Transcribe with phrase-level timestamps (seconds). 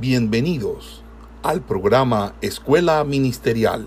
[0.00, 1.02] Bienvenidos
[1.42, 3.84] al programa Escuela Ministerial,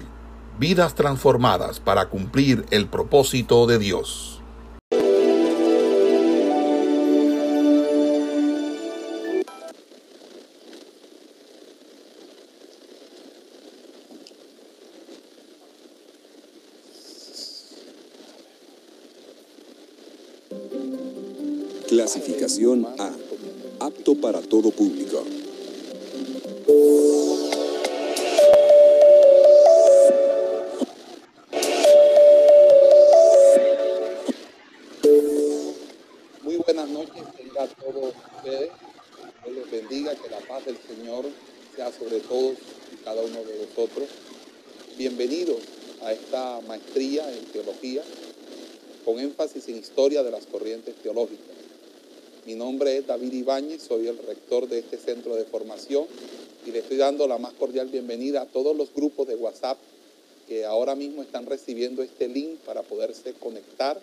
[0.59, 4.41] vidas transformadas para cumplir el propósito de Dios.
[21.87, 23.11] Clasificación A.
[23.85, 25.23] Apto para todo público.
[46.67, 48.03] Maestría en teología
[49.05, 51.45] con énfasis en historia de las corrientes teológicas.
[52.45, 56.05] Mi nombre es David Ibáñez, soy el rector de este centro de formación
[56.65, 59.77] y le estoy dando la más cordial bienvenida a todos los grupos de WhatsApp
[60.47, 63.99] que ahora mismo están recibiendo este link para poderse conectar,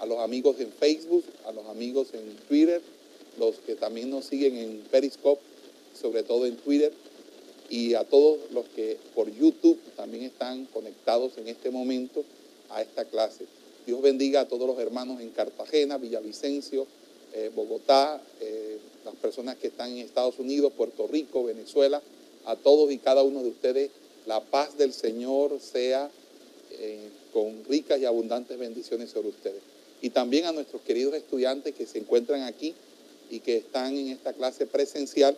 [0.00, 2.80] a los amigos en Facebook, a los amigos en Twitter,
[3.38, 5.42] los que también nos siguen en Periscope,
[5.98, 6.92] sobre todo en Twitter,
[7.70, 12.24] y a todos los que por YouTube también están conectados en este momento
[12.68, 13.46] a esta clase.
[13.86, 16.86] Dios bendiga a todos los hermanos en Cartagena, Villavicencio,
[17.32, 22.02] eh, Bogotá, eh, las personas que están en Estados Unidos, Puerto Rico, Venezuela,
[22.44, 23.90] a todos y cada uno de ustedes,
[24.26, 26.10] la paz del Señor sea
[26.72, 29.62] eh, con ricas y abundantes bendiciones sobre ustedes.
[30.02, 32.74] Y también a nuestros queridos estudiantes que se encuentran aquí
[33.30, 35.36] y que están en esta clase presencial,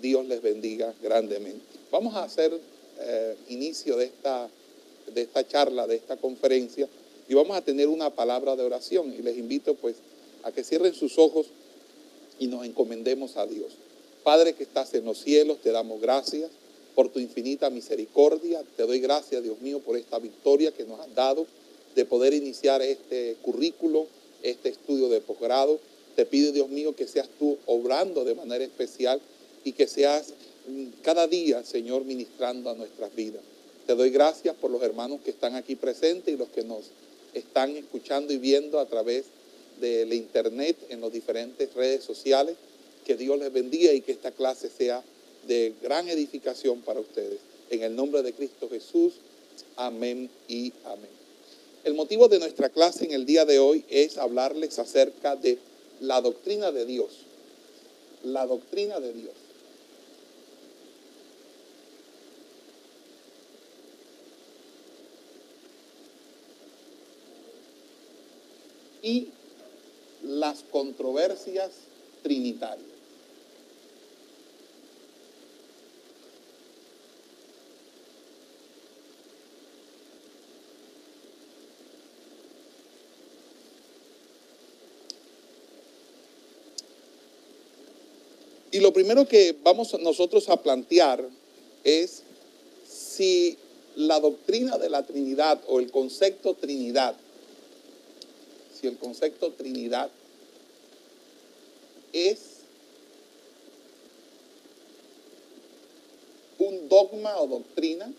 [0.00, 1.60] Dios les bendiga grandemente.
[1.90, 2.58] Vamos a hacer
[3.48, 4.48] inicio de esta,
[5.12, 6.88] de esta charla, de esta conferencia,
[7.28, 9.12] y vamos a tener una palabra de oración.
[9.12, 9.96] Y les invito pues
[10.42, 11.46] a que cierren sus ojos
[12.38, 13.72] y nos encomendemos a Dios.
[14.22, 16.50] Padre que estás en los cielos, te damos gracias
[16.94, 18.62] por tu infinita misericordia.
[18.76, 21.46] Te doy gracias, Dios mío, por esta victoria que nos has dado
[21.94, 24.06] de poder iniciar este currículo,
[24.42, 25.78] este estudio de posgrado.
[26.16, 29.20] Te pido, Dios mío, que seas tú obrando de manera especial
[29.64, 30.32] y que seas
[31.02, 33.42] cada día, Señor, ministrando a nuestras vidas.
[33.86, 36.84] Te doy gracias por los hermanos que están aquí presentes y los que nos
[37.34, 39.26] están escuchando y viendo a través
[39.80, 42.56] de la internet en las diferentes redes sociales.
[43.04, 45.02] Que Dios les bendiga y que esta clase sea
[45.46, 47.40] de gran edificación para ustedes.
[47.70, 49.14] En el nombre de Cristo Jesús,
[49.76, 51.10] amén y amén.
[51.84, 55.58] El motivo de nuestra clase en el día de hoy es hablarles acerca de
[56.00, 57.10] la doctrina de Dios.
[58.22, 59.34] La doctrina de Dios.
[69.04, 69.28] Y
[70.22, 71.70] las controversias
[72.22, 72.88] trinitarias.
[88.72, 91.28] Y lo primero que vamos nosotros a plantear
[91.84, 92.22] es
[92.88, 93.56] si
[93.96, 97.14] la doctrina de la Trinidad o el concepto Trinidad
[98.84, 100.10] si el concepto Trinidad
[102.12, 102.60] es
[106.58, 108.12] un dogma o doctrina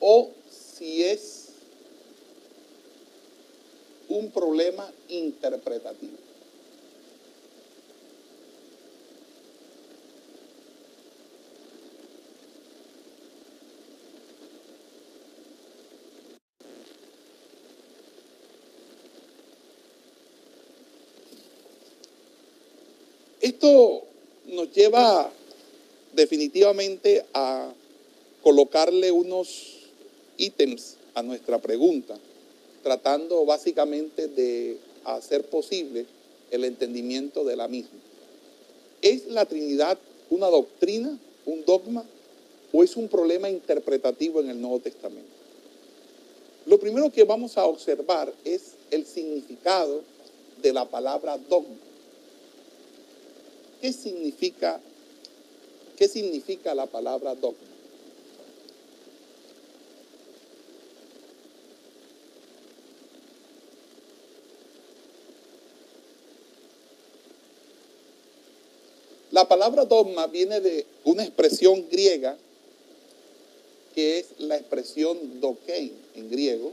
[0.00, 1.50] o si es
[4.08, 6.27] un problema interpretativo.
[23.60, 24.04] Esto
[24.46, 25.32] nos lleva
[26.12, 27.72] definitivamente a
[28.40, 29.78] colocarle unos
[30.36, 32.16] ítems a nuestra pregunta,
[32.84, 36.06] tratando básicamente de hacer posible
[36.52, 37.98] el entendimiento de la misma.
[39.02, 39.98] ¿Es la Trinidad
[40.30, 42.04] una doctrina, un dogma,
[42.72, 45.32] o es un problema interpretativo en el Nuevo Testamento?
[46.64, 50.02] Lo primero que vamos a observar es el significado
[50.62, 51.87] de la palabra dogma.
[53.80, 54.80] ¿Qué significa,
[55.96, 57.68] qué significa la palabra dogma?
[69.30, 72.36] La palabra dogma viene de una expresión griega
[73.94, 76.72] que es la expresión dokein en griego,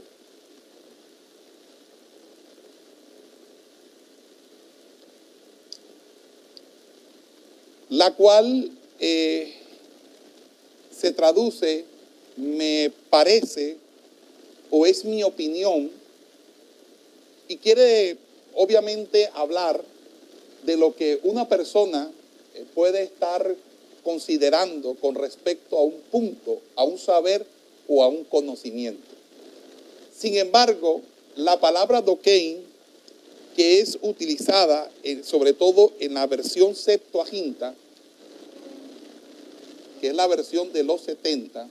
[7.90, 9.54] la cual eh,
[10.90, 11.84] se traduce,
[12.36, 13.76] me parece,
[14.70, 15.90] o es mi opinión,
[17.48, 18.16] y quiere
[18.54, 19.82] obviamente hablar
[20.64, 22.10] de lo que una persona
[22.54, 23.54] eh, puede estar
[24.02, 27.46] considerando con respecto a un punto, a un saber
[27.88, 29.06] o a un conocimiento.
[30.16, 31.02] Sin embargo,
[31.36, 32.64] la palabra dokein,
[33.56, 34.90] que es utilizada
[35.22, 37.74] sobre todo en la versión Septuaginta,
[39.98, 41.66] que es la versión de los 70,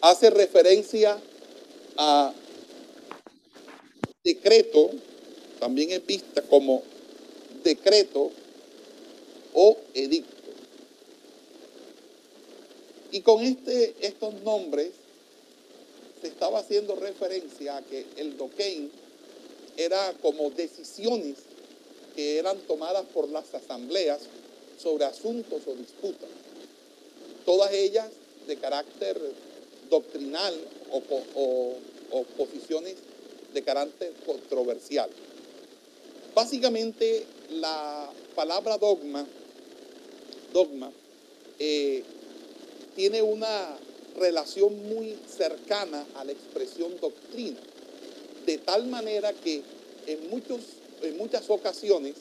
[0.00, 1.20] hace referencia
[1.96, 2.34] a
[4.24, 4.90] decreto,
[5.60, 6.82] también es vista como
[7.62, 8.32] decreto
[9.54, 10.34] o edicto.
[13.12, 14.90] Y con este, estos nombres
[16.20, 18.90] se estaba haciendo referencia a que el doquein
[19.76, 21.36] era como decisiones
[22.14, 24.20] que eran tomadas por las asambleas
[24.78, 26.28] sobre asuntos o disputas,
[27.44, 28.10] todas ellas
[28.46, 29.18] de carácter
[29.88, 30.54] doctrinal
[30.90, 31.02] o,
[32.36, 32.96] posiciones
[33.54, 35.10] de carácter controversial.
[36.34, 39.26] Básicamente la palabra dogma,
[40.52, 40.90] dogma,
[41.58, 42.02] eh,
[42.96, 43.76] tiene una
[44.18, 47.58] relación muy cercana a la expresión doctrina,
[48.46, 49.62] de tal manera que
[50.06, 50.60] en, muchos,
[51.02, 52.14] en muchas ocasiones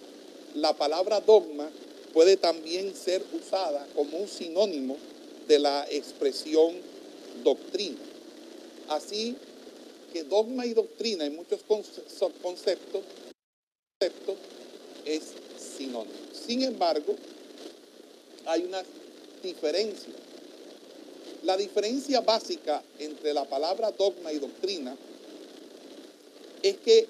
[0.56, 1.70] la palabra dogma
[2.14, 4.98] puede también ser usada como un sinónimo
[5.48, 6.76] de la expresión
[7.44, 8.00] doctrina.
[8.90, 9.36] Así
[10.12, 11.62] que dogma y doctrina en muchos
[12.42, 13.04] conceptos,
[15.06, 15.24] es
[15.58, 16.16] sinónimo.
[16.34, 17.16] Sin embargo,
[18.46, 18.84] hay una
[19.42, 20.14] diferencia.
[21.44, 24.96] La diferencia básica entre la palabra dogma y doctrina
[26.64, 27.08] es que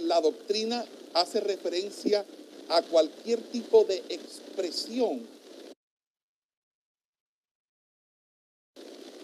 [0.00, 0.84] la doctrina
[1.14, 2.24] hace referencia
[2.68, 5.26] a cualquier tipo de expresión,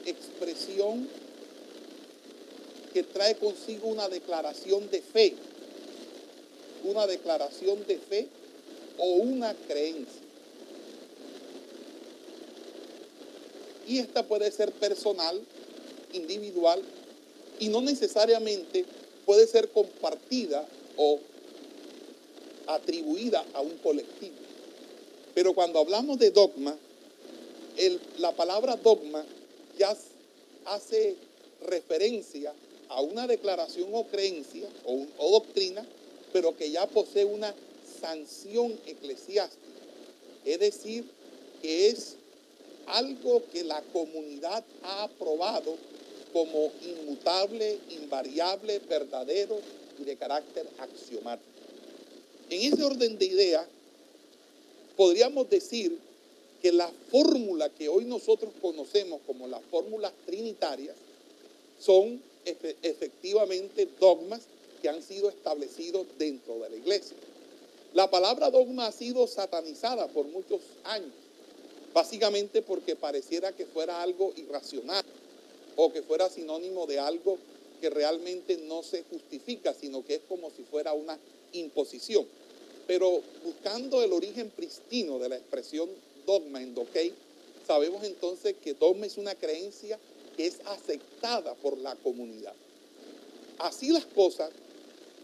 [0.04, 1.08] expresión
[2.92, 5.34] que trae consigo una declaración de fe,
[6.84, 8.28] una declaración de fe
[8.98, 10.22] o una creencia.
[13.86, 15.40] Y esta puede ser personal,
[16.12, 16.82] individual,
[17.60, 18.84] y no necesariamente
[19.26, 21.18] puede ser compartida o
[22.68, 24.36] atribuida a un colectivo.
[25.34, 26.76] Pero cuando hablamos de dogma,
[28.18, 29.24] la palabra dogma
[29.78, 29.94] ya
[30.64, 31.16] hace
[31.66, 32.54] referencia
[32.88, 35.86] a una declaración o creencia o, doctrina,
[36.32, 37.54] pero que ya posee una
[38.00, 39.62] sanción eclesiástica.
[40.44, 41.04] Es decir,
[41.60, 42.16] que es
[42.86, 45.76] algo que la comunidad ha aprobado
[46.32, 49.58] como inmutable, invariable, verdadero
[49.98, 51.50] y de carácter axiomático.
[52.50, 53.66] En ese orden de idea,
[54.96, 55.98] podríamos decir
[56.62, 60.96] que la fórmula que hoy nosotros conocemos como las fórmulas trinitarias
[61.78, 64.42] son efectivamente dogmas
[64.80, 67.16] que han sido establecidos dentro de la iglesia.
[67.94, 71.12] La palabra dogma ha sido satanizada por muchos años,
[71.92, 75.04] básicamente porque pareciera que fuera algo irracional
[75.76, 77.38] o que fuera sinónimo de algo
[77.80, 81.18] que realmente no se justifica, sino que es como si fuera una
[81.52, 82.26] imposición.
[82.86, 85.88] Pero buscando el origen pristino de la expresión
[86.24, 87.12] dogma en doquei,
[87.66, 89.98] sabemos entonces que dogma es una creencia
[90.36, 92.54] que es aceptada por la comunidad.
[93.58, 94.50] Así las cosas,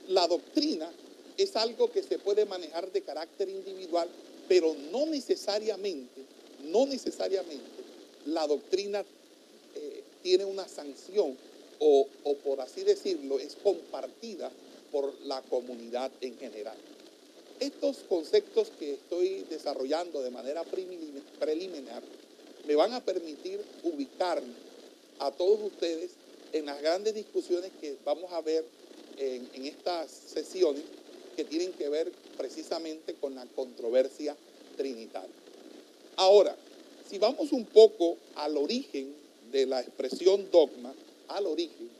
[0.08, 0.90] la doctrina
[1.36, 4.08] es algo que se puede manejar de carácter individual,
[4.48, 6.22] pero no necesariamente,
[6.64, 7.82] no necesariamente
[8.26, 9.04] la doctrina
[10.22, 11.36] tiene una sanción
[11.78, 12.06] o,
[12.44, 14.50] por así decirlo, es compartida
[14.92, 16.76] por la comunidad en general.
[17.58, 22.02] Estos conceptos que estoy desarrollando de manera preliminar
[22.66, 24.54] me van a permitir ubicarme
[25.18, 26.12] a todos ustedes
[26.52, 28.64] en las grandes discusiones que vamos a ver
[29.18, 30.82] en estas sesiones
[31.36, 34.36] que tienen que ver precisamente con la controversia
[34.76, 35.34] trinitaria.
[36.16, 36.56] Ahora,
[37.08, 39.21] si vamos un poco al origen
[39.52, 40.92] de la expresión dogma,
[41.28, 41.90] al origen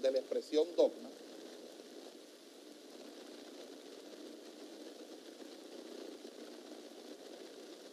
[0.00, 1.10] de la expresión dogma,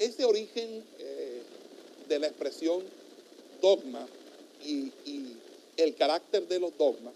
[0.04, 1.42] ese origen eh,
[2.08, 2.84] de la expresión
[3.62, 4.06] dogma
[4.66, 4.92] y,
[5.76, 7.14] el carácter de los dogmas,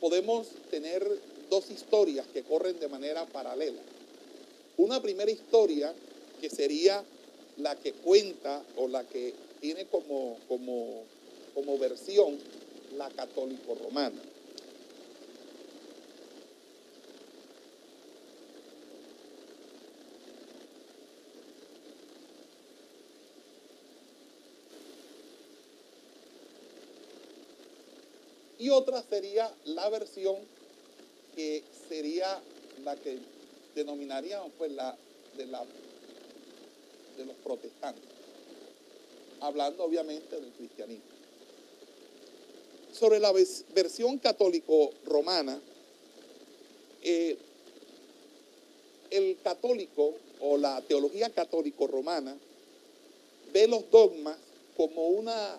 [0.00, 1.02] podemos tener
[1.48, 3.80] dos historias que corren de manera paralela.
[4.76, 5.94] Una primera historia
[6.38, 7.02] que sería
[7.56, 11.04] la que cuenta o la que tiene como, como,
[11.54, 12.38] como versión
[12.96, 14.20] la católico romana.
[28.58, 30.36] Y otra sería la versión
[31.36, 32.42] que sería
[32.82, 33.18] la que
[33.74, 34.96] denominaríamos pues la
[35.36, 35.62] de la
[37.16, 38.15] de los protestantes
[39.40, 41.04] hablando obviamente del cristianismo.
[42.92, 43.32] Sobre la
[43.74, 45.60] versión católico-romana,
[47.02, 47.36] eh,
[49.10, 52.36] el católico o la teología católico-romana
[53.52, 54.36] ve los dogmas
[54.76, 55.58] como una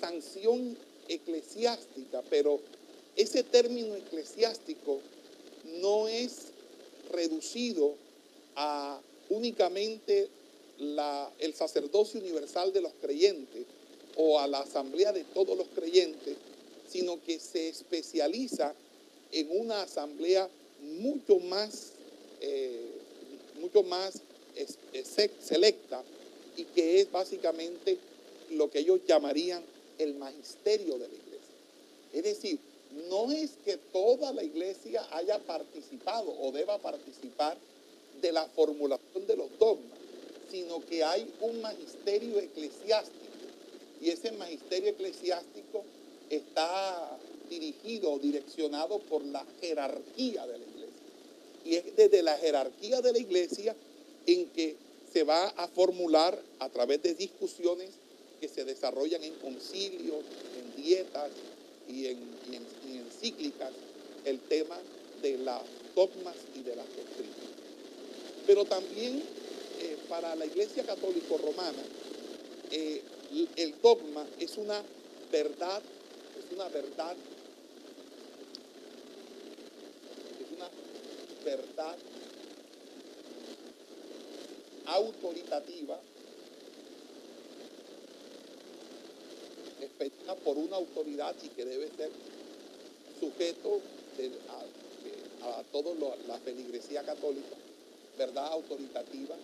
[0.00, 0.76] sanción
[1.08, 2.60] eclesiástica, pero
[3.16, 5.00] ese término eclesiástico
[5.80, 6.48] no es
[7.10, 7.94] reducido
[8.56, 10.28] a únicamente
[10.78, 13.64] el sacerdocio universal de los creyentes
[14.16, 16.36] o a la asamblea de todos los creyentes,
[16.88, 18.74] sino que se especializa
[19.32, 20.48] en una asamblea
[20.82, 21.92] mucho más,
[22.40, 22.86] eh,
[23.60, 24.20] mucho más
[25.40, 26.02] selecta
[26.56, 27.98] y que es básicamente
[28.50, 29.62] lo que ellos llamarían
[29.98, 31.54] el magisterio de la iglesia.
[32.12, 32.58] Es decir,
[33.08, 37.58] no es que toda la iglesia haya participado o deba participar
[38.20, 39.95] de la formulación de los dogmas,
[40.50, 43.24] sino que hay un magisterio eclesiástico.
[44.00, 45.84] Y ese magisterio eclesiástico
[46.30, 50.86] está dirigido direccionado por la jerarquía de la iglesia.
[51.64, 53.74] Y es desde la jerarquía de la iglesia
[54.26, 54.76] en que
[55.12, 57.90] se va a formular a través de discusiones
[58.40, 60.24] que se desarrollan en concilios,
[60.58, 61.30] en dietas
[61.88, 62.18] y en,
[62.92, 63.72] encíclicas
[64.24, 64.76] el tema
[65.22, 65.62] de las
[65.94, 67.36] dogmas y de las doctrinas.
[68.46, 69.22] Pero también
[70.08, 71.82] para la Iglesia Católica Romana,
[72.70, 73.02] eh,
[73.56, 74.82] el dogma es una
[75.30, 75.82] verdad,
[76.38, 77.16] es una verdad,
[80.40, 80.68] es una
[81.44, 81.96] verdad
[84.86, 86.00] autoritativa
[89.80, 92.10] expedida por una autoridad y que debe ser
[93.20, 93.80] sujeto
[95.42, 95.94] a, toda
[96.26, 97.56] la feligresía católica,
[98.18, 99.36] verdad autoritativa,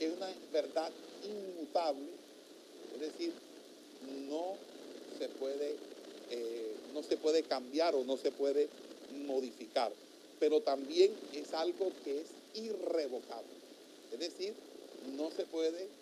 [0.00, 2.20] es una verdad inmutable,
[2.90, 3.44] es decir,
[4.00, 4.66] no
[5.06, 5.84] se puede,
[6.28, 8.74] eh, no se puede cambiar o no se puede
[9.08, 9.98] modificar,
[10.38, 13.62] pero también es algo que es irrevocable.
[14.10, 14.64] Es decir,
[15.00, 15.94] no se puede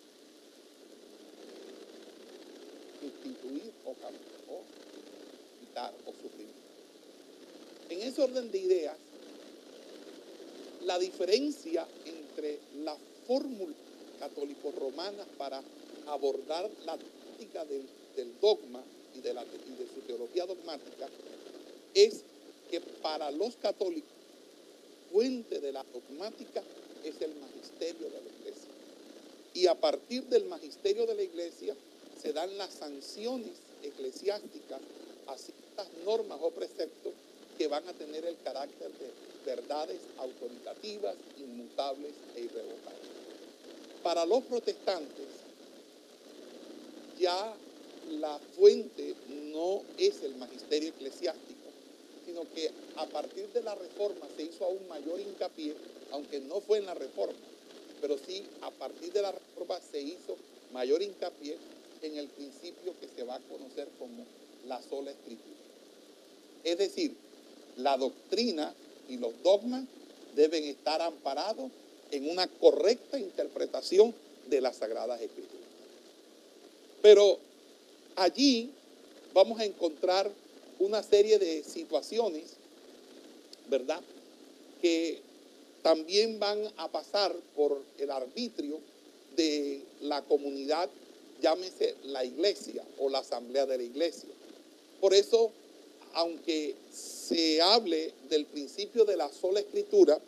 [3.01, 3.99] sustituir o,
[4.47, 4.73] o
[5.59, 6.65] quitar o suprimir.
[7.89, 9.01] En ese orden de ideas,
[10.79, 13.88] la diferencia entre la fórmula
[14.19, 15.63] católico-romana para
[16.07, 17.87] abordar la táctica del,
[18.41, 18.83] dogma
[19.15, 21.09] y de, la, y de su teología dogmática
[21.95, 22.23] es
[22.71, 24.11] que para los católicos,
[25.13, 26.63] fuente de la dogmática
[27.05, 28.71] es el magisterio de la iglesia.
[29.55, 31.75] Y a partir del magisterio de la iglesia
[32.21, 34.81] se dan las sanciones eclesiásticas
[35.27, 37.13] a ciertas normas o preceptos
[37.57, 39.11] que van a tener el carácter de
[39.45, 43.08] verdades autoritativas, inmutables e irrevocables.
[44.09, 45.27] Para los protestantes,
[47.21, 47.55] ya
[48.09, 49.15] la fuente
[49.53, 51.69] no es el magisterio eclesiástico,
[52.25, 55.75] sino que a partir de la reforma se hizo aún mayor hincapié
[56.11, 57.35] aunque no fue en la reforma,
[58.01, 60.39] pero sí a partir de la reforma se hizo
[60.73, 61.59] mayor hincapié
[62.01, 64.25] en el principio que se va a conocer como
[64.69, 65.61] la sola escritura.
[66.65, 67.15] Es decir,
[67.77, 68.73] la doctrina
[69.07, 69.85] y los dogmas
[70.35, 71.71] deben estar amparados
[72.11, 74.15] en una correcta interpretación
[74.49, 75.67] de las Sagradas Escrituras.
[77.03, 77.39] Pero
[78.17, 78.71] allí
[79.33, 80.31] vamos a encontrar
[80.79, 82.55] una serie de situaciones,
[83.69, 84.01] ¿verdad?
[84.81, 85.21] Que
[85.83, 88.81] también van a pasar por el arbitrio
[89.37, 90.89] de la comunidad,
[91.41, 94.29] llámese la iglesia o la asamblea de la iglesia.
[95.01, 95.53] Por eso,
[96.15, 100.19] aunque se hable del principio de la sola escritura,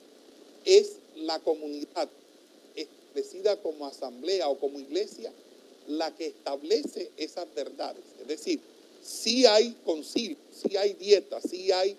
[0.64, 2.08] es la comunidad
[2.74, 5.32] establecida como asamblea o como iglesia
[5.88, 8.02] la que establece esas verdades.
[8.20, 8.60] Es decir,
[9.02, 11.96] si hay concilio, si hay dieta, si hay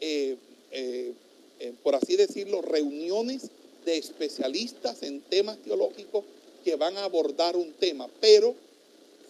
[0.00, 0.36] eh,
[0.70, 1.12] eh,
[1.60, 3.50] eh, por así decirlo, reuniones
[3.84, 6.24] de especialistas en temas teológicos
[6.64, 8.54] que van a abordar un tema, pero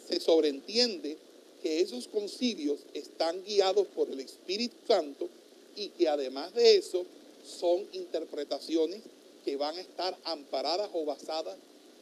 [0.09, 1.17] se sobreentiende
[1.63, 5.29] que esos concilios están guiados por el Espíritu Santo
[5.77, 7.05] y que además de eso
[7.45, 9.03] son interpretaciones
[9.45, 11.57] que van a estar amparadas o basadas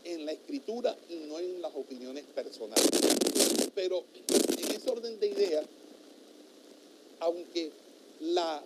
[0.04, 2.88] en la escritura y no en las opiniones personales.
[3.75, 4.04] Pero
[4.58, 5.66] en ese orden de ideas,
[7.20, 7.70] aunque
[8.20, 8.62] la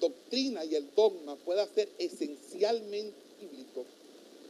[0.00, 3.84] doctrina y el dogma pueda ser esencialmente bíblico,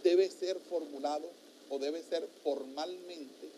[0.02, 1.29] debe ser formulado
[1.69, 3.49] o debe ser formalmente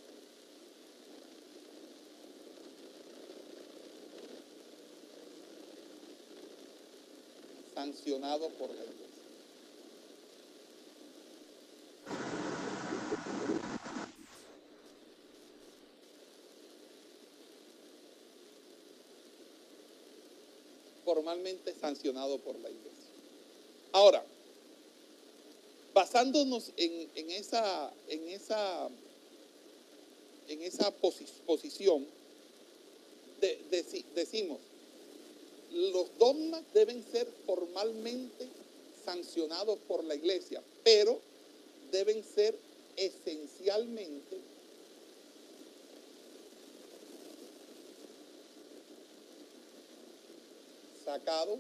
[7.75, 8.83] sancionado por la
[21.13, 23.11] Formalmente sancionado por la iglesia.
[23.93, 24.25] Ahora,
[25.93, 28.89] basándonos en, esa, en esa,
[30.49, 32.07] en esa posi- posición,
[33.43, 34.59] de- deci- decimos,
[35.71, 38.49] los dogmas deben ser formalmente
[39.05, 41.21] sancionados por la iglesia, pero
[41.91, 42.57] deben ser
[42.97, 44.39] esencialmente
[51.13, 51.59] sacados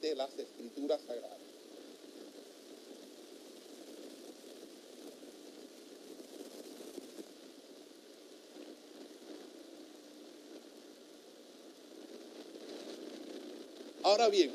[0.00, 1.38] de las escrituras sagradas.
[14.02, 14.50] Ahora bien,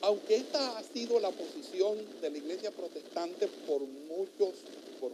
[0.00, 4.54] aunque esta ha sido la posición de la iglesia protestante por muchos,
[4.98, 5.12] por,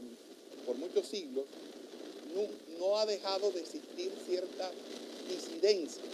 [0.65, 1.47] por muchos siglos,
[2.79, 4.73] no, ha dejado de existir ciertas
[5.29, 6.07] disidencias.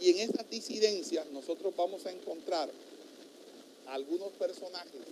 [0.00, 2.70] Y en esas disidencias nosotros vamos a encontrar
[3.86, 5.02] algunos personajes,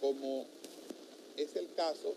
[0.00, 0.44] como
[1.36, 2.14] es el caso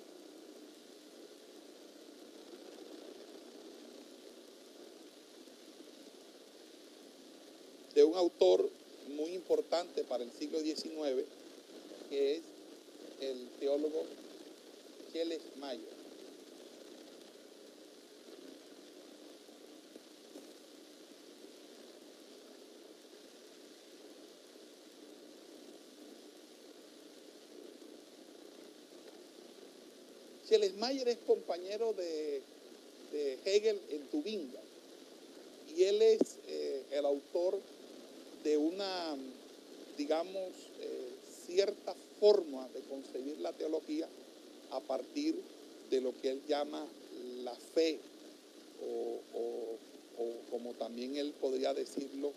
[7.94, 8.70] de un autor
[9.16, 11.24] muy importante para el siglo XIX,
[12.10, 12.42] que es
[13.22, 14.04] el teólogo
[15.12, 15.93] Cheles Mayo.
[30.54, 32.40] Schlesmayer es compañero de,
[33.12, 34.60] de Hegel en Tubinga
[35.76, 37.60] y él es eh, el autor
[38.44, 39.16] de una,
[39.98, 41.10] digamos, eh,
[41.48, 44.08] cierta forma de concebir la teología
[44.70, 45.36] a partir
[45.90, 46.86] de lo que él llama
[47.44, 47.98] la fe
[48.86, 49.78] o,
[50.52, 52.32] como también él podría decirlo,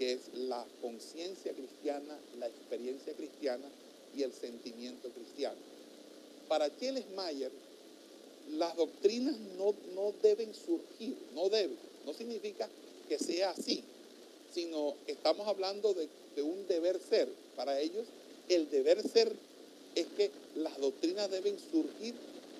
[0.00, 3.68] que es la conciencia cristiana, la experiencia cristiana
[4.16, 5.71] y el sentimiento cristiano.
[6.52, 6.70] Para
[7.16, 7.50] Mayer,
[8.58, 12.68] las doctrinas no, no deben surgir, no deben, no significa
[13.08, 13.82] que sea así,
[14.52, 17.26] sino estamos hablando de, de un deber ser.
[17.56, 18.04] Para ellos,
[18.50, 19.32] el deber ser
[19.94, 22.12] es que las doctrinas deben surgir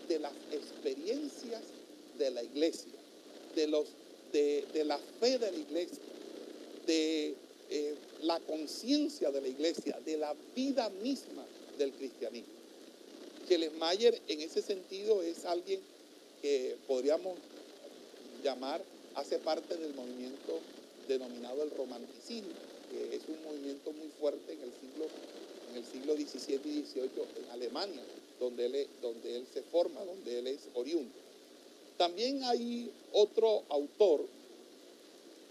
[0.08, 1.60] de las experiencias
[2.16, 2.92] de la iglesia,
[3.54, 3.88] de, los,
[4.32, 6.02] de, de la fe de la iglesia,
[6.86, 7.34] de
[7.68, 11.44] eh, la conciencia de la iglesia, de la vida misma
[11.76, 12.61] del cristianismo.
[13.58, 15.80] Mayer en ese sentido es alguien
[16.40, 17.36] que podríamos
[18.42, 18.82] llamar,
[19.14, 20.58] hace parte del movimiento
[21.06, 22.48] denominado el romanticismo,
[22.90, 25.06] que es un movimiento muy fuerte en el siglo,
[25.70, 28.02] en el siglo XVII y XVIII en Alemania,
[28.40, 31.12] donde él, donde él se forma, donde él es oriundo.
[31.98, 34.24] También hay otro autor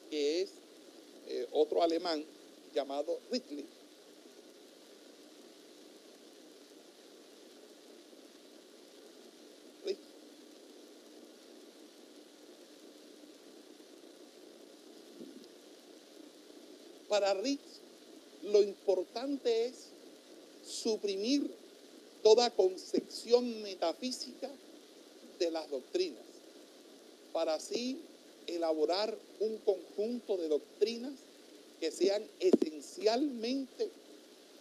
[0.10, 0.50] que es
[1.30, 2.24] eh, otro alemán
[2.74, 3.20] llamado.
[3.32, 3.66] Ridley.
[17.12, 17.82] Para Ritz,
[18.44, 19.90] lo importante es
[20.66, 21.52] suprimir
[22.24, 24.50] toda concepción metafísica
[25.38, 26.24] de las doctrinas,
[27.34, 28.00] para así
[28.48, 31.12] elaborar un conjunto de doctrinas
[31.82, 33.90] que sean esencialmente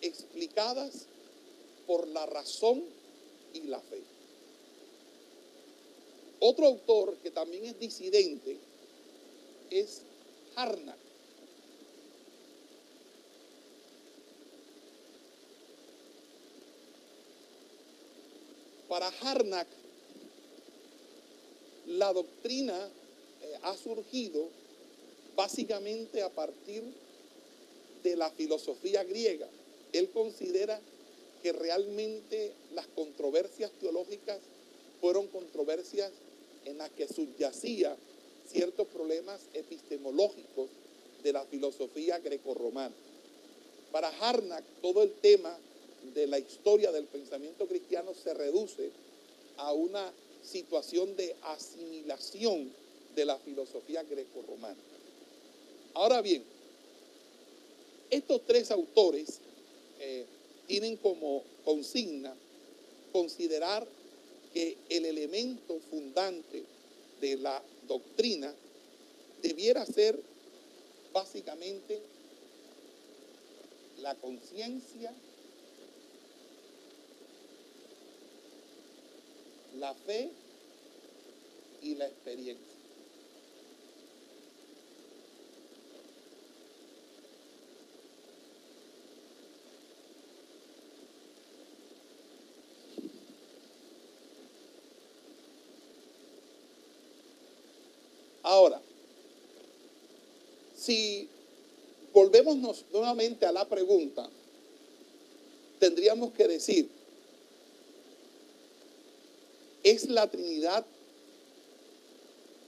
[0.01, 1.07] explicadas
[1.87, 2.83] por la razón
[3.55, 4.01] y la fe.
[6.41, 8.57] Otro autor que también es disidente
[9.71, 10.03] es
[10.57, 11.10] Harnack.
[18.91, 19.69] Para Harnack,
[21.87, 22.77] la doctrina
[23.41, 24.49] eh, ha surgido
[25.37, 26.83] básicamente a partir
[28.03, 29.47] de la filosofía griega.
[29.93, 30.81] Él considera
[31.41, 34.41] que realmente las controversias teológicas
[35.01, 36.11] fueron controversias
[36.65, 37.97] en las que subyacía
[38.49, 40.69] ciertos problemas epistemológicos
[41.23, 42.95] de la filosofía grecorromana.
[43.93, 45.57] Para Harnack, todo el tema
[46.15, 48.91] de la historia del pensamiento cristiano se reduce
[49.57, 52.73] a una situación de asimilación
[53.15, 54.79] de la filosofía grecorromana.
[55.95, 56.43] Ahora bien,
[58.11, 59.39] estos tres autores
[60.01, 60.25] eh,
[60.67, 62.35] tienen como consigna
[63.13, 63.87] considerar
[64.55, 66.65] que el elemento fundante
[67.21, 68.53] de la doctrina
[69.43, 70.19] debiera ser
[71.13, 72.01] básicamente
[73.99, 75.13] la conciencia,
[79.81, 80.31] la fe
[81.83, 82.67] y la experiencia.
[98.43, 98.83] Ahora,
[100.77, 101.29] si
[102.13, 104.29] volvemos nuevamente a la pregunta,
[105.79, 107.00] tendríamos que decir,
[109.91, 110.87] ¿es la Trinidad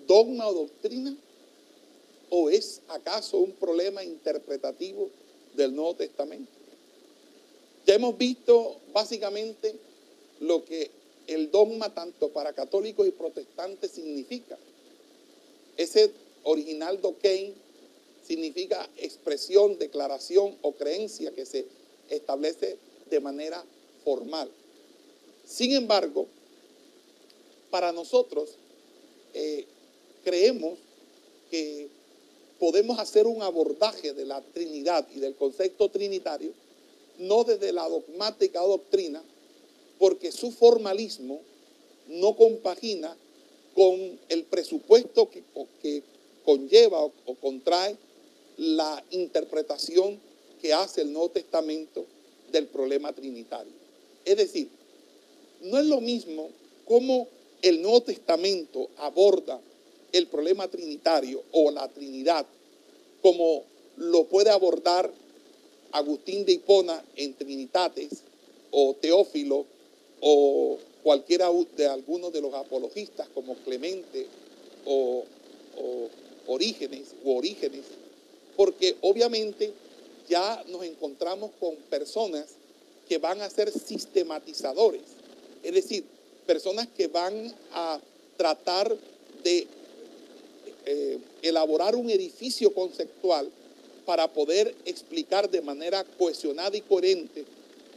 [0.06, 1.16] dogma o doctrina?
[2.30, 5.08] ¿O es acaso un problema interpretativo
[5.54, 6.50] del Nuevo Testamento?
[7.86, 9.74] Ya hemos visto básicamente
[10.40, 10.90] lo que
[11.26, 14.58] el dogma tanto para católicos y protestantes significa.
[15.76, 16.10] Ese
[16.42, 17.54] original doquein
[18.26, 21.66] significa expresión, declaración o creencia que se
[22.08, 22.78] establece
[23.10, 23.64] de manera
[24.04, 24.50] formal.
[25.46, 26.26] Sin embargo,
[27.72, 28.50] para nosotros
[29.32, 29.64] eh,
[30.22, 30.78] creemos
[31.50, 31.88] que
[32.60, 36.52] podemos hacer un abordaje de la Trinidad y del concepto trinitario,
[37.18, 39.22] no desde la dogmática doctrina,
[39.98, 41.40] porque su formalismo
[42.08, 43.16] no compagina
[43.74, 45.42] con el presupuesto que,
[45.80, 46.02] que
[46.44, 47.96] conlleva o, o contrae
[48.58, 50.20] la interpretación
[50.60, 52.04] que hace el Nuevo Testamento
[52.52, 53.72] del problema trinitario.
[54.26, 54.68] Es decir,
[55.62, 56.50] no es lo mismo
[56.84, 57.28] cómo
[57.62, 59.60] el Nuevo Testamento aborda
[60.12, 62.44] el problema trinitario o la Trinidad
[63.22, 63.64] como
[63.96, 65.10] lo puede abordar
[65.92, 68.22] Agustín de Hipona en Trinitates
[68.70, 69.64] o Teófilo
[70.20, 74.26] o cualquiera de algunos de los apologistas como Clemente
[74.84, 75.24] o,
[76.46, 77.84] Orígenes o Orígenes
[78.56, 79.72] porque obviamente
[80.28, 82.46] ya nos encontramos con personas
[83.08, 85.02] que van a ser sistematizadores,
[85.62, 86.04] es decir,
[86.46, 88.00] personas que van a
[88.36, 88.96] tratar
[89.42, 89.66] de
[90.84, 93.50] eh, elaborar un edificio conceptual
[94.04, 97.44] para poder explicar de manera cohesionada y coherente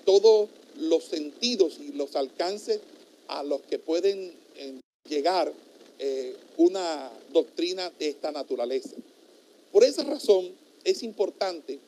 [0.06, 2.80] todos los sentidos y los alcances
[3.28, 4.80] a los que pueden eh,
[5.10, 5.52] llegar
[5.98, 8.96] eh, una doctrina de esta naturaleza.
[9.72, 10.52] Por esa razón
[10.84, 11.80] es importante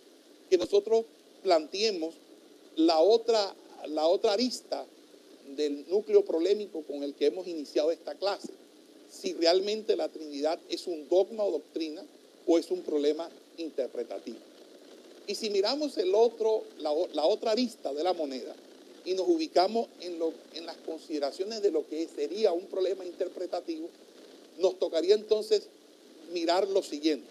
[0.49, 1.05] que nosotros
[1.43, 2.15] planteemos
[2.75, 3.53] la otra,
[3.87, 4.85] la otra arista
[5.55, 8.49] del núcleo problemático con el que hemos iniciado esta clase.
[9.09, 12.03] Si realmente la Trinidad es un dogma o doctrina
[12.45, 14.37] o es un problema interpretativo.
[15.27, 18.55] Y si miramos el otro, la, la otra arista de la moneda
[19.05, 23.89] y nos ubicamos en, lo, en las consideraciones de lo que sería un problema interpretativo,
[24.57, 25.67] nos tocaría entonces
[26.33, 27.27] mirar lo siguiente.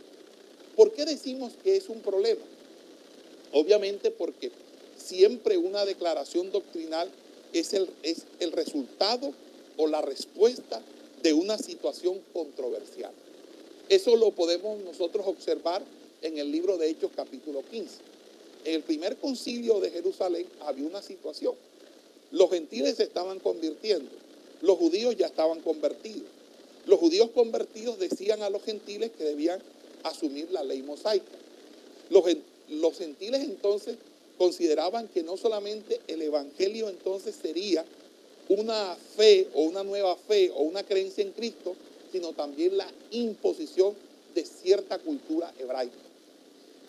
[0.74, 2.44] ¿Por qué decimos que es un problema?
[3.52, 4.50] Obviamente porque
[4.96, 7.10] siempre una declaración doctrinal
[7.52, 9.32] es el, es el resultado
[9.76, 10.82] o la respuesta
[11.22, 13.12] de una situación controversial.
[13.88, 15.82] Eso lo podemos nosotros observar
[16.22, 17.96] en el libro de Hechos capítulo 15.
[18.64, 21.54] En el primer concilio de Jerusalén había una situación.
[22.32, 24.10] Los gentiles se estaban convirtiendo,
[24.62, 26.28] los judíos ya estaban convertidos.
[26.86, 29.60] Los judíos convertidos decían a los gentiles que debían
[30.04, 31.24] asumir la ley mosaica.
[32.10, 32.24] Los,
[32.68, 33.96] los gentiles entonces
[34.38, 37.84] consideraban que no solamente el evangelio entonces sería
[38.48, 41.74] una fe o una nueva fe o una creencia en Cristo,
[42.12, 43.94] sino también la imposición
[44.34, 45.96] de cierta cultura hebraica.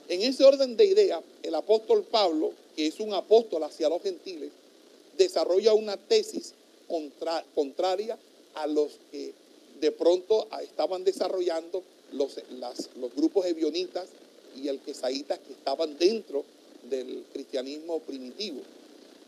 [0.10, 4.52] En ese orden de ideas, el apóstol Pablo, que es un apóstol hacia los gentiles,
[5.18, 6.54] desarrolla una tesis
[7.56, 8.18] contraria
[8.56, 9.34] a los que
[9.82, 11.84] de pronto estaban desarrollando
[12.14, 12.36] los,
[12.96, 14.08] los grupos evionitas
[14.56, 16.46] y el quesaitas que estaban dentro
[16.90, 18.62] del cristianismo primitivo.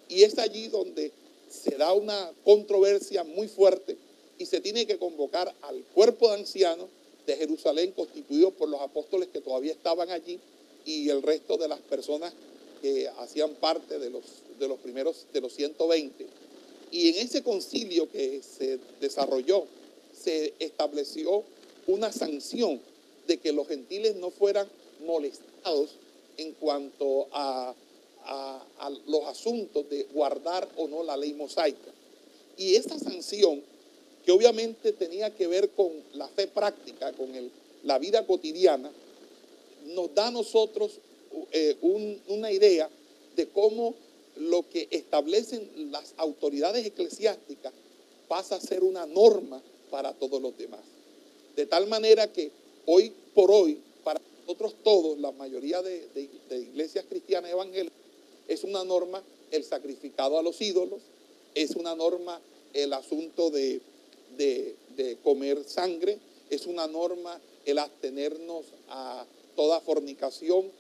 [0.08, 1.12] Y es allí donde
[1.50, 3.98] se da una controversia muy fuerte
[4.38, 6.88] y se tiene que convocar al cuerpo de ancianos
[7.26, 10.40] de Jerusalén constituido por los apóstoles que todavía estaban allí
[10.86, 12.34] y el resto de las personas
[12.82, 14.24] que hacían parte de los,
[14.60, 16.26] de los primeros, de los 120.
[16.92, 19.66] Y en ese concilio que se desarrolló,
[20.14, 21.44] se estableció
[21.88, 22.82] una sanción
[23.28, 24.68] de que los gentiles no fueran
[25.06, 25.92] molestados
[26.40, 27.76] en cuanto a,
[29.08, 31.92] los asuntos de guardar o no la ley mosaica.
[32.58, 33.64] Y esa sanción,
[34.24, 37.30] que obviamente tenía que ver con la fe práctica, con
[37.84, 38.92] la vida cotidiana,
[39.88, 41.00] nos da a nosotros
[41.52, 41.76] eh,
[42.28, 42.88] una idea
[43.36, 43.96] de cómo
[44.36, 47.74] lo que establecen las autoridades eclesiásticas
[48.28, 50.82] pasa a ser una norma para todos los demás.
[51.56, 52.52] De tal manera que
[52.86, 53.80] hoy por hoy,
[54.50, 56.10] nosotros todos, la mayoría de,
[56.50, 57.94] iglesias cristianas evangélicas,
[58.48, 61.02] es una norma el sacrificado a los ídolos,
[61.54, 62.42] es una norma
[62.74, 63.80] el asunto de,
[65.22, 66.18] comer sangre,
[66.50, 69.24] es una norma el abstenernos a
[69.56, 70.72] toda fornicación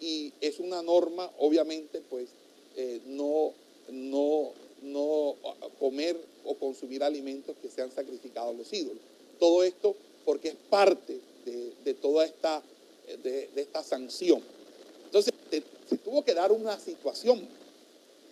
[0.00, 2.30] y es una norma, obviamente, pues
[2.76, 3.52] eh, no,
[3.90, 5.34] no, no
[5.78, 9.02] comer o consumir alimentos que sean sacrificados a los ídolos.
[9.38, 11.20] Todo esto porque es parte
[11.84, 12.62] de toda esta,
[13.16, 14.42] de, esta sanción.
[15.04, 15.32] Entonces,
[15.88, 17.46] se tuvo que dar una situación.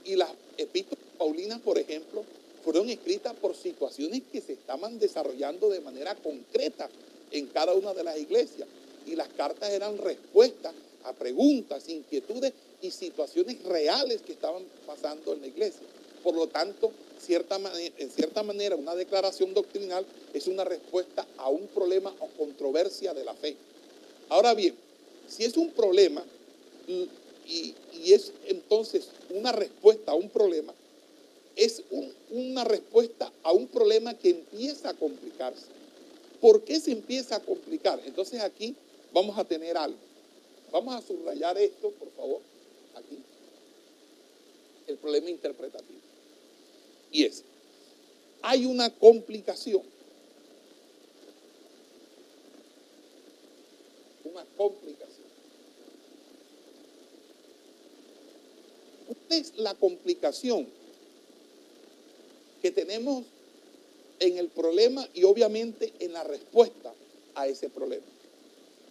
[0.04, 2.24] Y las epístolas paulinas, por ejemplo,
[2.64, 6.88] fueron escritas por situaciones que se estaban desarrollando de manera concreta
[7.30, 8.68] en cada una de las iglesias.
[9.06, 15.40] Y las cartas eran respuestas a preguntas, inquietudes y situaciones reales que estaban pasando en
[15.40, 15.86] la iglesia.
[16.22, 16.90] Por lo tanto,
[17.28, 23.24] en cierta manera, una declaración doctrinal es una respuesta a un problema o controversia de
[23.24, 23.56] la fe.
[24.28, 24.74] Ahora bien,
[25.28, 26.24] si es un problema
[27.46, 30.74] y, es entonces una respuesta a un problema,
[31.56, 35.66] es un- una respuesta a un problema que empieza a complicarse.
[36.40, 38.00] ¿Por qué se empieza a complicar?
[38.04, 38.74] Entonces aquí
[39.12, 39.98] vamos a tener algo.
[40.70, 42.40] Vamos a subrayar esto, por favor,
[42.94, 43.18] aquí.
[44.86, 45.98] El problema interpretativo.
[47.10, 47.42] Y es,
[48.42, 49.82] hay una complicación.
[54.24, 55.26] Una complicación.
[59.28, 60.66] ¿Cuál es la complicación
[62.62, 63.24] que tenemos
[64.20, 66.92] en el problema y obviamente en la respuesta
[67.34, 68.04] a ese problema?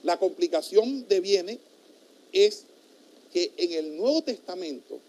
[0.04, 1.60] La complicación deviene
[2.32, 2.64] es
[3.34, 5.00] que en el Nuevo Testamento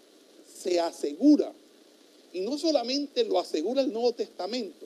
[0.61, 1.53] se asegura,
[2.33, 4.85] y no solamente lo asegura el Nuevo Testamento,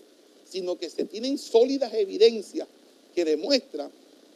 [0.49, 2.67] sino que se tienen sólidas evidencias
[3.15, 3.89] que demuestran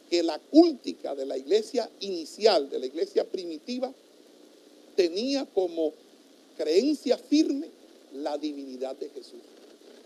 [0.08, 3.92] que la cúltica de la iglesia inicial, de la iglesia primitiva,
[4.96, 5.92] tenía como
[6.56, 7.68] creencia firme
[8.12, 9.40] la divinidad de Jesús.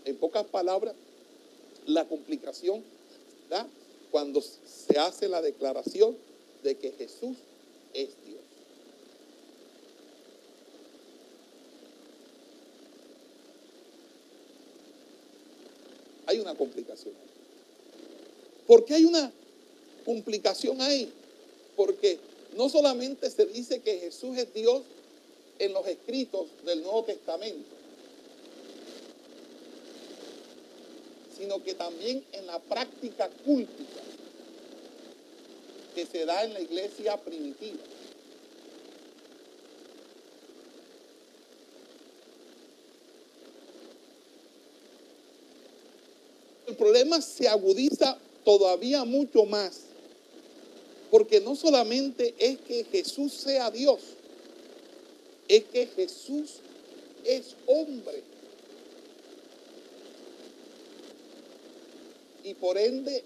[0.05, 0.93] En pocas palabras,
[1.85, 2.83] la complicación
[3.49, 3.67] da
[4.11, 6.15] cuando se hace la declaración
[6.63, 7.37] de que Jesús
[7.93, 8.41] es Dios.
[16.27, 17.13] Hay una complicación.
[18.67, 19.31] ¿Por qué hay una
[20.05, 21.11] complicación ahí?
[21.75, 22.19] Porque
[22.55, 24.83] no solamente se dice que Jesús es Dios
[25.59, 27.69] en los escritos del Nuevo Testamento,
[31.37, 34.01] sino que también en la práctica cúltica
[35.95, 37.83] que se da en la iglesia primitiva.
[46.67, 49.81] El problema se agudiza todavía mucho más,
[51.11, 53.99] porque no solamente es que Jesús sea Dios,
[55.49, 56.59] es que Jesús
[57.25, 58.23] es hombre.
[62.45, 63.25] Y por ende,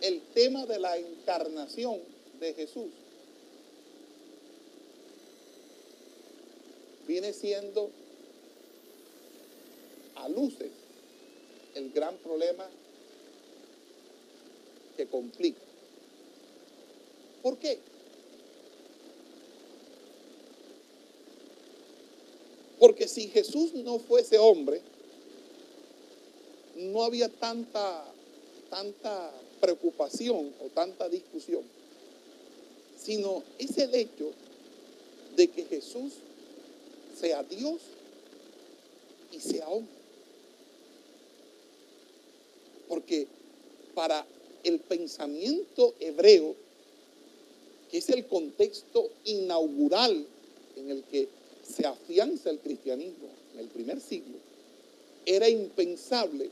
[0.00, 2.00] el tema de la encarnación
[2.40, 2.88] de Jesús
[7.06, 7.90] viene siendo
[10.14, 10.70] a luces
[11.74, 12.66] el gran problema
[14.96, 15.71] que complica.
[17.42, 17.78] ¿Por qué?
[22.78, 24.80] Porque si Jesús no fuese hombre,
[26.76, 28.04] no había tanta,
[28.70, 31.62] tanta preocupación o tanta discusión,
[32.96, 34.32] sino es el hecho
[35.36, 36.14] de que Jesús
[37.18, 37.80] sea Dios
[39.32, 39.94] y sea hombre.
[42.88, 43.26] Porque
[43.94, 44.26] para
[44.64, 46.56] el pensamiento hebreo,
[47.92, 50.26] que es el contexto inaugural
[50.76, 51.28] en el que
[51.62, 54.34] se afianza el cristianismo en el primer siglo,
[55.26, 56.48] era impensable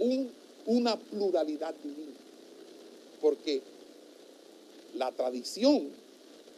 [0.00, 0.30] un-
[0.66, 2.10] una pluralidad divina.
[3.20, 3.62] Porque
[4.96, 5.88] la tradición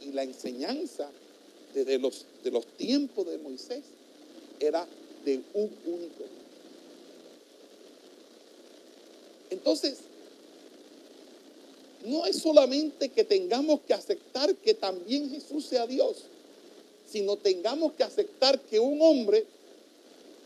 [0.03, 1.11] y la enseñanza
[1.75, 3.83] desde los, de los tiempos de Moisés
[4.59, 4.87] era
[5.27, 6.25] de un único.
[9.51, 9.99] Entonces,
[12.07, 16.25] no es solamente que tengamos que aceptar que también Jesús sea Dios,
[17.11, 19.45] sino tengamos que aceptar que un hombre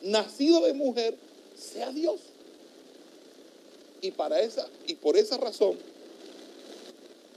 [0.03, 1.15] nacido de mujer
[1.59, 2.21] sea Dios.
[4.01, 5.77] Y para esa y por esa razón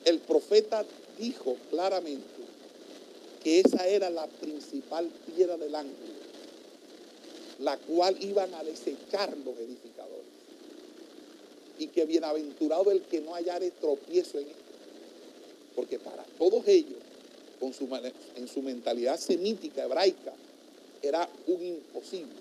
[0.05, 0.86] el profeta
[1.19, 2.23] dijo claramente
[3.43, 6.13] que esa era la principal piedra del ángulo,
[7.59, 10.33] la cual iban a desechar los edificadores.
[11.79, 14.55] Y que bienaventurado el que no hallare tropiezo en él.
[15.75, 16.99] Porque para todos ellos,
[18.36, 20.33] en su mentalidad semítica, hebraica,
[21.01, 22.31] era un imposible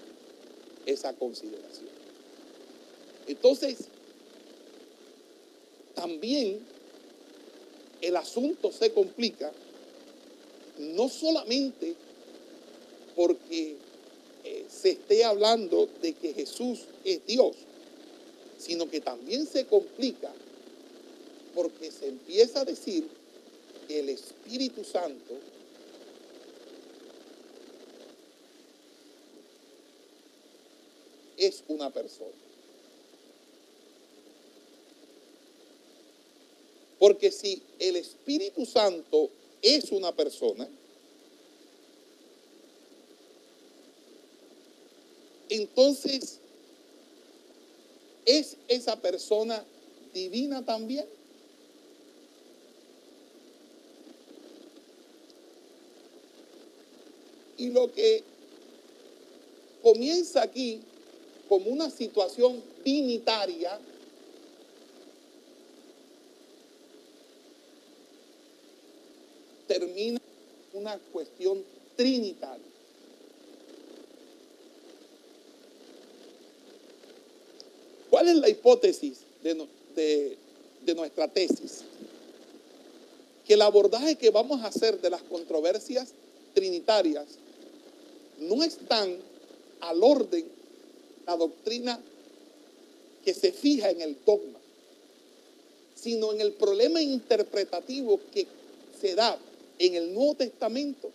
[0.86, 1.88] esa consideración.
[3.26, 3.78] Entonces,
[5.94, 6.60] también
[8.00, 9.52] el asunto se complica
[10.78, 11.94] no solamente
[13.14, 13.76] porque
[14.44, 17.54] eh, se esté hablando de que Jesús es Dios,
[18.62, 20.32] sino que también se complica
[21.52, 23.08] porque se empieza a decir
[23.88, 25.34] que el Espíritu Santo
[31.36, 32.30] es una persona.
[37.00, 39.28] Porque si el Espíritu Santo
[39.60, 40.68] es una persona,
[45.48, 46.38] entonces
[48.24, 49.64] ¿es esa persona
[50.12, 51.06] divina también?
[57.58, 58.24] Y lo que
[59.82, 60.80] comienza aquí
[61.48, 63.78] como una situación trinitaria,
[69.66, 70.18] termina
[70.72, 71.62] una cuestión
[71.94, 72.71] trinitaria.
[78.22, 80.36] ¿Cuál es la hipótesis de,
[80.86, 81.80] de nuestra tesis?
[83.44, 86.10] Que el abordaje que vamos a hacer de las controversias
[86.54, 87.24] trinitarias
[88.38, 89.16] no están
[89.80, 90.44] al orden
[91.26, 92.00] la doctrina
[93.24, 94.60] que se fija en el dogma,
[95.96, 98.46] sino en el problema interpretativo que
[99.00, 99.36] se da
[99.80, 101.10] en el Nuevo Testamento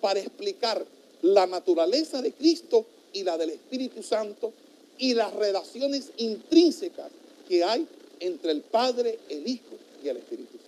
[0.00, 0.84] para explicar
[1.22, 4.52] la naturaleza de Cristo y la del Espíritu Santo
[4.98, 7.10] y las relaciones intrínsecas
[7.48, 7.86] que hay
[8.20, 10.62] entre el Padre, el Hijo y el Espíritu Santo.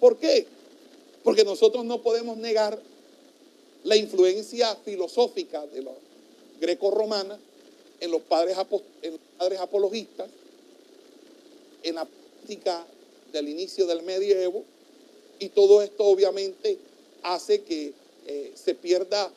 [0.00, 0.46] ¿Por qué?
[1.22, 2.78] Porque nosotros no podemos negar
[3.84, 5.94] la influencia filosófica de los
[6.60, 7.38] greco-romanas
[8.00, 8.56] en los padres,
[9.02, 10.28] en apologistas,
[11.82, 12.86] en la práctica
[13.32, 14.64] del inicio del medievo,
[15.38, 16.78] y todo esto obviamente
[17.22, 17.92] hace que
[18.26, 19.30] eh, se pierda,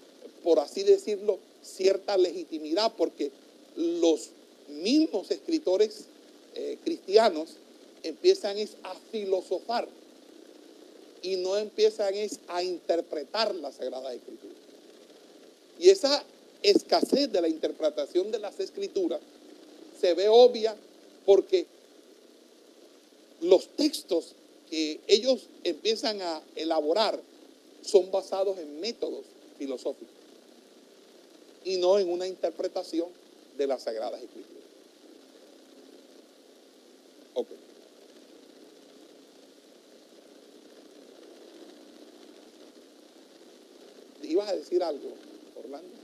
[0.44, 3.32] por así decirlo, cierta legitimidad, porque
[3.76, 4.30] los
[4.68, 6.06] mismos escritores
[6.56, 7.50] eh, cristianos
[8.04, 9.88] empiezan es a filosofar
[11.22, 14.54] y no empiezan es a interpretar la Sagrada Escritura.
[15.80, 16.24] Y esa
[16.64, 19.20] escasez de la interpretación de las Escrituras
[20.00, 20.76] se ve obvia
[21.26, 21.66] porque
[23.42, 24.34] los textos
[24.70, 27.20] que ellos empiezan a elaborar
[27.84, 29.26] son basados en métodos
[29.58, 30.17] filosóficos
[31.68, 33.10] y no en una interpretación
[33.58, 34.64] de las Sagradas Escrituras.
[37.34, 37.48] Ok.
[44.24, 45.10] ¿Ibas a decir algo,
[45.62, 45.97] Orlando?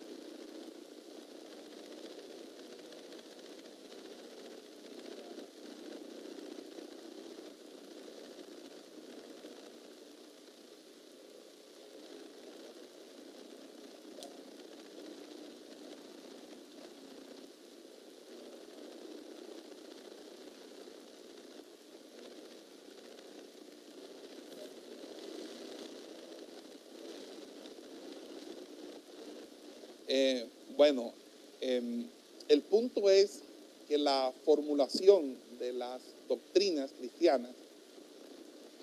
[30.15, 30.45] Eh,
[30.77, 31.11] bueno,
[31.59, 32.05] em,
[32.47, 33.39] el punto es
[33.87, 37.49] que la formulación de las doctrinas cristianas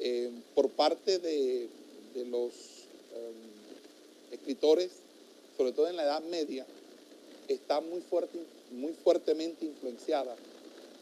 [0.01, 1.69] eh, por parte de,
[2.15, 2.53] de los
[3.15, 4.91] em, escritores,
[5.57, 6.67] sobre todo en la Edad Media,
[7.47, 8.37] está muy, fuerte,
[8.73, 10.35] muy fuertemente influenciada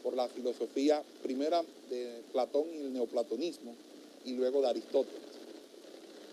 [0.03, 3.73] por la filosofía primera de Platón y el neoplatonismo
[4.25, 5.23] y luego de Aristóteles.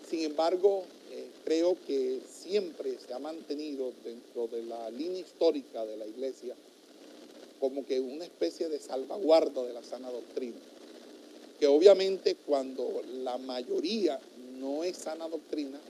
[0.07, 0.85] Sin embargo,
[1.45, 6.55] creo que siempre se ha mantenido dentro de la línea histórica de la iglesia
[7.61, 10.57] como que una especie de salvaguarda de la sana doctrina.
[11.59, 14.21] Que obviamente cuando la mayoría
[14.59, 15.81] no es sana doctrina,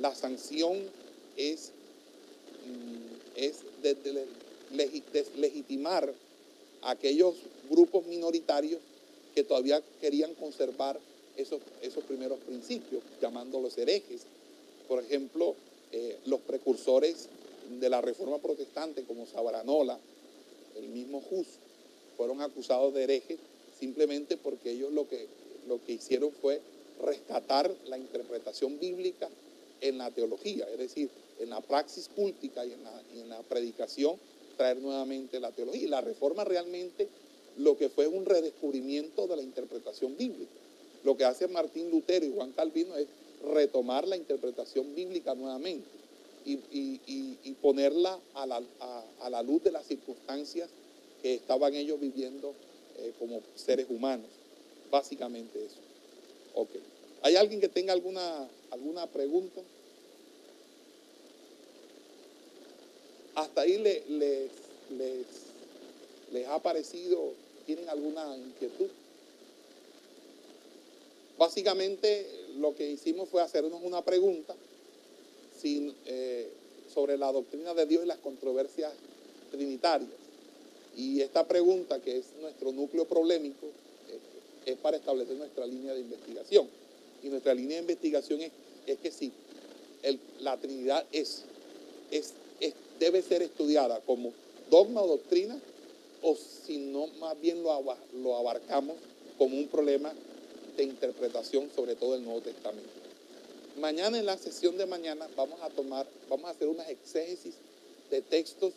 [0.00, 0.78] la sanción
[1.36, 1.72] es,
[2.66, 3.56] mm, es
[5.12, 6.12] deslegitimar
[6.82, 7.34] a aquellos
[7.68, 8.80] grupos minoritarios
[9.34, 10.98] que todavía querían conservar
[11.36, 14.22] esos, esos primeros principios, llamándolos herejes.
[14.90, 15.54] Por ejemplo,
[15.92, 17.28] eh, los precursores
[17.78, 19.96] de la reforma protestante, como Sabranola,
[20.76, 21.46] el mismo Hus,
[22.16, 23.38] fueron acusados de herejes
[23.78, 25.28] simplemente porque ellos lo que,
[25.68, 26.60] lo que hicieron fue
[27.04, 29.28] rescatar la interpretación bíblica
[29.80, 34.16] en la teología, es decir, en la praxis cúltica y en la, en la predicación
[34.56, 35.84] traer nuevamente la teología.
[35.84, 37.06] Y la reforma realmente
[37.58, 40.50] lo que fue un redescubrimiento de la interpretación bíblica.
[41.04, 43.06] Lo que hace Martín Lutero y Juan Calvino es
[43.42, 45.88] retomar la interpretación bíblica nuevamente
[46.44, 50.68] y, ponerla a la, luz de las circunstancias
[51.22, 52.54] que estaban ellos viviendo
[52.98, 54.26] eh, como seres humanos.
[54.90, 55.76] Básicamente eso.
[56.54, 56.70] Ok.
[57.22, 59.60] ¿Hay alguien que tenga alguna, alguna pregunta?
[63.34, 64.50] Hasta ahí les, les,
[66.32, 67.34] les ha parecido,
[67.66, 68.88] tienen alguna inquietud.
[71.40, 72.26] Básicamente
[72.58, 74.54] lo que hicimos fue hacernos una pregunta
[75.62, 76.48] eh,
[76.92, 78.92] sobre la doctrina de Dios y las controversias
[79.50, 80.10] trinitarias.
[80.98, 83.68] Y esta pregunta, que es nuestro núcleo problemático,
[84.66, 86.68] es para establecer nuestra línea de investigación.
[87.22, 88.52] Y nuestra línea de investigación es,
[88.86, 89.32] es que si
[90.40, 91.44] la Trinidad es,
[92.10, 92.34] es,
[92.98, 94.34] debe ser estudiada como
[94.70, 95.58] dogma o doctrina,
[96.20, 97.82] o si no, más bien lo,
[98.22, 98.96] lo abarcamos
[99.38, 100.12] como un problema
[100.80, 102.88] de interpretación, sobre todo del Nuevo Testamento.
[103.78, 107.54] Mañana en la sesión de mañana vamos a tomar, vamos a hacer unas exégesis
[108.10, 108.72] de textos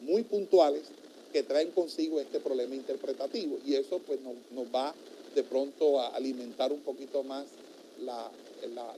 [0.00, 0.82] muy puntuales
[1.32, 4.94] que traen consigo este problema interpretativo y eso pues nos, va
[5.34, 7.46] de pronto a alimentar un poquito más
[8.02, 8.30] la,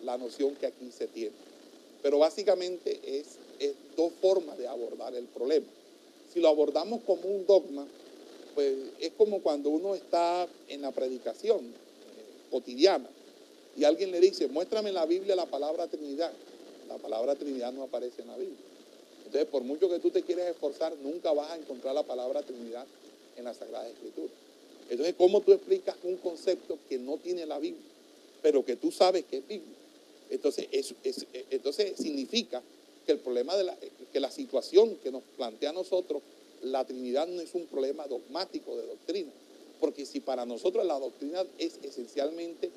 [0.03, 1.35] la, noción que aquí se tiene.
[2.03, 5.67] Pero básicamente es, es dos formas de abordar el problema.
[6.33, 7.87] Si lo abordamos como un dogma,
[8.55, 11.88] pues es como cuando uno está en la predicación
[12.51, 13.09] cotidiana
[13.79, 16.33] y alguien le dice, muéstrame en la Biblia la palabra Trinidad.
[16.89, 18.59] La palabra Trinidad no aparece en la Biblia.
[19.25, 22.87] Entonces, por mucho que tú te quieras esforzar, nunca vas a encontrar la palabra Trinidad
[23.37, 24.33] en la Sagrada Escritura.
[24.91, 27.85] Entonces, ¿cómo tú explicas un concepto que no tiene la Biblia,
[28.43, 29.77] pero que tú sabes que es Biblia?
[30.31, 30.95] Entonces, es,
[31.51, 32.63] entonces significa
[33.07, 33.77] que el problema de la,
[34.13, 36.23] que la situación que nos plantea a nosotros,
[36.63, 39.31] la Trinidad no es un problema dogmático de doctrina,
[39.81, 42.71] porque si para nosotros la doctrina es esencialmente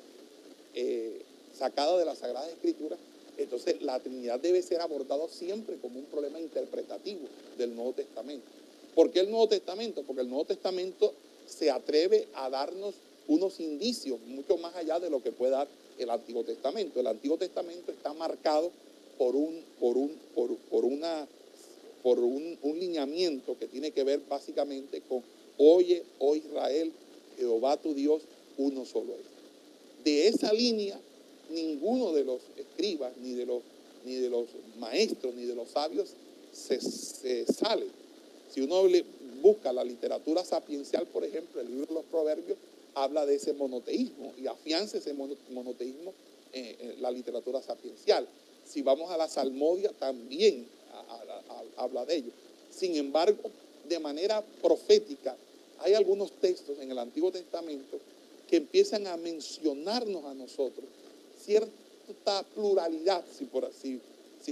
[0.74, 1.22] eh,
[1.56, 2.96] sacada de la Sagrada Escritura,
[3.38, 7.20] entonces la Trinidad debe ser abordada siempre como un problema interpretativo
[7.58, 8.46] del Nuevo Testamento.
[8.94, 10.02] ¿Por qué el Nuevo Testamento?
[10.02, 11.12] Porque el Nuevo Testamento
[11.46, 12.94] se atreve a darnos
[13.28, 17.00] unos indicios mucho más allá de lo que puede dar el Antiguo Testamento.
[17.00, 18.70] El Antiguo Testamento está marcado
[19.18, 21.26] por un, por un, por, una,
[22.02, 25.22] por un, un lineamiento que tiene que ver básicamente con
[25.58, 26.92] Oye, oh Israel,
[27.36, 28.22] Jehová tu Dios,
[28.58, 30.04] uno solo es.
[30.04, 30.98] De esa línea,
[31.50, 33.62] ninguno de los escribas, ni de los,
[34.04, 34.46] ni de los
[34.78, 36.10] maestros, ni de los sabios
[36.52, 37.86] se, sale.
[38.52, 38.82] Si uno
[39.42, 42.58] busca la literatura sapiencial, por ejemplo, el libro de los proverbios,
[42.94, 46.12] habla de ese monoteísmo y afianza ese monoteísmo
[46.52, 48.26] en, la literatura sapiencial.
[48.66, 50.66] Si vamos a la salmodia, también
[51.76, 52.30] habla de ello.
[52.70, 53.50] Sin embargo,
[53.88, 55.36] de manera profética,
[55.78, 57.98] hay algunos textos en el Antiguo Testamento
[58.48, 60.86] que empiezan a mencionarnos a nosotros
[61.42, 64.00] cierta pluralidad, si, por si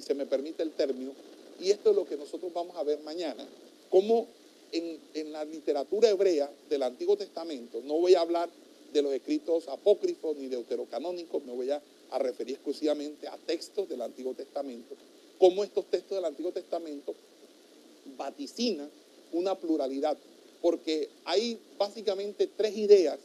[0.01, 1.13] se me permite el término,
[1.61, 3.47] y esto es lo que nosotros vamos a ver mañana,
[3.91, 4.27] cómo
[4.73, 8.49] en, la literatura hebrea del Antiguo Testamento, no voy a hablar
[8.93, 14.03] de los escritos apócrifos ni deuterocanónicos, me voy a, a referir exclusivamente a textos del
[14.03, 14.95] Antiguo Testamento,
[15.39, 17.15] cómo estos textos del Antiguo Testamento
[18.17, 18.91] vaticinan
[19.33, 20.17] una pluralidad,
[20.63, 23.19] porque hay básicamente tres ideas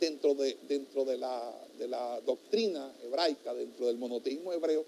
[0.00, 4.84] dentro de, dentro de, la, de la doctrina hebraica, dentro del monoteísmo hebreo,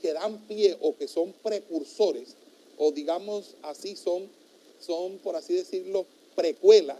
[0.00, 2.36] que dan pie o que son precursores,
[2.76, 4.28] o digamos así, son,
[4.80, 6.06] son, por así decirlo,
[6.36, 6.98] precuelas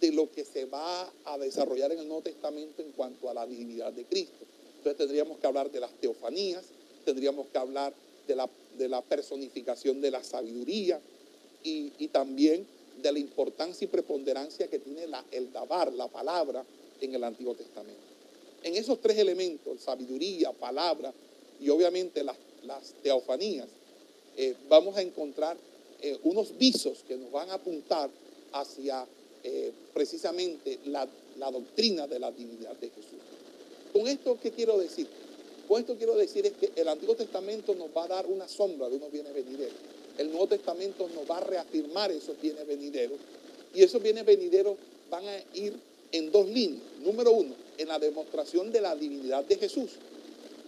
[0.00, 3.46] de lo que se va a desarrollar en el Nuevo Testamento en cuanto a la
[3.46, 4.46] divinidad de Cristo.
[4.78, 6.64] Entonces tendríamos que hablar de las teofanías,
[7.04, 7.92] tendríamos que hablar
[8.26, 8.48] de la,
[8.78, 11.00] de la personificación de la sabiduría,
[11.62, 12.66] y, también
[13.02, 16.64] de la importancia y preponderancia que tiene el dabar, la palabra,
[17.00, 18.00] en el Antiguo Testamento.
[18.62, 21.12] En esos tres elementos, sabiduría, palabra
[21.60, 22.36] y obviamente las,
[23.02, 23.68] teofanías,
[24.36, 25.56] eh, vamos a encontrar
[26.02, 28.10] eh, unos visos que nos van a apuntar
[28.52, 29.06] hacia
[29.42, 31.08] eh, precisamente la,
[31.50, 33.18] doctrina de la divinidad de Jesús.
[33.94, 35.08] Con esto, ¿qué quiero decir?
[35.66, 38.88] Con esto quiero decir es que el Antiguo Testamento nos va a dar una sombra
[38.90, 43.18] de unos bienes venideros el Nuevo Testamento nos va a reafirmar esos bienes venideros.
[43.74, 44.76] Y esos bienes venideros
[45.10, 45.74] van a ir
[46.12, 46.82] en dos líneas.
[47.02, 49.92] Número uno, en la demostración de la divinidad de Jesús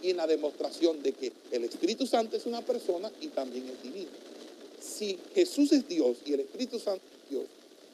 [0.01, 3.83] y en la demostración de que el Espíritu Santo es una persona y también es
[3.83, 4.09] divino.
[4.81, 7.45] Si Jesús es Dios y el Espíritu Santo es Dios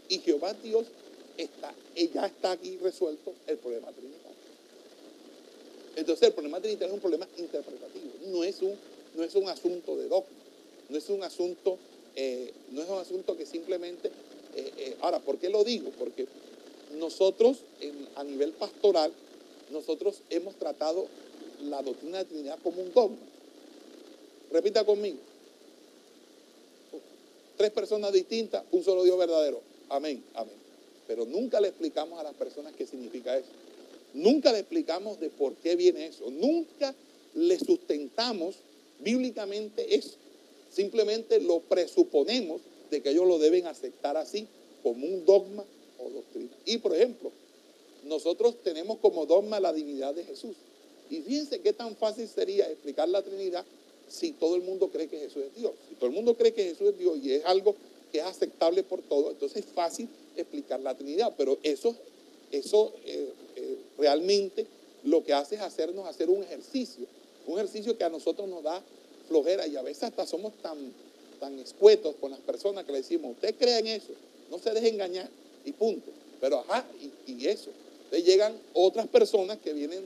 [0.07, 0.85] y Jehová es Dios,
[1.35, 4.29] está, ya está aquí resuelto el problema trinitario.
[5.97, 8.75] Entonces el problema trinitario es un problema interpretativo, no es un,
[9.17, 10.38] no es un asunto de dogma
[10.89, 11.77] no es un asunto
[12.15, 14.09] eh, no es un asunto que simplemente...
[14.55, 15.89] eh, eh, ahora, ¿por qué lo digo?
[15.97, 16.27] Porque
[16.97, 17.59] nosotros
[18.15, 19.13] a nivel pastoral,
[19.71, 21.07] nosotros hemos tratado
[21.63, 23.17] la doctrina de Trinidad como un dogma.
[24.51, 25.17] Repita conmigo.
[27.55, 29.61] Tres personas distintas, un solo Dios verdadero.
[29.89, 30.55] Amén, amén.
[31.07, 33.49] Pero nunca le explicamos a las personas qué significa eso.
[34.13, 36.29] Nunca le explicamos de por qué viene eso.
[36.31, 36.93] Nunca
[37.35, 38.55] le sustentamos
[38.99, 40.17] bíblicamente eso.
[40.71, 44.47] Simplemente lo presuponemos de que ellos lo deben aceptar así,
[44.83, 45.63] como un dogma
[45.99, 46.51] o doctrina.
[46.65, 47.31] Y por ejemplo,
[48.05, 50.55] nosotros tenemos como dogma la divinidad de Jesús.
[51.09, 53.65] Y fíjense qué tan fácil sería explicar la Trinidad
[54.07, 55.71] si todo el mundo cree que Jesús es Dios.
[55.87, 57.75] Si todo el mundo cree que Jesús es Dios y es algo
[58.11, 61.33] que es aceptable por todos, entonces es fácil explicar la Trinidad.
[61.37, 61.95] Pero eso,
[62.51, 64.65] eso eh, eh, realmente
[65.03, 67.05] lo que hace es hacernos hacer un ejercicio,
[67.47, 68.83] un ejercicio que a nosotros nos da
[69.29, 70.77] flojera y a veces hasta somos tan,
[71.39, 74.11] tan escuetos con las personas que le decimos, usted cree en eso,
[74.51, 75.29] no se deje engañar
[75.63, 76.11] y punto.
[76.41, 76.85] Pero ajá,
[77.27, 77.69] y, y eso.
[78.05, 80.03] Entonces llegan otras personas que vienen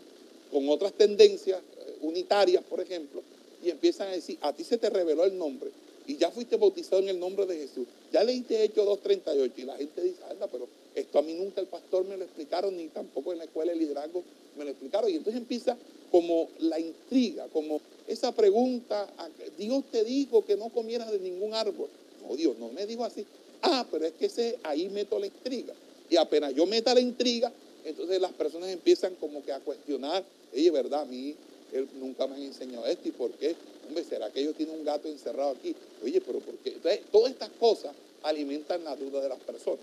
[0.52, 3.22] con otras tendencias eh, unitarias, por ejemplo,
[3.64, 5.72] y empiezan a decir, a ti se te reveló el nombre
[6.08, 7.88] y ya fuiste bautizado en el nombre de Jesús.
[8.12, 11.68] Ya leíste Hechos 2.38 y la gente dice, anda, pero esto a mí nunca el
[11.68, 14.24] pastor me lo explicaron, ni tampoco en la escuela de liderazgo
[14.58, 15.10] me lo explicaron.
[15.10, 15.78] Y entonces empieza
[16.12, 21.20] como la intriga, como esa pregunta, ¿a qué Dios te dijo que no comieras de
[21.20, 21.88] ningún árbol.
[22.22, 23.26] No, Dios no me dijo así.
[23.62, 25.74] Ah, pero es que ese, ahí meto la intriga.
[26.10, 27.52] Y apenas yo meta la intriga,
[27.86, 30.24] entonces las personas empiezan como que a cuestionar,
[30.54, 31.02] oye, ¿verdad?
[31.02, 31.36] A mí
[31.72, 33.08] él nunca me han enseñado esto.
[33.08, 33.56] ¿Y por qué?
[33.88, 35.76] Hombre, ¿será que ellos tienen un gato encerrado aquí?
[36.04, 36.72] Oye, pero ¿por qué?
[37.12, 39.80] Todas estas cosas alimentan la duda de las personas.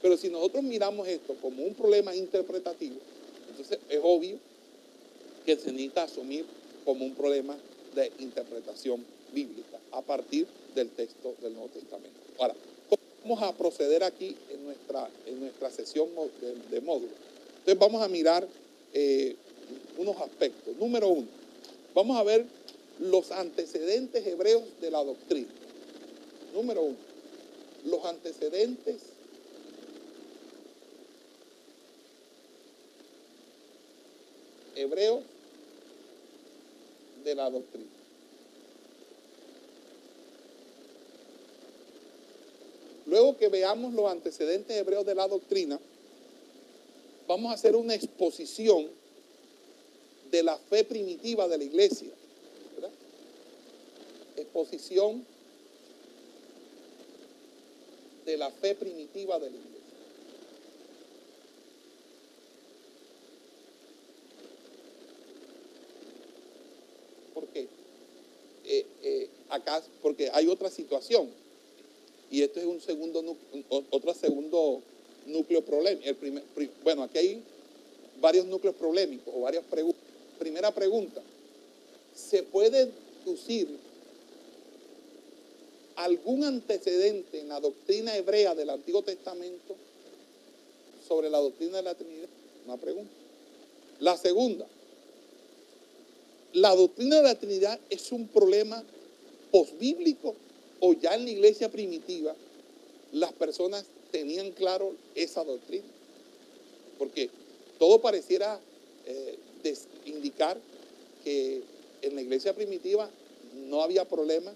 [0.00, 2.96] Pero si nosotros miramos esto como un problema interpretativo,
[3.50, 4.38] entonces es obvio
[5.44, 6.44] que se necesita asumir
[6.84, 7.56] como un problema
[7.94, 12.18] de interpretación bíblica a partir del texto del Nuevo Testamento.
[12.38, 12.54] Ahora,
[12.88, 16.08] ¿cómo vamos a proceder aquí en nuestra, en nuestra sesión
[16.70, 17.12] de módulo?
[17.58, 18.46] Entonces vamos a mirar
[18.94, 19.36] eh,
[19.98, 20.74] unos aspectos.
[20.76, 21.26] Número uno,
[21.94, 22.46] vamos a ver
[23.00, 25.48] los antecedentes hebreos de la doctrina.
[26.52, 26.96] Número uno,
[27.86, 28.96] los antecedentes
[34.76, 35.22] hebreos
[37.24, 37.86] de la doctrina.
[43.06, 45.80] Luego que veamos los antecedentes hebreos de la doctrina,
[47.26, 48.88] vamos a hacer una exposición
[50.30, 52.19] de la fe primitiva de la iglesia.
[54.40, 55.24] Exposición
[58.24, 59.80] de la fe primitiva de la iglesia.
[67.34, 67.66] ¿Por qué?
[68.66, 71.28] Eh, eh, acá, porque hay otra situación.
[72.30, 73.20] Y esto es un segundo,
[73.68, 74.82] o- otro segundo
[75.26, 76.14] núcleo problemático.
[76.18, 77.42] Primer, pri- bueno, aquí hay
[78.20, 80.02] varios núcleos problemáticos o varias preguntas.
[80.38, 81.20] Primera pregunta,
[82.14, 82.90] ¿se puede
[83.24, 83.68] deducir
[86.04, 89.76] algún antecedente en la doctrina hebrea del Antiguo Testamento
[91.06, 92.28] sobre la doctrina de la Trinidad?
[92.66, 93.10] Una pregunta.
[94.00, 94.66] La segunda,
[96.54, 98.82] ¿la doctrina de la Trinidad es un problema
[99.50, 100.34] posbíblico
[100.80, 102.34] o ya en la iglesia primitiva
[103.12, 105.86] las personas tenían claro esa doctrina?
[106.98, 107.30] Porque
[107.78, 108.60] todo pareciera
[109.06, 109.38] eh,
[110.06, 110.58] indicar
[111.24, 111.62] que
[112.02, 113.10] en la iglesia primitiva
[113.68, 114.52] no había problema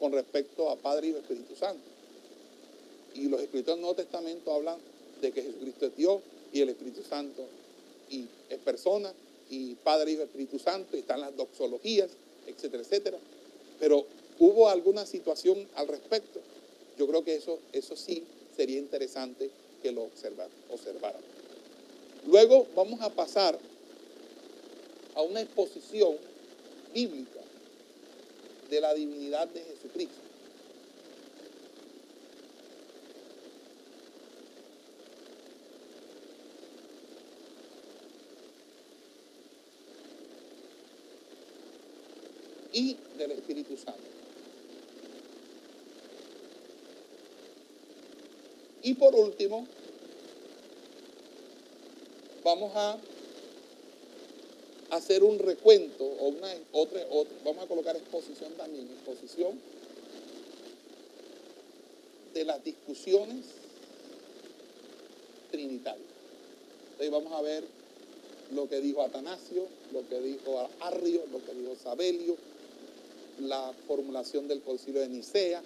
[0.00, 1.84] con respecto a Padre y Espíritu Santo.
[3.14, 4.78] Y los escritos del Nuevo Testamento hablan
[5.20, 6.22] de que Jesucristo es Dios
[6.52, 7.44] y el Espíritu Santo
[8.08, 9.12] y es persona
[9.50, 12.08] y Padre, Hijo, Espíritu Santo, y están las doxologías,
[12.46, 13.18] etcétera, etcétera.
[13.78, 14.06] Pero
[14.38, 16.40] hubo alguna situación al respecto.
[16.96, 18.24] Yo creo que eso, eso sí
[18.56, 19.50] sería interesante
[19.82, 21.20] que lo observar, observaran.
[22.26, 23.58] Luego vamos a pasar
[25.14, 26.16] a una exposición
[26.94, 27.39] bíblica
[28.70, 30.20] de la divinidad de Jesucristo.
[42.72, 44.00] y del Espíritu Santo.
[48.84, 49.66] Y por último,
[52.44, 52.96] vamos a
[54.90, 59.58] hacer un recuento o una otra, otra vamos a colocar exposición también, exposición
[62.34, 63.44] de las discusiones
[65.50, 66.06] trinitarias.
[66.92, 67.64] Entonces vamos a ver
[68.54, 72.36] lo que dijo Atanasio, lo que dijo Arrio, lo que dijo Sabelio,
[73.40, 75.62] la formulación del concilio de Nicea,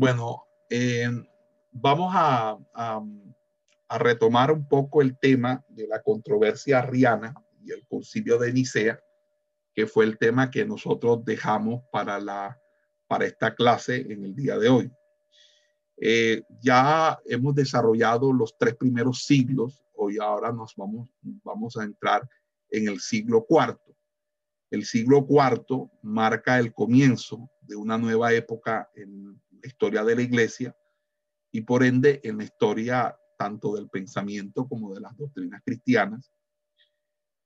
[0.00, 1.10] Bueno, eh,
[1.72, 8.38] vamos a, a, retomar un poco el tema de la controversia arriana y el concilio
[8.38, 8.98] de Nicea,
[9.74, 12.58] que fue el tema que nosotros dejamos para, la,
[13.08, 14.90] para esta clase en el día de hoy.
[15.98, 22.26] Eh, ya hemos desarrollado los tres primeros siglos, hoy ahora nos vamos, vamos a entrar
[22.70, 23.94] en el siglo cuarto.
[24.70, 30.22] El siglo cuarto marca el comienzo de una nueva época en la historia de la
[30.22, 30.76] iglesia
[31.50, 36.30] y por ende en la historia tanto del pensamiento como de las doctrinas cristianas,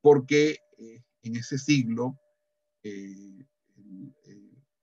[0.02, 2.18] porque eh, en ese siglo
[2.82, 3.46] eh,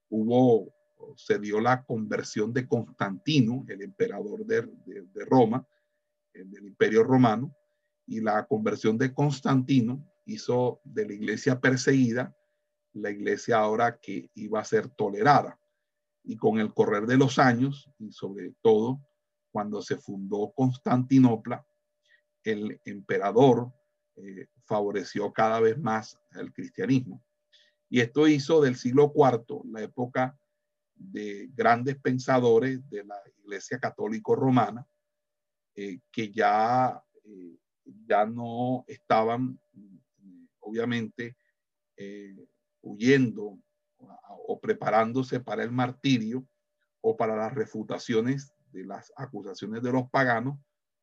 [0.08, 0.74] hubo,
[1.16, 5.66] se dio la conversión de Constantino, el emperador de, de Roma,
[6.34, 7.54] del imperio romano,
[8.06, 12.36] y la conversión de Constantino hizo de la iglesia perseguida
[12.94, 15.58] la iglesia ahora que iba a ser tolerada.
[16.24, 19.00] Y con el correr de los años, y sobre todo
[19.50, 21.66] cuando se fundó Constantinopla,
[22.44, 23.72] el emperador
[24.16, 27.22] eh, favoreció cada vez más el cristianismo.
[27.88, 30.38] Y esto hizo del siglo IV la época
[30.94, 34.86] de grandes pensadores de la Iglesia Católica Romana,
[35.74, 37.58] eh, que ya, eh,
[38.06, 39.58] ya no estaban
[40.72, 41.36] obviamente
[41.96, 42.34] eh,
[42.80, 43.58] huyendo
[44.46, 46.46] o preparándose para el martirio
[47.00, 50.58] o para las refutaciones de las acusaciones de los paganos,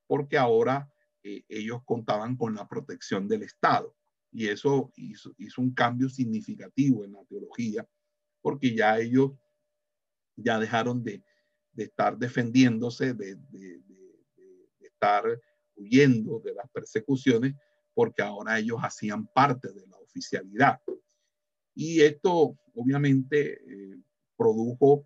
[0.08, 0.92] porque ahora
[1.24, 3.96] eh, ellos contaban con la protección del Estado.
[4.32, 7.88] Y eso hizo, un cambio significativo en la teología,
[8.42, 9.32] porque ya ellos
[10.36, 11.24] ya dejaron de,
[11.76, 13.82] estar defendiéndose, de, de,
[14.80, 15.24] estar
[15.76, 17.56] huyendo de las persecuciones,
[18.00, 20.80] porque ahora ellos hacían parte de la oficialidad.
[21.76, 24.02] Y esto obviamente eh,
[24.38, 25.06] produjo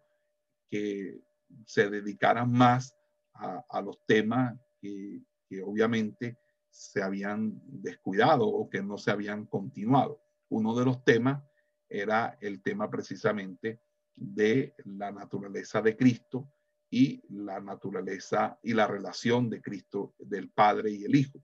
[0.69, 1.19] que
[1.65, 2.95] se dedicaran más
[3.33, 6.37] a, los temas que, que, obviamente
[6.69, 10.21] se habían descuidado o que no se habían continuado.
[10.49, 11.41] Uno de los temas
[11.89, 13.81] era el tema precisamente
[14.15, 16.47] de la naturaleza de Cristo
[16.91, 21.43] y la naturaleza y la relación de Cristo, del Padre y el Hijo.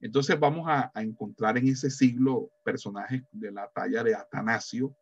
[0.00, 4.96] Entonces vamos a, encontrar en ese siglo personajes de la talla de Atanasio,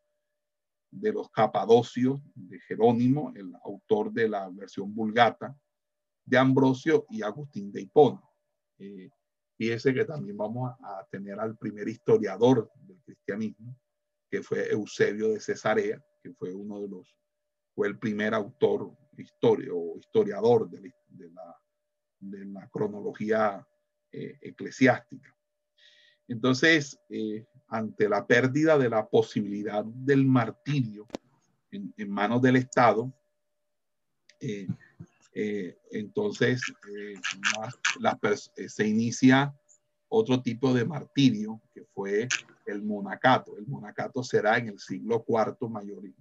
[0.90, 5.54] de los Capadocios, de Jerónimo, el autor de la versión vulgata,
[6.24, 8.22] de Ambrosio y Agustín de Hipona.
[8.78, 9.10] Eh,
[9.58, 13.78] fíjese que también vamos a, tener al primer historiador del cristianismo,
[14.30, 17.14] que fue Eusebio de Cesarea, que fue uno de los,
[17.74, 20.92] fue el primer autor historio, historiador de,
[21.30, 21.56] la,
[22.18, 23.66] de la cronología
[24.18, 25.36] eh, eclesiástica.
[26.26, 31.06] Entonces, eh, ante la pérdida de la posibilidad del martirio
[31.70, 33.12] en, manos del Estado,
[34.40, 34.66] eh,
[35.90, 36.62] entonces
[38.68, 39.54] se inicia
[40.08, 42.26] otro tipo de martirio que fue
[42.64, 43.58] el monacato.
[43.58, 45.68] El monacato será en el siglo IV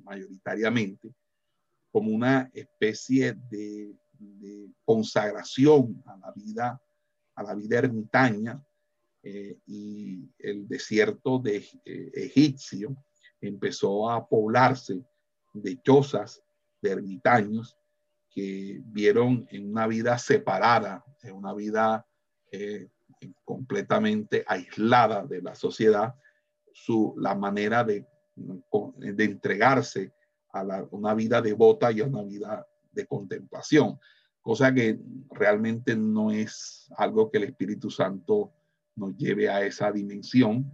[0.04, 1.14] mayoritariamente
[1.94, 3.96] como una especie de
[4.84, 6.82] consagración a la vida
[7.36, 8.64] a la vida ermitaña
[9.24, 12.96] eh, y el desierto de eh, egipcio
[13.42, 15.04] empezó a poblarse
[15.54, 16.42] de chozas
[16.82, 17.78] de ermitaños
[18.30, 22.06] que vieron en una vida separada, en una vida
[22.52, 22.90] eh,
[23.44, 26.16] completamente aislada de la sociedad,
[26.74, 28.06] su, la manera de,
[28.36, 30.14] de entregarse
[30.52, 34.00] a una vida devota y a una vida de contemplación
[34.46, 35.00] cosa que
[35.32, 38.54] realmente no es algo que el Espíritu Santo
[38.96, 40.72] nos lleve a esa dimensión,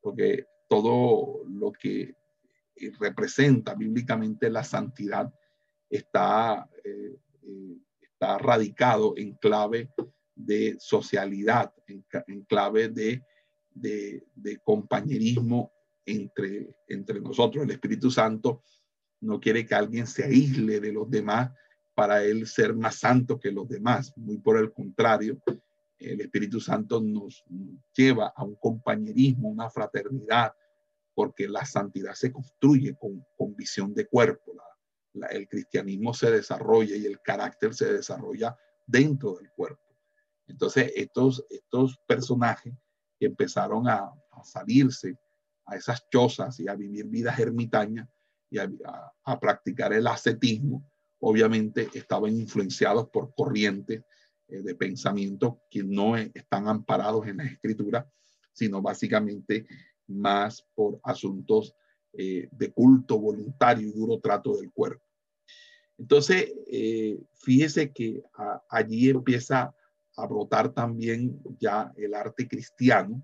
[0.00, 2.14] porque todo lo que
[2.98, 5.30] representa bíblicamente la santidad
[5.90, 9.90] está, eh, eh, está radicado en clave
[10.34, 13.22] de socialidad, en, clave de,
[13.74, 15.70] de, de, compañerismo
[16.06, 17.64] entre, entre nosotros.
[17.64, 18.62] El Espíritu Santo
[19.20, 21.50] no quiere que alguien se aísle de los demás,
[22.00, 24.10] para él ser más santo que los demás.
[24.16, 25.38] Muy por el contrario,
[25.98, 27.44] el Espíritu Santo nos
[27.94, 30.54] lleva a un compañerismo, una fraternidad,
[31.14, 34.54] porque la santidad se construye con, con visión de cuerpo.
[35.28, 39.94] el cristianismo se desarrolla y el carácter se desarrolla dentro del cuerpo.
[40.46, 42.72] Entonces, estos, estos personajes
[43.18, 44.10] empezaron a,
[44.42, 45.18] salirse
[45.66, 48.08] a esas chozas y a vivir vidas ermitañas
[48.48, 48.70] y a,
[49.22, 50.90] a practicar el ascetismo,
[51.20, 54.02] obviamente estaban influenciados por corrientes
[54.48, 58.10] eh, de pensamiento que no están amparados en la escritura,
[58.52, 59.66] sino básicamente
[60.08, 61.74] más por asuntos
[62.12, 65.04] eh, de culto voluntario y duro trato del cuerpo.
[65.96, 68.22] Entonces, eh, fíjese que
[68.70, 69.74] allí empieza
[70.16, 73.22] a brotar también ya el arte cristiano,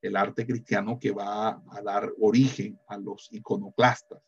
[0.00, 4.22] el arte cristiano que va a dar origen a los iconoclastas,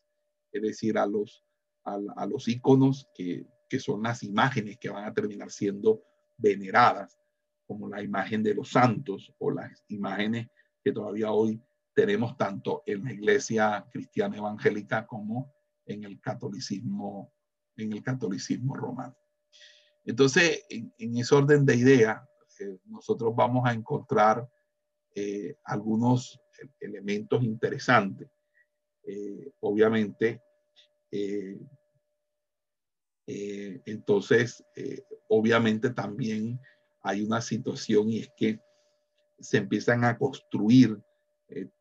[0.51, 1.44] es decir, a los,
[1.85, 6.03] a, los iconos que, que son las imágenes que van a terminar siendo
[6.37, 7.17] veneradas,
[7.65, 10.47] como la imagen de los santos o las imágenes
[10.83, 11.61] que todavía hoy
[11.95, 15.53] tenemos tanto en la iglesia cristiana evangélica como
[15.85, 17.33] en el catolicismo,
[17.77, 19.15] en el catolicismo romano.
[20.03, 22.27] Entonces, en, ese orden de idea,
[22.59, 24.47] eh, nosotros vamos a encontrar
[25.15, 26.39] eh, algunos
[26.79, 28.29] elementos interesantes.
[29.03, 30.41] Eh, obviamente,
[33.27, 34.63] entonces,
[35.27, 36.59] obviamente también
[37.01, 38.59] hay una situación y es que
[39.39, 41.01] se empiezan a construir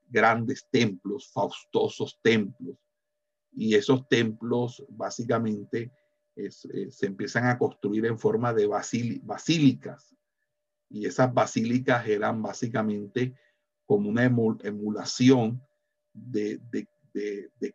[0.09, 2.79] grandes templos, faustosos templos,
[3.57, 5.93] y esos templos básicamente
[6.37, 10.15] eh, se empiezan a construir en forma de basílicas.
[10.91, 13.35] Y esas basílicas eran básicamente
[13.87, 15.63] como una emulación
[16.13, 16.61] de,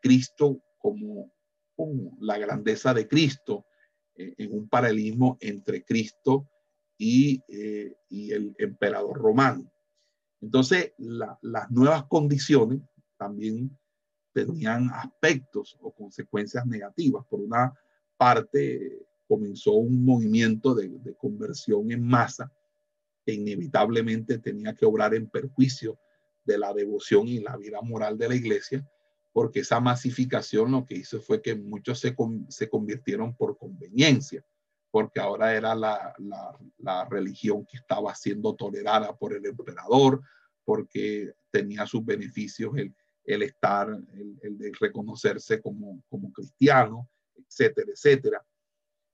[0.01, 1.32] Cristo, como,
[2.19, 3.65] la grandeza de Cristo,
[4.15, 6.49] eh, en un paralelismo entre Cristo
[6.97, 9.71] y, eh, el emperador romano.
[10.41, 12.82] Entonces, las nuevas condiciones
[13.17, 13.77] también
[14.34, 17.25] tenían aspectos o consecuencias negativas.
[17.30, 17.73] Por una
[18.17, 22.51] parte, comenzó un movimiento de, conversión en masa
[23.25, 25.99] que inevitablemente tenía que obrar en perjuicio
[26.45, 28.88] de la devoción y la vida moral de la iglesia,
[29.32, 32.15] porque esa masificación lo que hizo fue que muchos se,
[32.49, 34.43] se convirtieron por conveniencia,
[34.91, 40.21] porque ahora era la, la, la, religión que estaba siendo tolerada por el emperador,
[40.65, 43.88] porque tenía sus beneficios el, el estar,
[44.41, 48.45] el, de reconocerse como, como cristiano, etcétera, etcétera.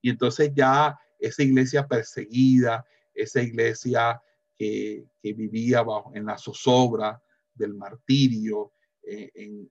[0.02, 4.22] Y entonces ya esa iglesia perseguida, esa iglesia
[4.56, 7.22] que, que vivía bajo, en la zozobra
[7.54, 8.72] del martirio,
[9.04, 9.70] eh, en,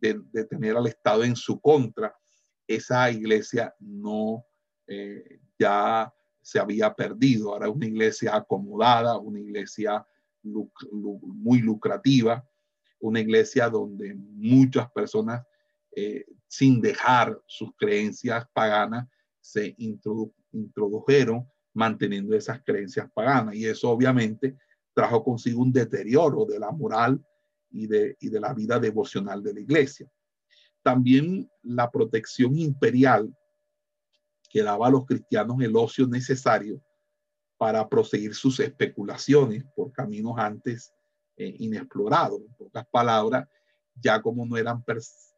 [0.00, 2.14] de, tener al Estado en su contra,
[2.66, 4.44] esa iglesia no
[4.86, 7.52] eh, ya se había perdido.
[7.52, 10.06] Ahora una iglesia acomodada, una iglesia
[10.42, 12.48] muy lucrativa,
[13.00, 15.44] una iglesia donde muchas personas,
[15.94, 19.08] eh, sin dejar sus creencias paganas,
[19.40, 23.54] se introdujeron manteniendo esas creencias paganas.
[23.54, 24.56] Y eso obviamente
[24.94, 27.24] trajo consigo un deterioro de la moral
[27.76, 30.08] y de, y de la vida devocional de la iglesia.
[30.82, 33.34] También la protección imperial
[34.48, 36.80] que daba a los cristianos el ocio necesario
[37.58, 40.92] para proseguir sus especulaciones por caminos antes
[41.36, 42.40] eh, inexplorados.
[42.40, 43.46] En pocas palabras,
[43.94, 44.82] ya como no eran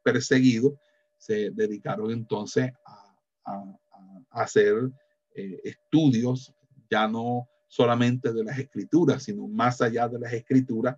[0.04, 0.74] perseguidos,
[1.16, 3.04] se dedicaron entonces a,
[4.30, 4.74] hacer
[5.34, 6.52] eh, estudios
[6.90, 10.96] ya no solamente de las escrituras, sino más allá de las escrituras,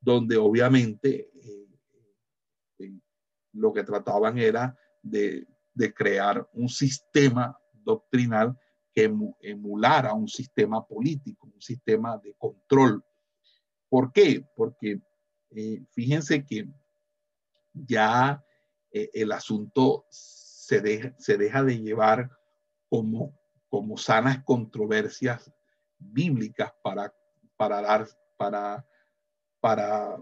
[0.00, 1.30] donde obviamente
[2.78, 2.92] eh,
[3.52, 5.46] lo que trataban era de,
[5.94, 8.58] crear un sistema doctrinal
[8.92, 13.04] que emulara un sistema político, un sistema de control
[13.88, 14.44] ¿Por qué?
[14.54, 15.00] Porque
[15.50, 16.68] eh, fíjense que
[17.72, 18.44] ya
[18.92, 22.30] eh, el asunto se deja, de llevar
[22.88, 23.34] como,
[23.96, 25.50] sanas controversias
[25.98, 27.12] bíblicas para
[27.56, 28.86] dar, para,
[29.60, 30.16] para,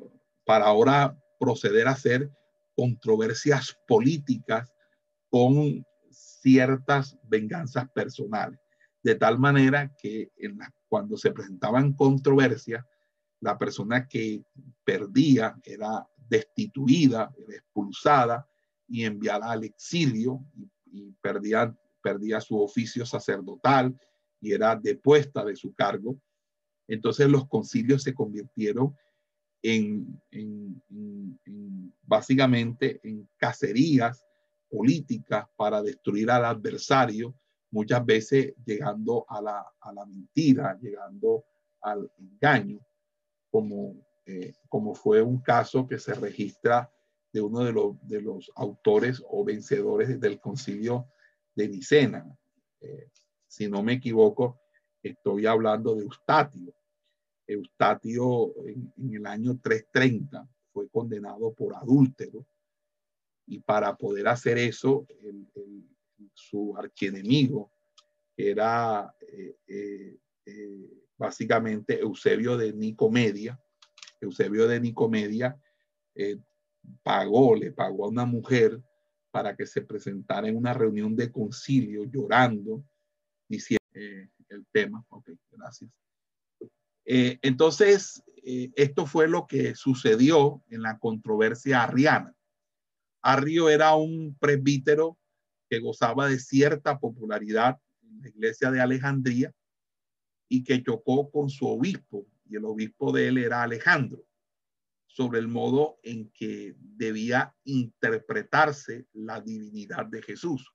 [0.44, 2.30] para ahora proceder a hacer
[2.74, 4.72] controversias políticas
[5.30, 8.60] con ciertas venganzas personales.
[9.02, 10.30] De tal manera que
[10.88, 12.84] cuando se presentaban controversias,
[13.40, 14.42] la persona que
[14.84, 18.48] perdía era destituida, era expulsada
[18.88, 20.44] y enviada al exilio
[20.86, 23.96] y, perdía, perdía su oficio sacerdotal
[24.40, 26.18] y era depuesta de su cargo.
[26.88, 28.96] Entonces los concilios se convirtieron
[29.74, 30.20] en,
[32.02, 34.24] básicamente en cacerías
[34.68, 37.34] políticas para destruir al adversario,
[37.70, 41.44] muchas veces llegando a la, a la mentira, llegando
[41.80, 42.80] al engaño
[43.50, 43.94] como,
[44.24, 46.90] eh, como fue un caso que se registra
[47.32, 51.06] de uno de los, de los autores o vencedores del concilio
[51.54, 52.26] de Nicena.
[52.80, 53.10] Eh,
[53.46, 54.60] si no me equivoco,
[55.02, 56.74] estoy hablando de Eustatio.
[57.46, 62.46] Eustatio en, el año 330 fue condenado por adúltero
[63.46, 65.06] y para poder hacer eso,
[66.34, 67.70] su archienemigo,
[68.36, 70.18] era eh,
[71.16, 73.60] básicamente Eusebio de Nicomedia.
[74.20, 75.58] Eusebio de Nicomedia
[76.14, 76.38] eh,
[77.02, 78.80] pagó, le pagó a una mujer
[79.30, 82.84] para que se presentara en una reunión de concilio llorando,
[83.48, 85.04] diciendo eh, el tema.
[85.08, 85.90] Ok, gracias.
[87.06, 92.34] Eh, entonces, eh, esto fue lo que sucedió en la controversia arriana.
[93.22, 95.18] Arrio era un presbítero
[95.70, 99.52] que gozaba de cierta popularidad en la iglesia de Alejandría
[100.48, 104.24] y que chocó con su obispo, y el obispo de él era Alejandro,
[105.06, 110.72] sobre el modo en que debía interpretarse la divinidad de Jesús.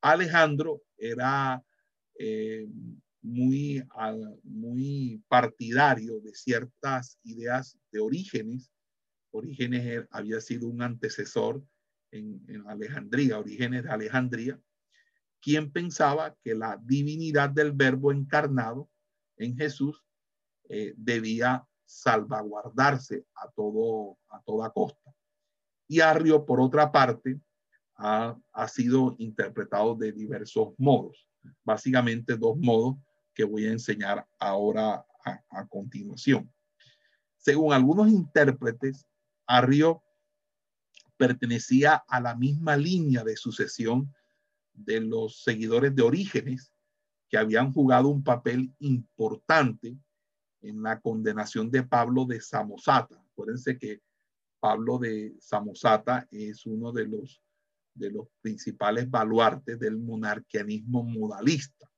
[0.00, 1.62] Alejandro era
[2.18, 2.66] eh,
[3.24, 3.82] muy,
[4.42, 8.70] muy partidario de ciertas ideas de Orígenes.
[9.30, 11.64] Orígenes había sido un antecesor
[12.10, 14.60] en, Alejandría, Orígenes de Alejandría,
[15.40, 18.90] quien pensaba que la divinidad del verbo encarnado
[19.38, 20.04] en Jesús
[20.68, 25.14] eh, debía salvaguardarse a, todo, a toda costa.
[25.88, 27.40] Y Arrio, por otra parte,
[27.96, 31.26] ha, ha sido interpretado de diversos modos,
[31.64, 32.96] básicamente dos modos
[33.34, 35.04] que voy a enseñar ahora
[35.50, 36.52] a, continuación.
[37.36, 39.06] Según algunos intérpretes,
[39.46, 40.02] Arrio
[41.16, 44.12] pertenecía a la misma línea de sucesión
[44.72, 46.72] de los seguidores de Orígenes
[47.28, 49.96] que habían jugado un papel importante
[50.60, 53.22] en la condenación de Pablo de Samosata.
[53.32, 54.02] Acuérdense que
[54.60, 57.42] Pablo de Samosata es uno de los,
[57.94, 61.90] de los principales baluartes del monarquianismo modalista.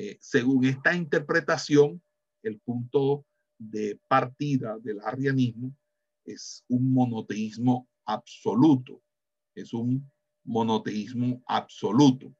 [0.00, 2.00] Eh, según esta interpretación,
[2.44, 3.26] el punto
[3.58, 5.76] de partida del arrianismo
[6.24, 9.02] es un monoteísmo absoluto,
[9.56, 10.08] es un
[10.44, 12.32] monoteísmo absoluto.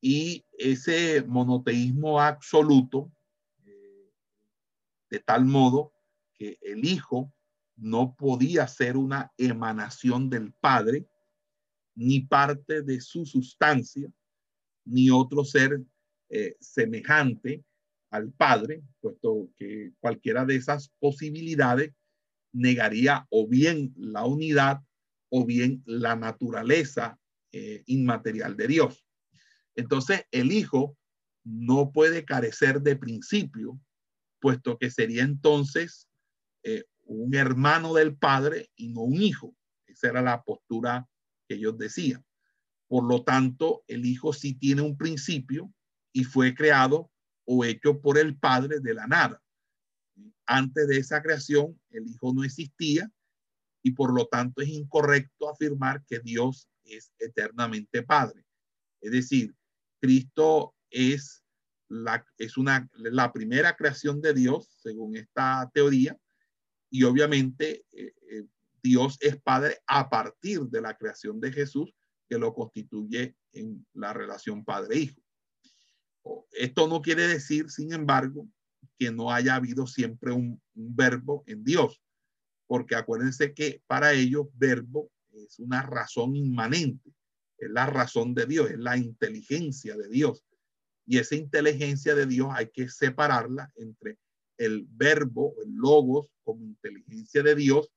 [0.00, 3.10] Y ese monoteísmo absoluto,
[3.64, 4.12] eh,
[5.10, 5.92] de tal modo
[6.32, 7.34] que el Hijo
[7.74, 11.08] no podía ser una emanación del Padre,
[11.96, 14.08] ni parte de su sustancia,
[14.84, 15.84] ni otro ser
[16.28, 17.64] eh, semejante
[18.10, 21.92] al Padre, puesto que cualquiera de esas posibilidades
[22.52, 24.80] negaría o bien la unidad
[25.28, 27.18] o bien la naturaleza
[27.52, 29.04] eh, inmaterial de Dios.
[29.74, 30.96] Entonces, el Hijo
[31.44, 33.78] no puede carecer de principio,
[34.40, 36.08] puesto que sería entonces
[36.62, 39.54] eh, un hermano del Padre y no un hijo.
[39.86, 41.08] Esa era la postura
[41.46, 42.24] que ellos decían.
[42.88, 45.72] Por lo tanto, el Hijo sí tiene un principio
[46.16, 47.10] y fue creado
[47.44, 49.42] o hecho por el Padre de la nada.
[50.46, 53.12] Antes de esa creación, el Hijo no existía
[53.82, 58.46] y por lo tanto es incorrecto afirmar que Dios es eternamente Padre.
[59.02, 59.54] Es decir,
[60.00, 61.44] Cristo es
[61.90, 66.18] la, es una, la primera creación de Dios, según esta teoría,
[66.88, 68.46] y obviamente eh, eh,
[68.82, 71.94] Dios es Padre a partir de la creación de Jesús,
[72.26, 75.25] que lo constituye en la relación Padre-Hijo.
[76.52, 78.48] Esto no quiere decir, sin embargo,
[78.98, 82.02] que no haya habido siempre un, verbo en Dios,
[82.66, 87.12] porque acuérdense que para ellos verbo es una razón inmanente,
[87.58, 90.44] es la razón de Dios, es la inteligencia de Dios.
[91.06, 94.18] Y esa inteligencia de Dios hay que separarla entre
[94.58, 97.90] el verbo, el logos como inteligencia de Dios,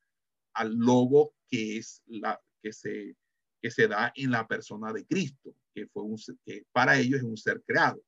[0.54, 3.16] al logo que es la que se
[3.62, 7.26] que se da en la persona de Cristo, que fue un que para ellos es
[7.26, 8.02] un ser creado.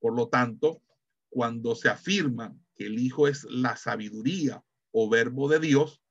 [0.00, 0.82] Por lo tanto,
[1.28, 6.02] cuando se afirma que el Hijo es la sabiduría o verbo de Dios,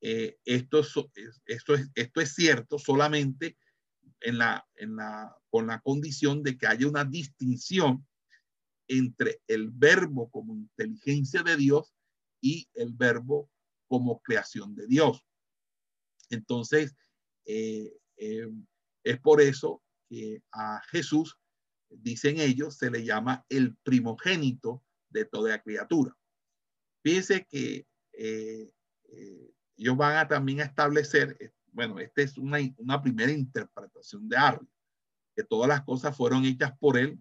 [0.00, 3.58] eh, esto, es, esto, es, esto es cierto solamente
[4.20, 8.06] en la, en la, con la condición de que haya una distinción
[8.88, 11.94] entre el verbo como inteligencia de Dios
[12.40, 13.50] y el verbo
[13.88, 15.24] como creación de Dios.
[16.30, 16.96] Entonces,
[17.44, 18.48] eh, eh,
[19.04, 21.38] es por eso que a Jesús
[21.90, 26.16] dicen ellos, se le llama el primogénito de toda criatura.
[27.02, 28.72] Fíjense que eh,
[29.04, 34.36] eh, ellos van a también establecer, eh, bueno, esta es una, una primera interpretación de
[34.36, 34.66] Arri,
[35.34, 37.20] que todas las cosas fueron hechas por él,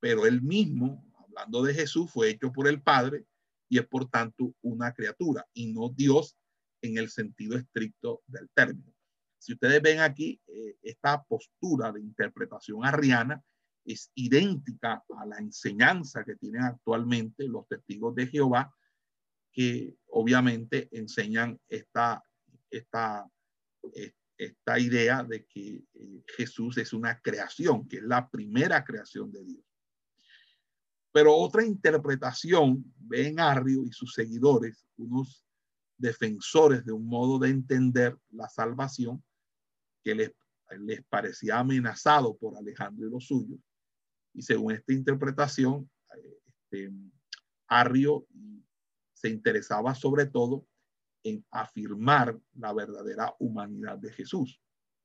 [0.00, 3.26] pero él mismo, hablando de Jesús, fue hecho por el Padre
[3.68, 6.36] y es por tanto una criatura y no Dios
[6.82, 8.92] en el sentido estricto del término.
[9.38, 10.40] Si ustedes ven aquí
[10.82, 13.42] esta postura de interpretación arriana,
[13.84, 18.74] es idéntica a la enseñanza que tienen actualmente los testigos de Jehová,
[19.52, 22.22] que obviamente enseñan esta,
[22.70, 23.28] esta,
[24.38, 29.44] esta idea de que eh, Jesús es una creación, que es la primera creación de
[29.44, 29.64] Dios.
[31.12, 35.44] Pero otra interpretación, ven Arrio y sus seguidores, unos
[35.98, 39.22] defensores de un modo de entender la salvación,
[40.02, 40.32] que les,
[40.80, 43.60] les parecía amenazado por Alejandro y los suyos.
[44.34, 45.90] Y según esta interpretación,
[46.44, 46.92] este,
[47.66, 48.26] Arrio
[49.12, 50.66] se interesaba sobre todo
[51.22, 54.60] en afirmar la verdadera humanidad de Jesús.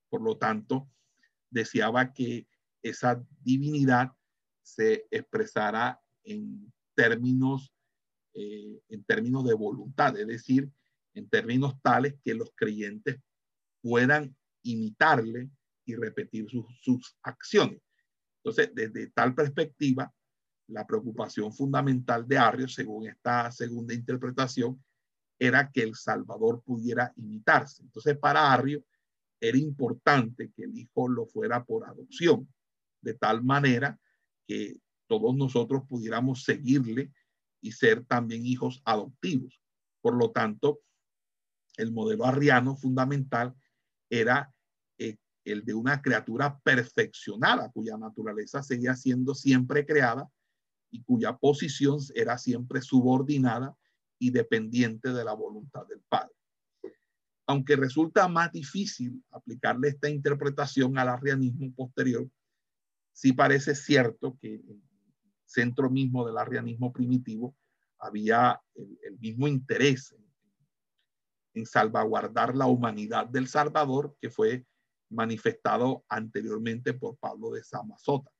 [0.09, 0.89] Por lo tanto,
[1.49, 2.47] deseaba que
[2.81, 4.11] esa divinidad
[4.63, 7.73] se expresara en términos,
[8.33, 10.69] eh, en términos de voluntad, es decir,
[11.13, 13.17] en términos tales que los creyentes
[13.81, 15.49] puedan imitarle
[15.85, 17.81] y repetir sus, sus acciones.
[18.47, 20.09] Entonces, desde tal perspectiva,
[20.67, 24.81] la preocupación fundamental de Arrio, según esta segunda interpretación,
[25.37, 27.83] era que el Salvador pudiera imitarse.
[27.83, 28.85] Entonces, para Arrio
[29.41, 32.47] era importante que el hijo lo fuera por adopción,
[33.01, 33.99] de tal manera
[34.47, 37.11] que todos nosotros pudiéramos seguirle
[37.59, 39.61] y ser también hijos adoptivos.
[39.99, 40.79] Por lo tanto,
[41.75, 43.53] el modelo arriano fundamental
[44.09, 44.53] era
[45.51, 50.29] el de una criatura perfeccionada, cuya naturaleza seguía siendo siempre creada
[50.91, 53.75] y cuya posición era siempre subordinada
[54.19, 56.33] y dependiente de la voluntad del Padre.
[57.47, 62.29] Aunque resulta más difícil aplicarle esta interpretación al arrianismo posterior,
[63.13, 64.61] sí parece cierto que
[65.45, 67.55] centro mismo del arrianismo primitivo
[67.99, 70.15] había el, mismo interés
[71.53, 74.65] en salvaguardar la humanidad del Salvador que fue
[75.09, 78.31] manifestado anteriormente por Pablo de Samazota.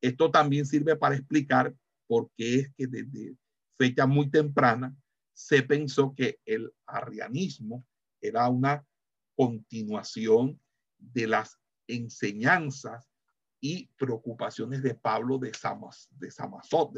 [0.00, 1.74] Esto también sirve para explicar
[2.06, 3.36] por qué es que desde
[3.78, 4.94] fecha muy temprana
[5.32, 7.84] se pensó que el arrianismo
[8.20, 8.84] era una
[9.36, 10.60] continuación
[10.98, 13.10] de las enseñanzas
[13.60, 16.08] y preocupaciones de Pablo de, Samos,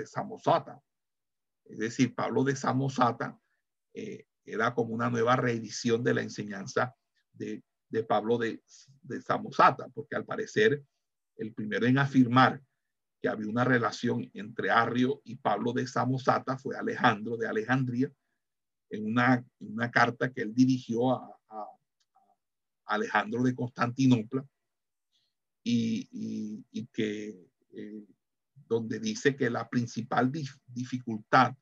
[0.04, 0.80] Samosata.
[1.64, 3.38] Es decir, Pablo de Samosata
[3.94, 6.94] eh, era como una nueva reedición de la enseñanza
[7.32, 8.62] de, de Pablo de,
[9.02, 10.82] de Samosata, porque al parecer
[11.36, 12.62] el primero en afirmar
[13.20, 18.10] que había una relación entre Arrio y Pablo de Samosata, fue Alejandro de Alejandría,
[18.90, 21.32] en una, una carta que él dirigió a,
[22.88, 24.46] Alejandro de Constantinopla,
[25.64, 26.08] y,
[26.70, 27.36] y, que
[27.72, 28.06] eh,
[28.68, 30.30] donde dice que la principal
[30.68, 31.56] dificultad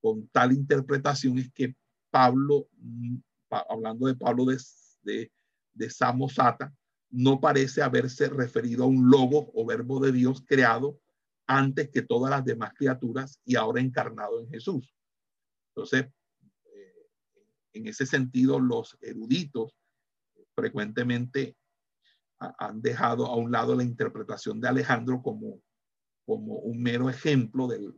[0.00, 1.74] con tal interpretación es que
[2.10, 3.16] Pablo, mm,
[3.68, 4.58] hablando de Pablo de,
[5.02, 5.32] de,
[5.72, 6.74] de Samosata,
[7.10, 11.00] no parece haberse referido a un lobo o verbo de Dios creado
[11.46, 14.94] antes que todas las demás criaturas y ahora encarnado en Jesús.
[15.74, 16.06] Entonces,
[16.74, 17.06] eh,
[17.72, 19.74] en ese sentido, los eruditos
[20.54, 21.56] frecuentemente
[22.38, 25.60] han dejado a un lado la interpretación de Alejandro como,
[26.24, 27.94] como un mero ejemplo del,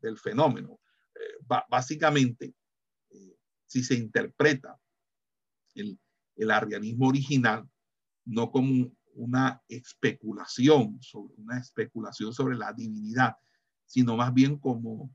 [0.00, 0.80] del fenómeno.
[1.14, 2.54] Eh, básicamente,
[3.10, 3.36] eh,
[3.66, 4.78] si se interpreta
[5.80, 7.68] el, arrianismo original
[8.24, 13.34] no como una especulación sobre una especulación sobre la divinidad,
[13.84, 15.10] sino más bien como,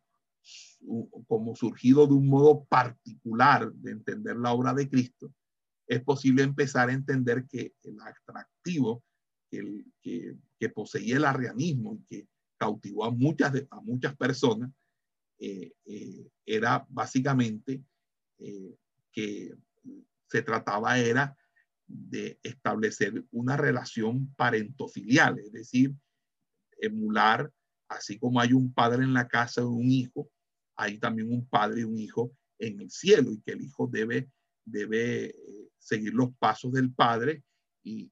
[1.28, 5.34] como surgido de un modo particular de entender la obra de Cristo,
[5.88, 9.04] es posible empezar a entender que el atractivo
[9.50, 14.72] que, que, poseía el arrianismo y que cautivó a muchas, a muchas personas
[15.40, 17.84] eh, eh, era básicamente
[18.40, 18.76] eh,
[19.12, 19.54] que
[20.34, 21.38] se trataba era
[21.86, 25.94] de establecer una relación parentofilial, es decir,
[26.80, 27.52] emular,
[27.88, 30.32] así como hay un padre en la casa de un hijo,
[30.76, 34.32] hay también un padre y un hijo en el cielo y que el hijo debe,
[34.66, 35.36] debe eh,
[35.78, 37.44] seguir los pasos del padre
[37.84, 38.12] y,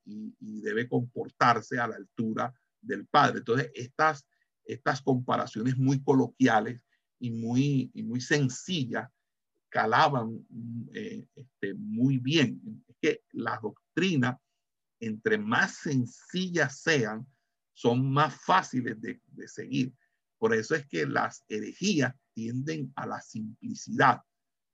[0.61, 3.39] debe comportarse a la altura del padre.
[3.39, 4.27] Entonces, estas,
[4.63, 6.85] estas comparaciones muy coloquiales
[7.17, 9.09] y muy, y muy sencillas
[9.71, 10.45] calaban
[10.93, 12.61] eh, este, muy bien.
[12.87, 14.37] Es que las doctrinas,
[14.99, 17.25] entre más sencillas sean,
[17.73, 19.93] son más fáciles de, seguir.
[20.37, 24.21] Por eso es que las herejías tienden a la simplicidad,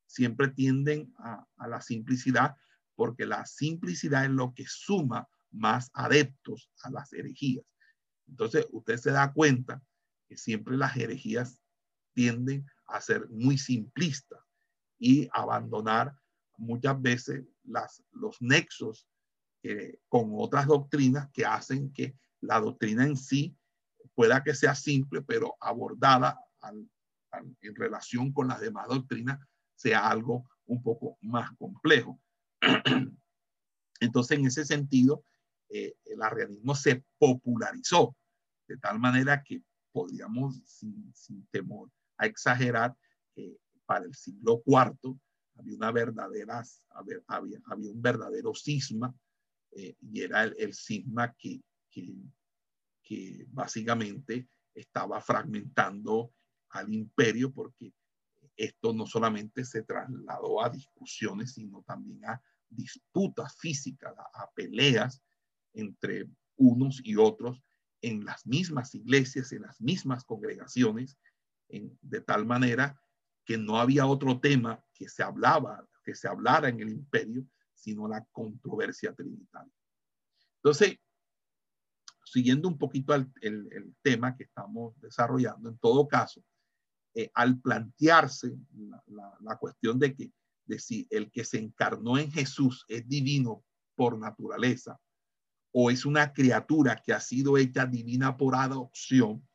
[0.07, 2.55] siempre tienden a, a la simplicidad
[2.95, 7.63] porque la simplicidad es lo que suma más adeptos a las herejías.
[8.27, 9.81] Entonces, usted se da cuenta
[10.27, 11.61] que siempre las herejías
[12.13, 14.46] tienden a ser muy simplistas
[14.99, 16.15] y abandonar
[16.57, 17.45] muchas veces
[18.11, 19.07] los nexos
[20.07, 23.55] con otras doctrinas que hacen que la doctrina en sí
[24.15, 26.39] pueda que sea simple, pero abordada
[27.61, 29.39] en relación con las demás doctrinas
[29.75, 32.19] sea algo un poco más complejo.
[33.99, 35.23] Entonces, en ese sentido,
[35.69, 38.15] eh, el arrianismo se popularizó
[38.67, 42.95] de tal manera que podríamos, sin, sin temor a exagerar,
[43.33, 43.57] que
[43.87, 45.17] para el siglo IV
[45.55, 47.19] había una verdadera, había,
[47.65, 49.15] había un verdadero cisma
[49.71, 52.15] eh, y era el, el cisma que, que,
[53.01, 56.31] que básicamente estaba fragmentando
[56.69, 57.93] al imperio porque
[58.55, 65.21] esto no solamente se trasladó a discusiones, sino también a disputas físicas, a, peleas
[65.73, 67.63] entre unos y otros
[68.01, 71.17] en las mismas iglesias, en las mismas congregaciones,
[71.69, 72.99] de tal manera
[73.47, 78.05] que no había otro tema que se hablaba, que se hablara en el imperio, sino
[78.05, 79.71] la controversia trinitaria.
[80.57, 80.97] Entonces,
[82.25, 86.43] siguiendo un poquito el, el, tema que estamos desarrollando, en todo caso,
[87.13, 90.33] eh, al plantearse la, la, cuestión de que
[90.65, 93.63] de si el que se encarnó en Jesús es divino
[93.95, 94.99] por naturaleza
[95.71, 99.47] o es una criatura que ha sido hecha divina por adopción,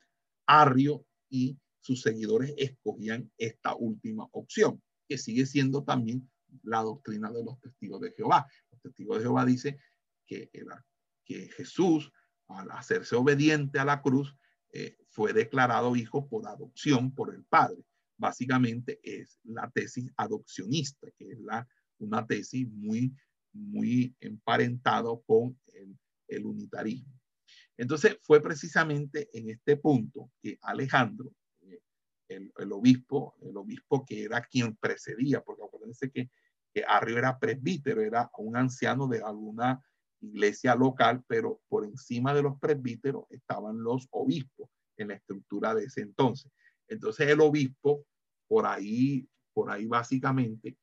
[0.46, 6.30] Arrio y sus seguidores escogían esta última opción, que sigue siendo también
[6.62, 8.46] la doctrina de los testigos de Jehová.
[8.70, 9.78] Los testigos de Jehová dice
[10.26, 10.50] que,
[11.56, 12.12] Jesús
[12.48, 14.36] al hacerse obediente a la cruz,
[14.72, 17.82] eh, fue declarado hijo por adopción por el Padre.
[18.18, 21.38] Básicamente es la tesis adopcionista, que es
[21.98, 23.14] una tesis muy,
[23.52, 25.96] muy emparentado con el,
[26.28, 27.18] el unitarismo.
[27.76, 31.32] Entonces fue precisamente en este punto que Alejandro,
[32.32, 36.30] el, obispo, el obispo que era quien precedía, porque acuérdense que,
[36.72, 39.82] que Arrio era presbítero, era un anciano de alguna
[40.20, 45.84] iglesia local, pero por encima de los presbíteros estaban los obispos en la estructura de
[45.84, 46.50] ese entonces.
[46.88, 48.06] Entonces el obispo,
[48.46, 50.76] por ahí, por ahí básicamente,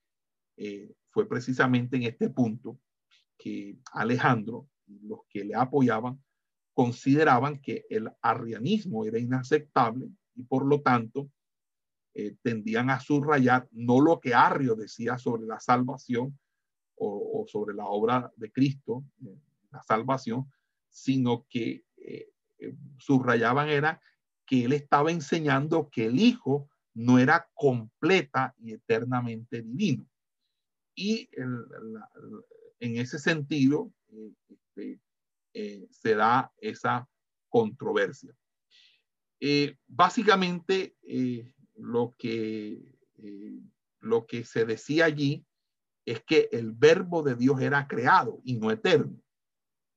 [0.58, 2.80] eh, fue precisamente en este punto
[3.38, 6.22] que Alejandro los que le apoyaban
[6.74, 11.30] consideraban que el arrianismo era inaceptable y por lo tanto
[12.20, 16.38] eh, tendían a subrayar no lo que Arrio decía sobre la salvación,
[17.02, 19.38] o, sobre la obra de Cristo, eh,
[19.72, 20.52] la salvación,
[20.90, 22.34] sino que eh,
[22.98, 24.02] subrayaban era
[24.46, 30.06] que él estaba enseñando que el Hijo no era completa y eternamente divino.
[30.94, 31.30] Y
[32.80, 33.94] en ese sentido
[34.50, 35.00] este,
[35.90, 37.08] se da esa
[37.48, 38.36] controversia.
[39.88, 40.98] básicamente,
[41.80, 42.96] lo, que,
[44.00, 45.46] lo que se decía allí
[46.06, 49.20] es que el verbo de Dios era creado y no eterno.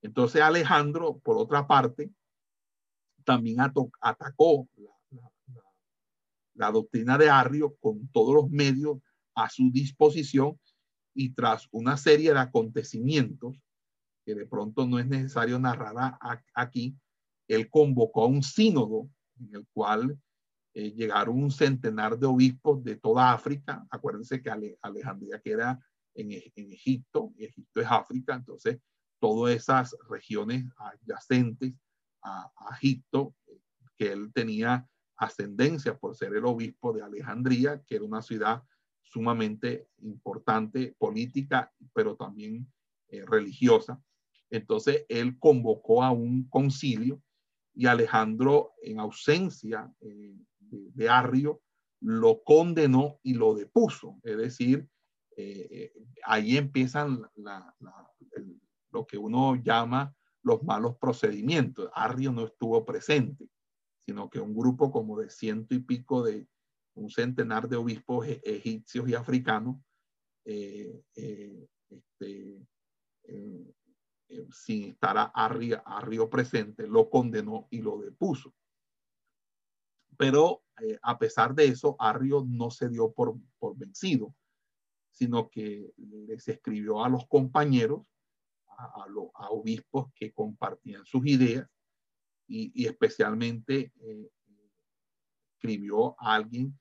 [0.03, 2.11] Entonces Alejandro, por otra parte,
[3.25, 3.59] también
[4.01, 4.69] atacó
[6.55, 8.99] la, doctrina de Arrio con todos los medios
[9.35, 10.59] a su disposición
[11.15, 13.57] y tras una serie de acontecimientos
[14.25, 16.19] que de pronto no es necesario narrar
[16.55, 16.97] aquí,
[17.49, 19.09] él convocó a un sínodo
[19.41, 20.19] en el cual
[20.74, 23.86] eh, llegaron un centenar de obispos de toda África.
[23.90, 24.51] Acuérdense que
[24.81, 25.78] Alejandría, que era
[26.15, 28.78] en, Egipto, Egipto es África, entonces
[29.19, 31.74] todas esas regiones adyacentes
[32.23, 33.35] a, Egipto,
[33.97, 38.62] que él tenía ascendencia por ser el obispo de Alejandría, que era una ciudad
[39.03, 42.66] sumamente importante política, pero también
[43.09, 44.03] eh, religiosa.
[44.51, 47.20] Entonces él convocó a un concilio
[47.74, 50.36] y Alejandro, en ausencia eh,
[50.73, 51.61] de, Arrio,
[52.01, 54.19] lo condenó y lo depuso.
[54.23, 54.89] Es decir,
[55.36, 55.93] eh,
[56.24, 57.23] ahí empiezan
[58.90, 61.90] lo que uno llama los malos procedimientos.
[61.94, 63.49] Arrio no estuvo presente,
[64.07, 66.49] sino que un grupo como de ciento y pico de
[66.94, 69.77] un centenar de obispos e, egipcios y africanos,
[70.44, 72.66] eh, eh, este,
[74.51, 78.55] sin estar a Arrio, presente, lo condenó y lo depuso.
[80.16, 80.62] Pero
[81.03, 84.35] a pesar de eso, Arrio no se dio por, por vencido
[85.12, 88.03] sino que les escribió a los compañeros,
[88.66, 91.69] a, los obispos que compartían sus ideas
[92.49, 94.31] y, especialmente eh,
[95.55, 96.77] escribió a alguien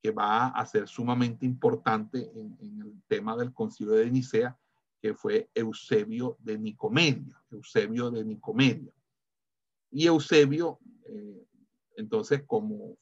[0.00, 4.58] que va a ser sumamente importante en, el tema del concilio de Nicea,
[5.00, 8.92] que fue Eusebio de Nicomedia, Eusebio de Nicomedia.
[9.90, 11.46] Y Eusebio, eh,
[11.96, 13.01] entonces, como eh,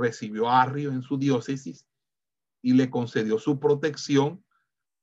[0.00, 1.86] recibió a Arrio en su diócesis,
[2.62, 4.44] y le concedió su protección,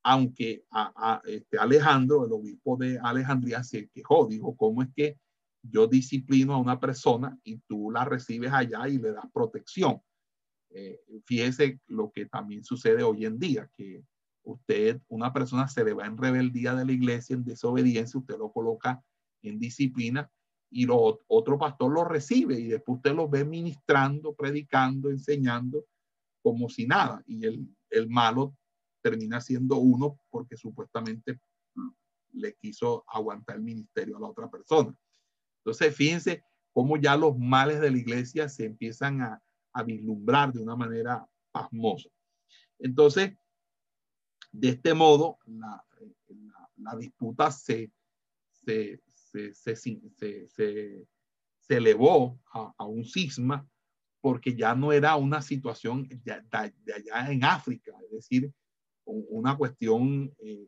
[0.03, 5.17] aunque a, este Alejandro, el obispo de Alejandría, se quejó, dijo, ¿cómo es que
[5.63, 10.01] yo disciplino a una persona y tú la recibes allá y le das protección?
[10.69, 14.03] Eh, fíjese lo que también sucede hoy en día, que
[14.43, 18.51] usted, una persona se le va en rebeldía de la iglesia, en desobediencia, usted lo
[18.51, 19.03] coloca
[19.41, 20.31] en disciplina
[20.69, 25.85] y lo, otro pastor lo recibe y después usted lo ve ministrando, predicando, enseñando
[26.41, 28.55] como si nada y el, el malo
[29.01, 31.39] termina siendo uno porque supuestamente
[32.33, 34.95] le quiso aguantar el ministerio a la otra persona.
[35.59, 39.41] Entonces, fíjense cómo ya los males de la iglesia se empiezan a,
[39.73, 42.09] a vislumbrar de una manera pasmosa.
[42.79, 43.33] Entonces,
[44.51, 45.83] de este modo, la,
[46.77, 47.91] la, disputa se,
[48.51, 49.01] se,
[49.53, 51.07] se,
[51.69, 53.67] elevó a, un cisma
[54.21, 58.51] porque ya no era una situación de, allá en África, es decir,
[59.05, 60.67] una cuestión eh,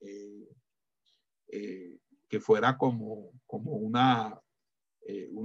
[0.00, 0.48] eh,
[1.48, 1.98] eh,
[2.28, 4.40] que fuera como, una,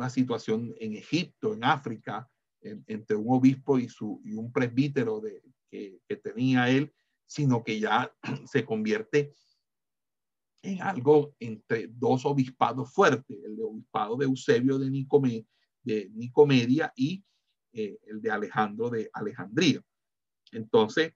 [0.09, 2.27] situación en Egipto, en África,
[2.61, 5.21] entre un obispo y, su, un presbítero
[5.69, 6.91] que, que, tenía él,
[7.27, 8.11] sino que ya
[8.45, 9.33] se convierte
[10.63, 15.45] en algo entre dos obispados fuertes, el de obispado de Eusebio de,
[15.83, 17.23] de Nicomedia y
[17.73, 19.81] eh, el de Alejandro de Alejandría.
[20.51, 21.13] Entonces,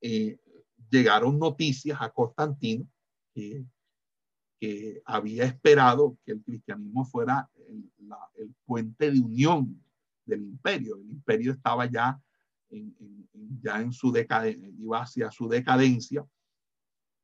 [0.00, 0.38] eh,
[0.90, 2.88] llegaron noticias a Constantino
[3.34, 3.64] que,
[4.58, 7.90] que, había esperado que el cristianismo fuera el,
[8.36, 9.84] el, puente de unión
[10.24, 10.96] del imperio.
[10.96, 12.20] El imperio estaba ya
[12.70, 12.96] en,
[13.60, 16.26] ya en su decadencia, iba hacia su decadencia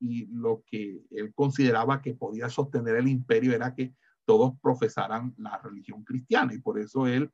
[0.01, 3.95] y lo que él consideraba que podía sostener el imperio era que
[4.25, 7.31] todos profesaran la religión cristiana y por eso él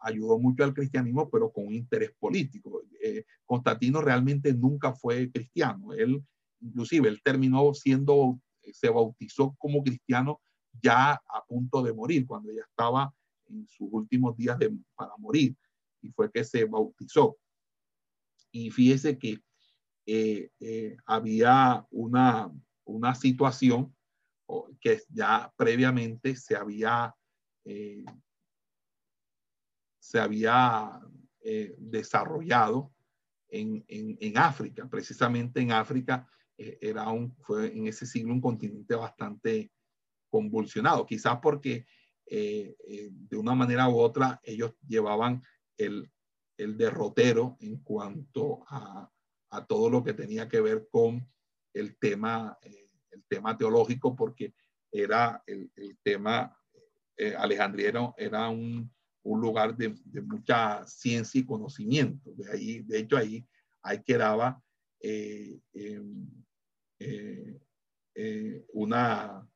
[0.00, 2.82] ayudó mucho al cristianismo, pero con un interés político.
[3.02, 5.92] Eh, Constantino realmente nunca fue cristiano.
[5.92, 6.24] Él,
[6.60, 8.40] inclusive, él terminó siendo,
[8.72, 10.40] se bautizó como cristiano
[10.82, 13.12] ya a punto de morir, cuando ya estaba
[13.48, 15.56] en sus últimos días de, para morir,
[16.02, 17.36] y fue que se bautizó.
[18.50, 19.40] Y fíjese que
[20.08, 22.52] eh, eh, había una,
[22.84, 23.92] una situación
[24.80, 27.12] que ya previamente se había,
[27.64, 28.04] eh,
[29.98, 31.00] se había
[31.78, 32.92] desarrollado
[33.48, 34.88] en, en, África.
[34.88, 39.72] Precisamente en África era un, fue en ese siglo un continente bastante
[40.28, 41.86] convulsionado, quizás porque
[42.28, 45.42] de una manera u otra ellos llevaban
[45.76, 46.10] el,
[46.56, 49.08] el derrotero en cuanto a
[49.56, 51.26] a todo lo que tenía que ver con
[51.72, 54.54] el tema, eh, el tema teológico, porque
[54.92, 55.70] era el,
[56.02, 56.54] tema,
[57.16, 57.34] eh,
[58.18, 58.90] era, un,
[59.22, 62.32] un, lugar de, mucha ciencia y conocimiento.
[62.34, 63.46] De, ahí, de hecho, ahí,
[63.82, 64.62] ahí quedaba
[65.00, 66.28] eh, em,
[68.72, 69.46] una,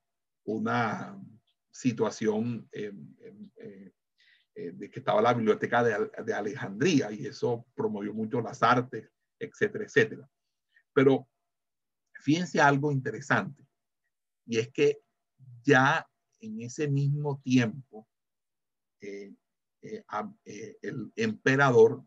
[0.44, 1.22] una
[1.70, 3.90] situación em, em,
[4.54, 9.10] de que estaba la biblioteca de, de Alejandría y eso promovió mucho las artes
[9.40, 10.30] etcétera, etcétera.
[10.92, 11.28] Pero
[12.20, 13.66] fíjense algo interesante,
[14.46, 15.02] y es que
[15.64, 16.06] ya
[16.40, 18.06] en ese mismo tiempo,
[19.00, 19.34] eh,
[19.82, 20.04] eh,
[20.44, 22.04] eh, el emperador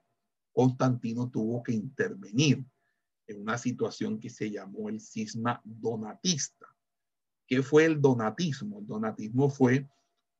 [0.51, 2.64] Constantino tuvo que intervenir
[3.27, 6.68] en una situación que se llamó el cisma donatista.
[7.47, 8.80] ¿Qué fue el donatismo?
[8.80, 9.89] El donatismo fue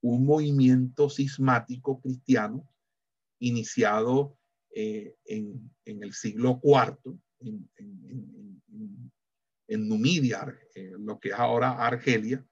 [0.02, 2.68] un movimiento cismático cristiano
[3.40, 4.38] iniciado
[4.76, 7.20] eh, en, el siglo IV,
[9.68, 12.46] en, Numidia, eh, lo que es ahora Argelia,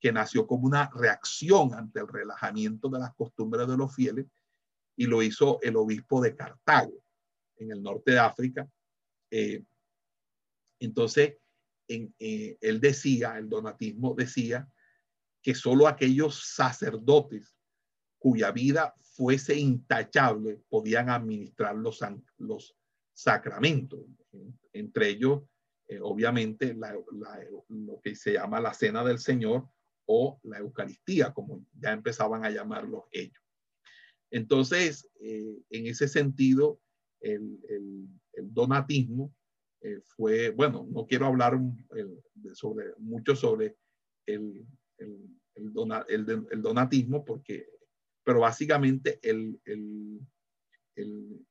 [0.00, 4.26] que nació como una reacción ante el relajamiento de las costumbres de los fieles,
[4.96, 6.92] y lo hizo el obispo de Cartago,
[7.56, 8.68] en el norte de África.
[9.30, 9.64] Eh,
[10.80, 11.38] entonces,
[11.88, 14.68] en, él decía, el donatismo decía,
[15.42, 17.55] que solo aquellos sacerdotes
[18.26, 22.00] cuya vida fuese intachable, podían administrar los,
[22.38, 22.76] los
[23.12, 24.00] sacramentos,
[24.72, 25.44] entre ellos,
[25.86, 26.74] eh, obviamente,
[27.68, 29.68] lo que se llama la cena del Señor
[30.06, 33.40] o la Eucaristía, como ya empezaban a llamarlos ellos.
[34.32, 36.80] Entonces, eh, en ese sentido,
[37.20, 37.60] el,
[38.42, 39.32] donatismo
[39.82, 41.60] eh, fue, bueno, no quiero hablar
[42.54, 43.76] sobre, mucho sobre
[44.26, 44.66] el,
[45.56, 47.75] el donatismo porque
[48.26, 50.20] pero básicamente el, el,
[50.96, 51.46] el,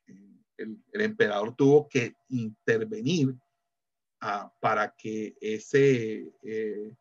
[0.58, 6.92] el emperador tuvo que intervenir uh, para que ese, eh,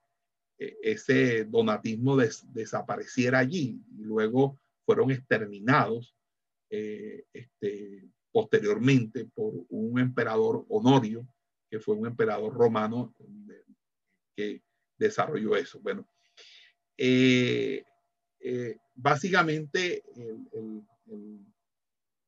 [0.57, 3.83] e, ese donatismo des, desapareciera allí.
[3.99, 6.15] Y luego fueron exterminados
[6.71, 11.27] eh, este, posteriormente por un emperador Honorio,
[11.69, 13.13] que fue un emperador romano
[14.37, 14.63] que
[14.97, 15.81] desarrolló eso.
[15.81, 16.09] Bueno,
[16.97, 17.83] eh,
[18.39, 20.03] eh, básicamente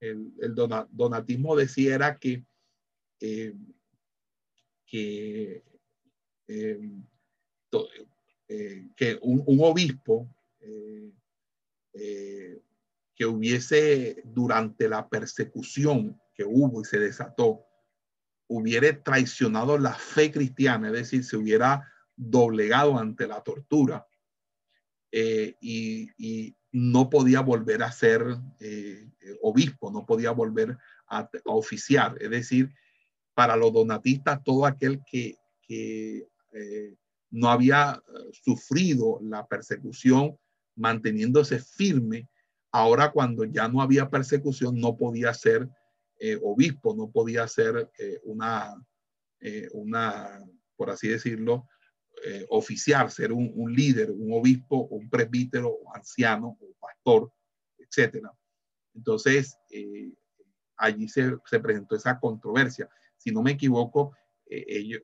[0.01, 0.55] el,
[0.91, 2.45] donatismo decía que,
[3.21, 3.55] eh,
[4.87, 5.65] que,
[6.49, 6.91] eh,
[8.97, 10.29] que un, obispo
[13.15, 17.65] que hubiese durante la persecución que hubo y se desató
[18.49, 24.07] hubiera traicionado la fe cristiana, es decir, se hubiera doblegado ante la tortura
[25.13, 28.23] eh, y, no podía volver a ser
[28.61, 29.09] eh,
[29.43, 30.77] obispo, no podía volver
[31.09, 32.17] a, oficiar.
[32.21, 32.73] Es decir,
[33.35, 35.37] para los donatistas, todo aquel que,
[35.69, 36.97] eh,
[37.31, 38.01] no había
[38.33, 40.39] sufrido la persecución
[40.77, 42.29] manteniéndose firme,
[42.71, 45.69] ahora cuando ya no había persecución, no podía ser
[46.43, 47.91] obispo, no podía ser
[48.23, 48.75] una,
[49.73, 50.41] una,
[50.77, 51.67] por así decirlo,
[52.29, 57.33] eh, oficial, ser un, líder, un obispo, un presbítero, anciano, o pastor,
[57.79, 58.33] etcétera.
[58.95, 60.13] Entonces, eh,
[60.77, 62.89] allí se, presentó esa controversia.
[63.17, 64.17] Si no me equivoco,
[64.51, 64.99] eh,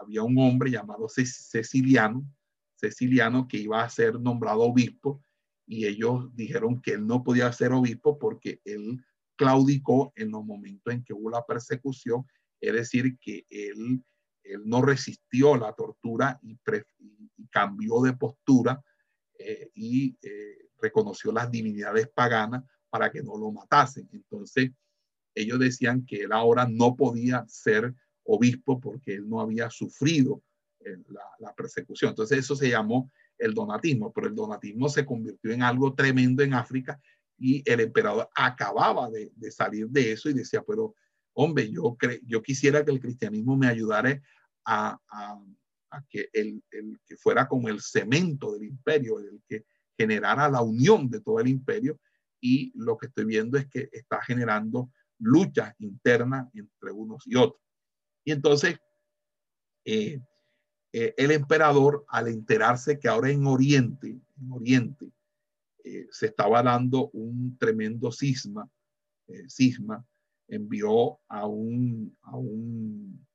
[0.00, 2.24] había un hombre llamado Ceciliano,
[2.76, 5.20] Ceciliano que iba a ser nombrado obispo
[5.66, 10.94] y ellos dijeron que él no podía ser obispo porque él claudicó en los momentos
[10.94, 12.24] en que hubo la persecución,
[12.60, 14.04] es decir, que él
[14.52, 16.58] él no resistió la tortura y,
[17.50, 18.80] cambió de postura
[19.38, 24.08] eh, y eh, reconoció las divinidades paganas para que no lo matasen.
[24.12, 24.70] Entonces,
[25.34, 27.94] ellos decían que él ahora no podía ser
[28.24, 30.42] obispo porque él no había sufrido
[30.80, 30.96] eh,
[31.38, 32.10] la, persecución.
[32.10, 36.54] Entonces, eso se llamó el donatismo, pero el donatismo se convirtió en algo tremendo en
[36.54, 37.00] África
[37.38, 40.94] y el emperador acababa de, de salir de eso y decía, pero
[41.32, 44.20] hombre, yo, yo quisiera que el cristianismo me ayudara
[44.64, 44.98] a,
[46.08, 46.62] que el,
[47.04, 49.64] que fuera como el cemento del imperio, el que
[49.98, 51.98] generara la unión de todo el imperio
[52.40, 57.60] y lo que estoy viendo es que está generando luchas internas entre unos y otros.
[58.24, 58.78] Y entonces,
[59.84, 60.20] eh,
[60.92, 65.12] eh, el emperador, al enterarse que ahora en Oriente, en Oriente,
[65.84, 68.70] eh, se estaba dando un tremendo cisma,
[69.48, 70.04] cisma
[70.48, 73.26] envió a un, a un,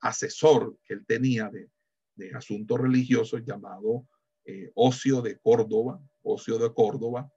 [0.00, 1.68] asesor que él tenía de,
[2.34, 4.06] asuntos religiosos llamado
[4.44, 7.30] eh, Ocio de Córdoba, Ocio de Córdoba,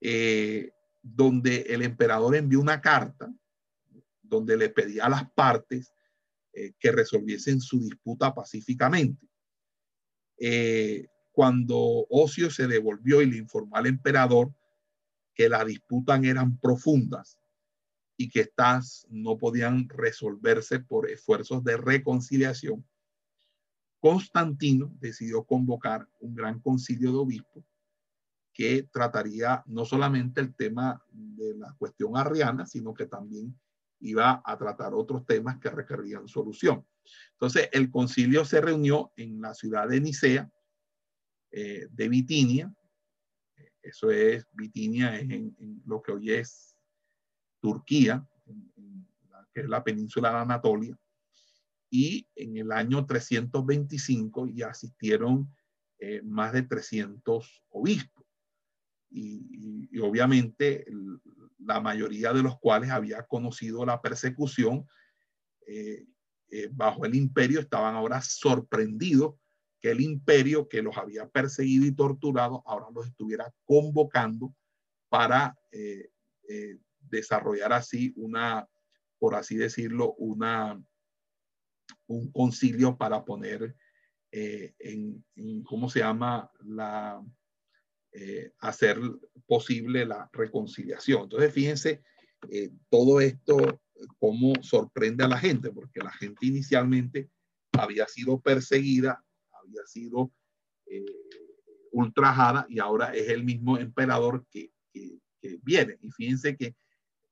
[0.00, 0.72] eh,
[1.02, 3.32] donde el emperador envió una carta
[4.22, 5.92] donde le pedía a las partes
[6.52, 9.28] eh, que resolviesen su disputa pacíficamente.
[11.32, 11.78] cuando
[12.10, 14.52] Ocio se devolvió y le informó al emperador
[15.34, 17.38] que las disputas eran profundas
[18.16, 22.86] y que estas no podían resolverse por esfuerzos de reconciliación,
[24.00, 27.64] Constantino decidió convocar un gran concilio de obispos
[28.52, 33.58] que trataría no solamente el tema de la cuestión arriana, sino que también
[34.00, 36.86] iba a tratar otros temas que requerían solución.
[37.32, 40.50] Entonces, el concilio se reunió en la ciudad de Nicea,
[41.50, 42.74] eh, de Bitinia,
[43.82, 45.28] eso es, Bitinia es
[45.84, 46.75] lo que hoy es
[47.66, 48.24] Turquía,
[49.52, 50.96] que es la península de Anatolia,
[51.90, 55.52] y en el año 325 ya asistieron
[55.98, 58.24] eh, más de 300 obispos.
[59.10, 60.86] Y, obviamente
[61.58, 64.86] la mayoría de los cuales había conocido la persecución
[65.66, 66.06] eh,
[66.50, 69.34] eh, bajo el imperio estaban ahora sorprendidos
[69.80, 74.54] que el imperio que los había perseguido y torturado ahora los estuviera convocando
[75.08, 75.56] para
[77.08, 78.68] desarrollar así una,
[79.18, 80.80] por así decirlo, una,
[82.06, 83.76] un concilio para poner
[84.32, 85.24] eh, en,
[85.64, 86.50] ¿cómo se llama?
[86.60, 87.22] La,
[88.60, 88.98] hacer
[89.46, 91.24] posible la reconciliación.
[91.24, 92.02] Entonces, fíjense
[92.88, 93.82] todo esto,
[94.18, 97.28] cómo sorprende a la gente, porque la gente inicialmente
[97.72, 99.22] había sido perseguida
[99.66, 100.32] había sido
[100.86, 101.04] eh,
[101.92, 104.70] ultrajada y ahora es el mismo emperador que,
[105.62, 105.96] viene.
[106.00, 106.74] Y fíjense que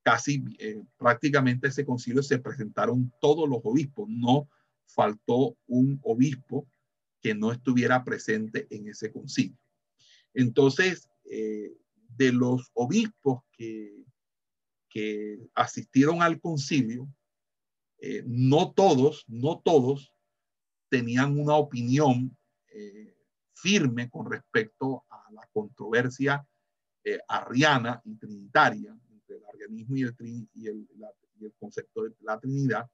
[0.05, 4.47] casi eh, prácticamente ese concilio se presentaron todos los obispos, no
[4.85, 6.67] faltó un obispo
[7.19, 9.57] que no estuviera presente en ese concilio.
[10.35, 11.75] Entonces, eh,
[12.15, 13.93] de los obispos que,
[15.53, 17.13] asistieron al concilio,
[18.25, 20.15] no todos, no todos
[20.89, 22.37] tenían una opinión
[22.69, 23.15] eh,
[23.53, 26.45] firme con respecto a la controversia
[27.03, 28.97] eh, arriana y trinitaria
[29.55, 29.97] entre el arrianismo
[30.53, 30.87] y el,
[31.39, 32.89] y el, concepto de la Trinidad,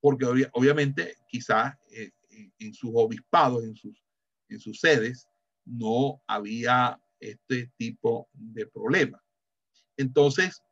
[0.00, 2.10] porque obviamente quizás eh,
[2.58, 4.02] en sus obispados, en sus,
[4.48, 5.26] en sus sedes,
[5.64, 9.22] no había este tipo de problema.
[9.96, 10.62] Entonces,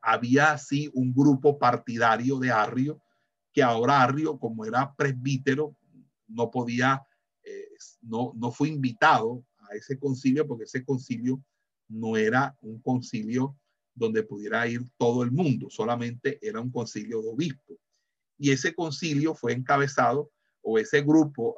[0.00, 3.00] había así un grupo partidario de Arrio
[3.52, 5.76] que ahora Arrio, como era presbítero,
[6.28, 7.04] no podía,
[7.42, 7.68] eh,
[8.02, 11.42] no, no fue invitado a ese concilio porque ese concilio
[11.88, 13.56] no era un concilio
[13.94, 17.76] donde pudiera ir todo el mundo, solamente era un concilio de obispos.
[18.38, 20.30] Y ese concilio fue encabezado,
[20.62, 21.56] o ese grupo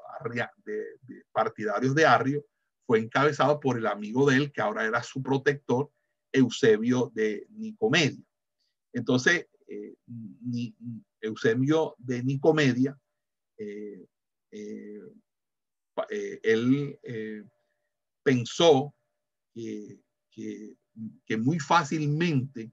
[0.65, 0.87] de,
[1.33, 2.45] partidarios de Arrio,
[2.87, 5.91] fue encabezado por el amigo de él, que ahora era su protector,
[6.33, 8.25] Eusebio de Nicomedia.
[8.93, 9.95] Entonces, eh,
[11.21, 12.99] Eusebio de Nicomedia,
[13.59, 14.07] eh,
[14.51, 15.01] eh,
[16.43, 16.99] él
[18.23, 18.95] pensó
[19.55, 20.01] que,
[21.27, 22.73] que, muy fácilmente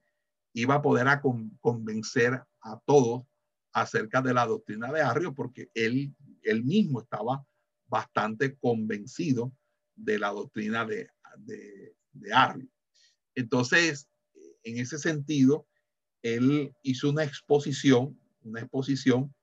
[0.54, 1.22] iba a poder a
[1.62, 3.24] convencer a todos
[3.72, 7.46] acerca de la doctrina de Arrio, porque él, él mismo estaba
[7.88, 9.54] bastante convencido
[9.96, 12.68] de la doctrina de, de, de Arrio.
[13.36, 14.10] Entonces,
[14.64, 15.68] en ese sentido,
[16.22, 19.34] él hizo una exposición, una exposición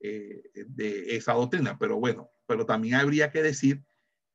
[0.00, 3.82] eh, de esa doctrina, pero bueno, pero también habría que decir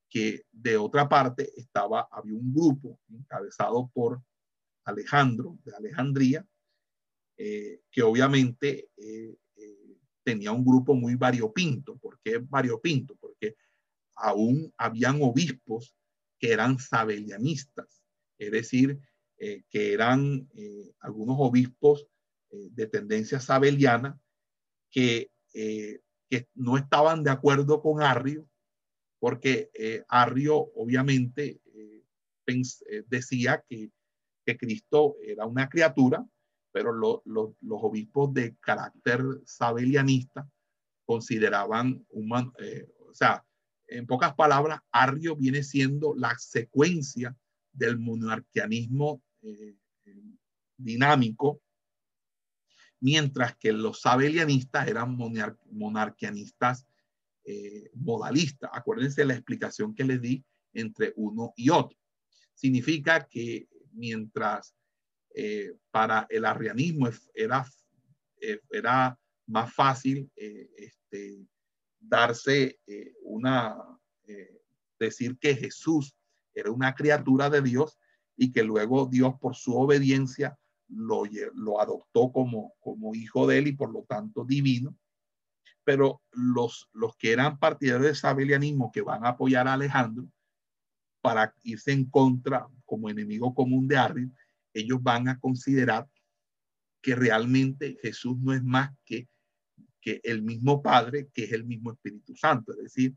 [0.09, 4.21] que de otra parte estaba, había un grupo encabezado por
[4.83, 6.45] Alejandro de Alejandría,
[7.37, 11.97] eh, que obviamente eh, eh, tenía un grupo muy variopinto.
[11.97, 13.15] ¿Por qué variopinto?
[13.15, 13.55] Porque
[14.15, 15.95] aún habían obispos
[16.39, 18.03] que eran sabelianistas,
[18.37, 18.99] es decir,
[19.37, 20.49] que eran
[20.99, 22.07] algunos obispos
[22.49, 24.19] de tendencia sabeliana
[24.91, 28.48] que, que no estaban de acuerdo con Arrio
[29.19, 32.03] porque eh, Arrio obviamente eh,
[32.47, 33.91] eh, decía que,
[34.45, 36.25] que, Cristo era una criatura,
[36.71, 40.49] pero los obispos de carácter sabelianista
[41.05, 42.51] consideraban, human,
[43.07, 43.43] o sea,
[43.87, 47.35] en pocas palabras, Arrio viene siendo la secuencia
[47.71, 49.21] del monarquianismo
[50.77, 51.61] dinámico,
[52.99, 55.17] mientras que los sabelianistas eran
[55.71, 56.87] monarquianistas
[57.51, 58.69] eh, modalista.
[58.71, 61.97] Acuérdense la explicación que les di entre uno y otro.
[62.53, 64.75] Significa que mientras
[65.33, 67.65] eh, para el arrianismo era,
[68.39, 69.17] eh, era
[69.47, 71.43] más fácil este,
[71.99, 72.77] darse
[73.23, 73.75] una,
[74.99, 76.15] decir que Jesús
[76.53, 77.97] era una criatura de Dios
[78.37, 80.55] y que luego Dios por su obediencia
[80.87, 81.23] lo,
[81.55, 84.95] lo adoptó como, como hijo de él y por lo tanto divino
[85.89, 90.29] pero los, los que eran partidarios de sabelianismo que van a apoyar a Alejandro
[91.19, 94.31] para irse en contra como enemigo común de Arri,
[94.71, 96.07] ellos van a considerar
[97.01, 99.27] que realmente Jesús no es más que,
[99.99, 102.71] que el mismo Padre, que es el mismo Espíritu Santo.
[102.73, 103.15] Es decir,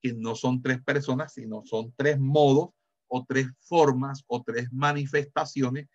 [0.00, 2.70] que no son tres personas, sino son tres modos
[3.06, 5.88] o tres formas o tres manifestaciones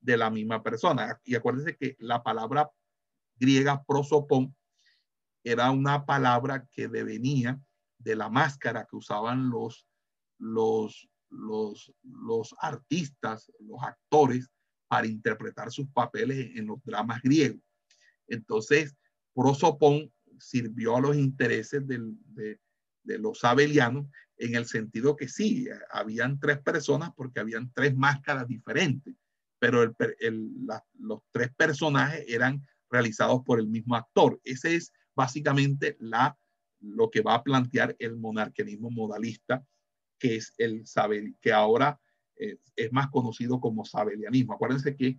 [0.00, 1.20] de la misma persona.
[1.22, 2.68] Y acuérdense que la palabra
[3.38, 4.52] griega prosopón
[5.46, 7.60] era una palabra que devenía
[7.98, 9.86] de la máscara que usaban los,
[10.38, 14.50] los, los, artistas, los actores,
[14.88, 17.60] para interpretar sus papeles en los dramas griegos.
[18.26, 18.96] Entonces,
[19.34, 22.00] prosopón sirvió a los intereses de,
[23.04, 24.06] de, los abelianos
[24.38, 29.14] en el sentido que sí, habían tres personas porque habían tres máscaras diferentes,
[29.60, 29.94] pero
[30.98, 34.40] los tres personajes eran realizados por el mismo actor.
[34.42, 36.38] Ese es básicamente la,
[36.80, 39.66] lo que va a plantear el monarquianismo modalista,
[40.18, 41.98] que es el saber, que ahora
[42.36, 44.52] eh, es más conocido como sabelianismo.
[44.52, 45.18] Acuérdense que,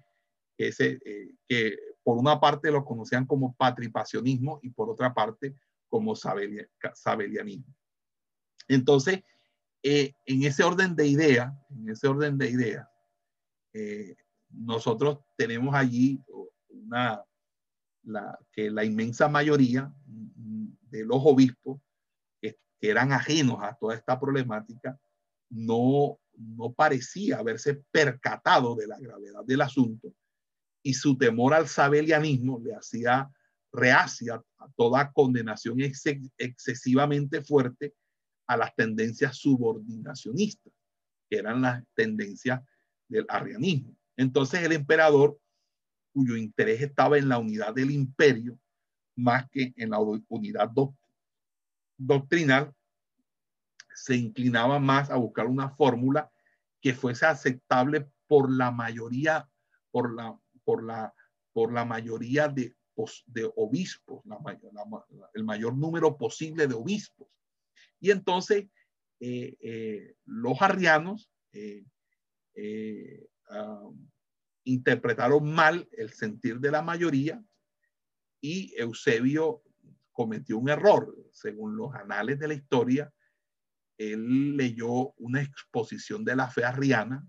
[0.57, 5.56] ese, eh, que por una parte lo conocían como patripacionismo y por otra parte
[5.90, 7.76] como sabelianismo.
[8.68, 9.22] Entonces,
[9.84, 12.88] eh, en ese orden de ideas, en ese orden de ideas,
[14.49, 16.19] nosotros tenemos allí
[16.69, 17.24] una,
[18.51, 21.79] que la inmensa mayoría de los obispos
[22.41, 24.97] que, eran ajenos a toda esta problemática
[25.49, 30.13] no, no parecía haberse percatado de la gravedad del asunto
[30.84, 33.29] y su temor al sabelianismo le hacía
[33.73, 37.93] reacia a toda condenación excesivamente fuerte
[38.47, 40.71] a las tendencias subordinacionistas,
[41.29, 42.61] que eran las tendencias
[43.09, 43.95] del arrianismo.
[44.15, 45.38] Entonces el emperador
[46.18, 48.57] cuyo interés estaba en la unidad del imperio
[49.15, 50.72] más que en la unidad
[51.95, 52.73] doctrinal,
[53.94, 56.31] se inclinaba más a buscar una fórmula
[56.81, 59.48] que fuese aceptable por la mayoría,
[59.91, 61.14] por la, por la,
[61.53, 62.76] por la mayoría de,
[63.56, 64.23] obispos,
[65.35, 67.27] el mayor número posible de obispos.
[67.99, 68.65] Y entonces
[69.19, 71.85] eh, eh, los arrianos eh,
[73.52, 73.88] ah,
[74.68, 77.44] interpretaron mal el sentir de la mayoría
[78.41, 79.64] y Eusebio
[80.11, 81.15] cometió un error.
[81.31, 83.14] Según los anales de la historia,
[83.98, 87.26] él leyó una exposición de la fe arriana,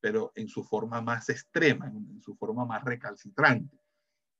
[0.00, 3.78] pero en su forma más extrema, en, su forma más recalcitrante.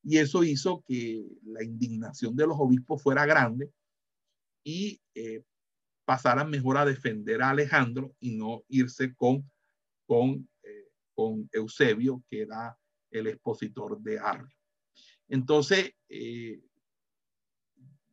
[0.02, 3.70] Y eso hizo que la indignación de los obispos fuera grande
[4.62, 5.44] y eh,
[6.04, 9.50] pasaran mejor a defender a Alejandro y no irse con,
[11.14, 12.76] con Eusebio, que era
[13.10, 14.56] el expositor de Arrio.
[15.28, 16.62] Entonces, eh,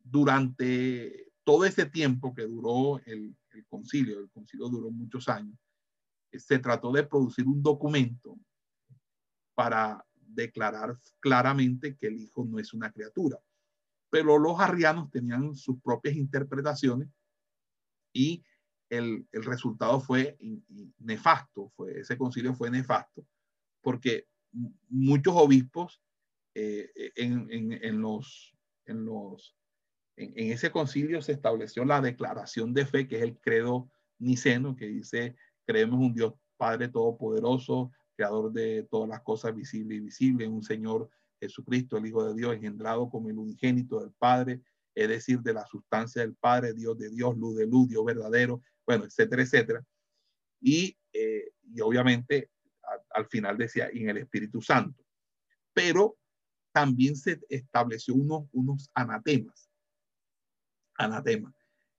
[0.02, 5.58] durante todo ese tiempo que duró el, el, concilio, el concilio duró muchos años,
[6.32, 8.38] se trató de producir un documento
[9.54, 13.38] para declarar claramente que el hijo no es una criatura.
[14.10, 17.08] Pero los arrianos tenían sus propias interpretaciones
[18.12, 18.44] y
[18.92, 20.36] el, el resultado fue
[20.98, 23.26] nefasto, fue, ese concilio fue nefasto,
[23.80, 24.26] porque
[24.90, 26.02] muchos obispos
[26.54, 28.54] eh, en, en, en, los,
[28.84, 29.56] en, los,
[30.16, 34.88] en, ese concilio se estableció la declaración de fe, que es el credo niceno, que
[34.88, 40.62] dice, creemos un Dios Padre Todopoderoso, creador de todas las cosas visibles y invisibles, un
[40.62, 41.08] Señor
[41.40, 44.60] Jesucristo, el Hijo de Dios, engendrado como el unigénito del Padre,
[44.94, 48.62] es decir, de la sustancia del Padre, Dios de Dios, luz de luz, Dios verdadero,
[48.86, 49.84] bueno, etcétera, etcétera.
[50.60, 52.50] Y, eh, y obviamente
[53.10, 55.04] al final decía, en el Espíritu Santo.
[55.72, 56.16] Pero
[56.72, 59.70] también se estableció unos, unos anatemas.
[60.96, 61.54] Anatema.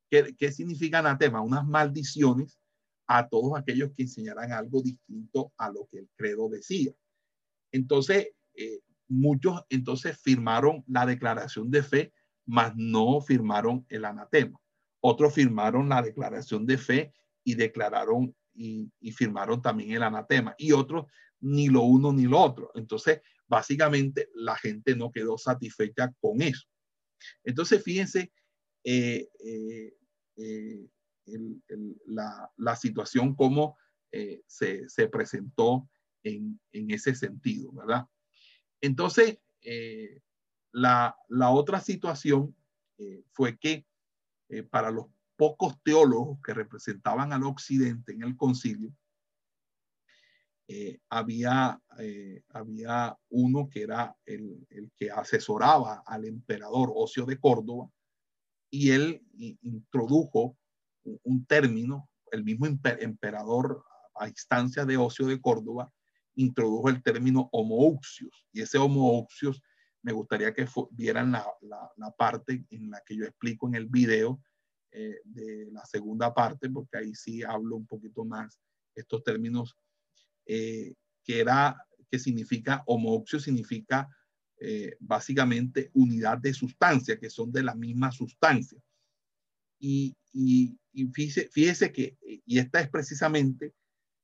[0.10, 1.42] ¿Qué, ¿Qué significa anatema?
[1.42, 2.60] Unas maldiciones
[3.08, 6.94] a todos aquellos que enseñaran algo distinto a lo que el credo decía.
[7.72, 12.14] Entonces, eh, muchos entonces firmaron la declaración de fe,
[12.46, 14.60] mas no firmaron el anatema.
[15.06, 17.14] Otros firmaron la declaración de fe
[17.44, 20.56] y declararon y, firmaron también el anatema.
[20.58, 21.08] Y otros
[21.42, 22.72] ni lo uno ni lo otro.
[22.74, 26.66] Entonces, básicamente la gente no quedó satisfecha con eso.
[27.44, 28.32] Entonces, fíjense,
[28.86, 29.94] eh, eh,
[30.38, 30.88] eh,
[32.06, 33.78] la, situación como
[34.48, 35.90] se, se, presentó
[36.24, 38.06] en, ese sentido, ¿verdad?
[38.80, 39.38] Entonces,
[40.72, 41.14] la,
[41.52, 42.56] otra situación
[43.34, 43.86] fue que
[44.70, 48.94] para los pocos teólogos que representaban al occidente en el concilio,
[51.10, 51.82] había,
[52.50, 57.90] había uno que era el, el que asesoraba al emperador Ocio de Córdoba,
[58.70, 59.22] y él
[59.62, 60.58] introdujo
[61.24, 63.84] un término, el mismo emperador
[64.16, 65.92] a instancia de Ocio de Córdoba
[66.36, 69.62] introdujo el término homouxios y ese homouxios
[70.04, 73.88] me gustaría que vieran la, la, la, parte en la que yo explico en el
[73.88, 74.42] video
[74.92, 78.60] eh, de la segunda parte, porque ahí sí hablo un poquito más
[78.94, 79.76] estos términos,
[80.46, 80.94] eh,
[81.24, 81.76] que era,
[82.12, 84.10] que significa, homouxio significa
[84.60, 88.80] eh, básicamente unidad de sustancia, que son de la misma sustancia.
[89.80, 93.74] Y, y, y fíjese, fíjese, que, y esta es precisamente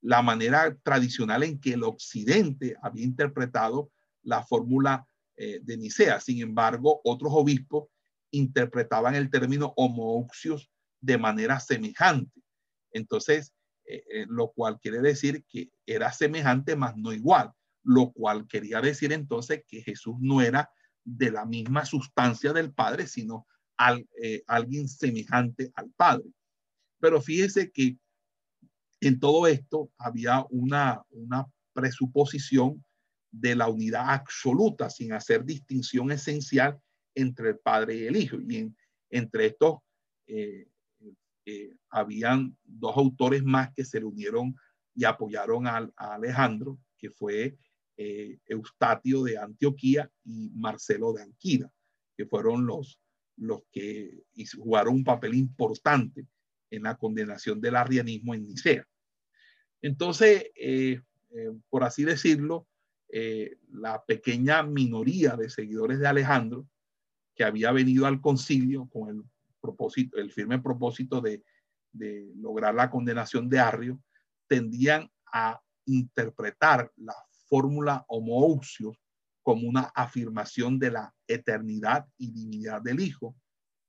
[0.01, 3.91] la manera tradicional en que el occidente había interpretado
[4.23, 5.07] la fórmula
[5.39, 6.19] eh, de Nicea.
[6.19, 7.85] Sin embargo, otros obispos
[8.31, 10.69] interpretaban el término homouxios
[11.01, 12.41] de manera semejante.
[12.91, 13.53] Entonces,
[13.85, 17.51] eh, eh, lo cual quiere decir que era semejante, mas no igual.
[17.83, 20.69] Lo cual quería decir entonces que Jesús no era
[21.03, 23.47] de la misma sustancia del Padre, sino
[23.77, 26.29] al, eh, alguien semejante al Padre.
[26.99, 27.97] Pero fíjese que
[29.01, 32.83] en todo esto había una, una presuposición
[33.31, 36.79] de la unidad absoluta sin hacer distinción esencial
[37.15, 38.37] entre el Padre y el Hijo.
[38.47, 38.77] Y en,
[39.09, 39.79] entre estos
[40.27, 40.67] eh,
[41.45, 44.55] eh, habían dos autores más que se unieron
[44.93, 47.57] y apoyaron a, Alejandro, que fue
[47.97, 51.71] eh, Eustatio de Antioquía y Marcelo de Anquila,
[52.15, 52.99] que fueron los,
[53.37, 54.23] los que
[54.57, 56.27] jugaron un papel importante
[56.69, 58.87] en la condenación del arrianismo en Nicea.
[59.81, 61.01] Entonces, eh,
[61.69, 62.67] por así decirlo,
[63.11, 66.67] eh, la pequeña minoría de seguidores de Alejandro,
[67.35, 69.23] que había venido al concilio con el
[69.59, 71.43] propósito, el firme propósito de,
[72.35, 73.99] lograr la condenación de Arrio,
[74.47, 77.15] tendían a interpretar la
[77.47, 78.95] fórmula homoousios
[79.41, 83.35] como una afirmación de la eternidad y divinidad del Hijo,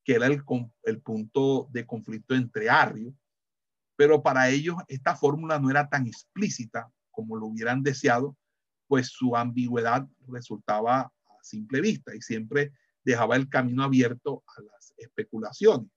[0.02, 0.42] que era el,
[0.84, 3.14] el punto de conflicto entre Arrio,
[3.96, 8.34] pero para ellos esta fórmula no era tan explícita como lo hubieran deseado,
[8.90, 11.12] pues su ambigüedad resultaba a
[11.42, 12.72] simple vista y siempre
[13.04, 15.88] dejaba el camino abierto a las especulaciones.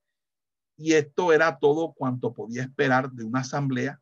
[0.77, 3.99] Y esto era todo cuanto podía esperar de una asamblea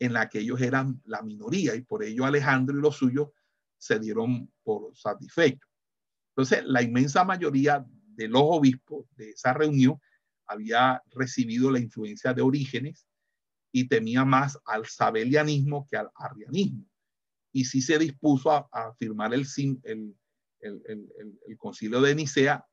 [0.00, 3.28] en la que ellos eran la minoría y por ello Alejandro y los suyos
[3.78, 5.70] se dieron por satisfechos.
[6.30, 10.00] Entonces, la inmensa mayoría de los obispos de esa reunión
[10.48, 13.06] había recibido la influencia de Orígenes
[13.70, 16.84] y temía más al sabelianismo que al arrianismo.
[17.54, 19.46] Y sí se dispuso a, firmar el,
[21.56, 22.66] concilio de Nicea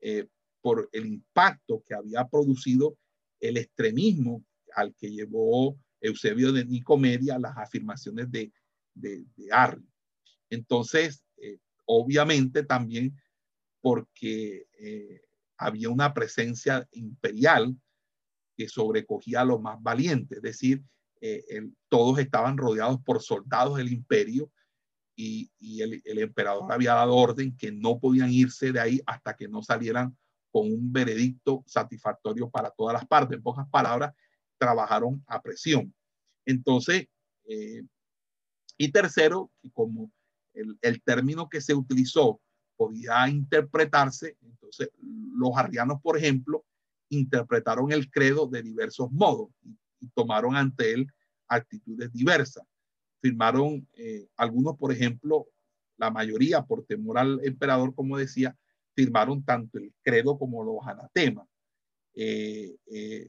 [0.00, 0.28] eh,
[0.62, 2.96] por el impacto que había producido
[3.40, 4.44] el extremismo
[4.76, 8.52] al que llevó Eusebio de Nicomedia las afirmaciones de,
[8.94, 9.84] de, Arri.
[10.48, 13.20] Entonces, eh, obviamente también
[13.80, 15.22] porque eh,
[15.56, 17.76] había una presencia imperial
[18.56, 20.84] que sobrecogía a los más valientes, es decir,
[21.88, 24.50] todos estaban rodeados por soldados del imperio
[25.20, 29.62] y, el, emperador había dado orden que no podían irse de ahí hasta que no
[29.62, 30.16] salieran
[30.50, 33.36] con un veredicto satisfactorio para todas las partes.
[33.36, 34.14] En pocas palabras,
[34.58, 35.94] trabajaron a presión.
[36.46, 37.06] Entonces,
[37.44, 37.82] eh,
[38.78, 40.10] y tercero, como
[40.54, 42.40] el, el, término que se utilizó
[42.76, 46.64] podía interpretarse, entonces los arrianos, por ejemplo,
[47.10, 49.50] interpretaron el credo de diversos modos
[50.00, 51.06] y tomaron ante él
[51.48, 52.64] actitudes diversas
[53.20, 55.46] firmaron eh, algunos, por ejemplo,
[55.96, 58.56] la mayoría por temor al emperador, como decía,
[58.94, 61.46] firmaron tanto el credo como los anatemas,
[62.14, 63.28] eh, eh,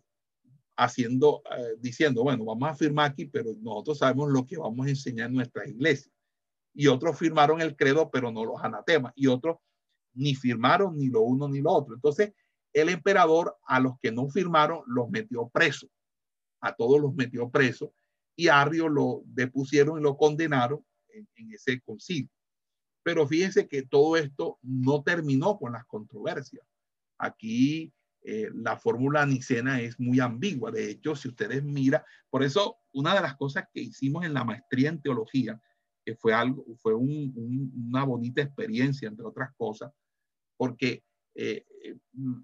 [0.77, 1.43] haciendo,
[1.79, 5.35] diciendo, bueno, vamos a firmar aquí, pero nosotros sabemos lo que vamos a enseñar en
[5.35, 6.11] nuestra iglesia.
[6.73, 9.11] Y otros firmaron el credo, pero no los anatemas.
[9.15, 9.57] Y otros
[10.13, 11.93] ni firmaron ni lo uno ni lo otro.
[11.93, 12.33] Entonces,
[12.73, 15.89] el emperador a los que no firmaron los metió presos.
[16.61, 17.89] A todos los metió presos
[18.35, 22.29] y Arrio lo depusieron y lo condenaron en, ese concilio.
[23.03, 26.65] Pero fíjense que todo esto no terminó con las controversias.
[27.17, 27.91] Aquí
[28.23, 30.71] eh, la fórmula nicena es muy ambigua.
[30.71, 34.43] De hecho, si ustedes miran, por eso una de las cosas que hicimos en la
[34.43, 35.59] maestría en teología,
[36.05, 39.91] que fue algo, fue una bonita experiencia, entre otras cosas,
[40.57, 41.03] porque
[41.35, 41.97] eh, eh,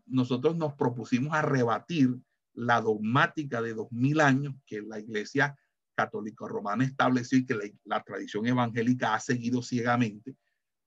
[0.06, 2.18] nosotros nos propusimos a rebatir
[2.58, 5.56] la dogmática de dos mil años que la iglesia
[5.96, 10.36] católico romana estableció y que la, tradición evangélica ha seguido ciegamente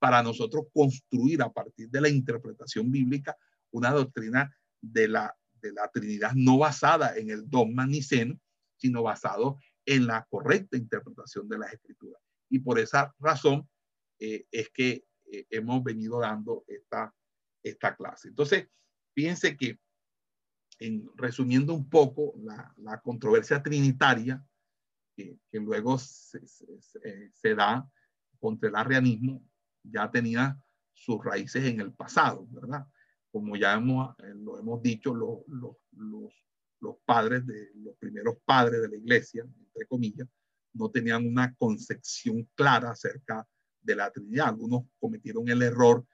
[0.01, 3.37] para nosotros construir a partir de la interpretación bíblica
[3.71, 8.41] una doctrina de la, de la Trinidad no basada en el dogma niceno,
[8.77, 12.21] sino basado en la correcta interpretación de las escrituras.
[12.49, 13.69] Y por esa razón
[14.19, 17.15] eh, es que eh, hemos venido dando esta,
[17.63, 18.29] esta clase.
[18.29, 18.69] Entonces,
[19.15, 19.79] fíjense que,
[20.81, 24.45] en, resumiendo un poco la, la controversia trinitaria,
[25.51, 27.89] que, luego se, da
[28.39, 29.45] contra el arrianismo,
[29.83, 30.59] ya tenía
[30.93, 32.87] sus raíces en el pasado, ¿verdad?
[33.31, 35.77] Como ya hemos, eh, lo hemos dicho, los, los,
[36.81, 40.29] los, padres, de, los primeros padres de la iglesia, entre comillas,
[40.73, 43.47] no tenían una concepción clara acerca
[43.81, 44.49] de la Trinidad.
[44.49, 46.05] Algunos cometieron el error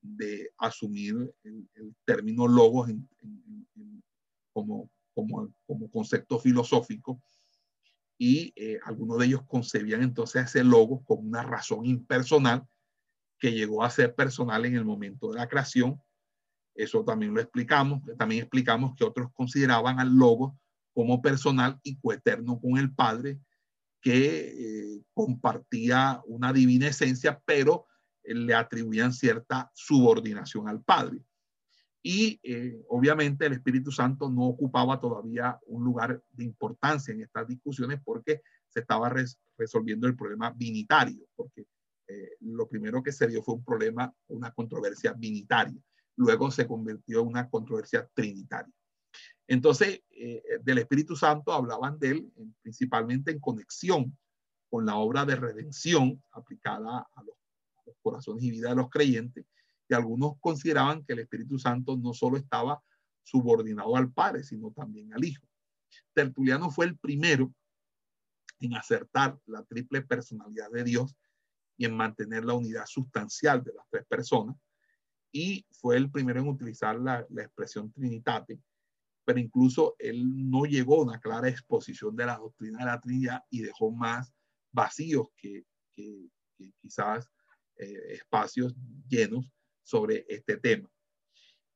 [0.00, 1.68] de asumir el,
[2.04, 2.90] término logos
[4.54, 7.20] como, como, como concepto filosófico
[8.16, 12.66] y eh, algunos de ellos concebían entonces ese logo como una razón impersonal
[13.38, 16.00] que llegó a ser personal en el momento de la creación.
[16.74, 18.02] Eso también lo explicamos.
[18.16, 20.58] También explicamos que otros consideraban al logo
[20.92, 23.40] como personal y coeterno con el Padre,
[24.00, 27.86] que eh, compartía una divina esencia, pero
[28.22, 31.18] eh, le atribuían cierta subordinación al Padre.
[32.06, 37.48] Y eh, obviamente el Espíritu Santo no ocupaba todavía un lugar de importancia en estas
[37.48, 39.10] discusiones porque se estaba
[39.56, 41.66] resolviendo el problema binitario, porque
[42.06, 45.80] eh, lo primero que se dio fue un problema, una controversia binitaria.
[46.16, 48.74] Luego se convirtió en una controversia trinitaria.
[49.48, 54.14] Entonces, eh, del Espíritu Santo hablaban de él principalmente en conexión
[54.68, 57.36] con la obra de redención aplicada a los,
[57.78, 59.46] a los corazones y vida de los creyentes
[59.94, 62.82] algunos consideraban que el Espíritu Santo no solo estaba
[63.22, 65.46] subordinado al Padre, sino también al Hijo.
[66.12, 67.52] Tertuliano fue el primero
[68.60, 71.16] en acertar la triple personalidad de Dios
[71.76, 74.56] y en mantener la unidad sustancial de las tres personas.
[75.32, 78.60] Y fue el primero en utilizar la, expresión trinitate,
[79.24, 83.42] pero incluso él no llegó a una clara exposición de la doctrina de la Trinidad
[83.50, 84.32] y dejó más
[84.70, 85.64] vacíos que,
[86.80, 87.30] quizás
[87.76, 88.74] eh, espacios
[89.08, 89.50] llenos
[89.84, 90.90] sobre este tema.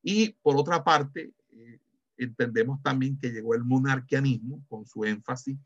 [0.03, 1.81] Y por otra parte, eh,
[2.17, 5.57] entendemos también que llegó el monarquianismo con su énfasis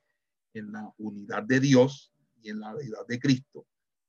[0.52, 2.12] en la unidad de Dios
[2.42, 3.66] y en la deidad de Cristo,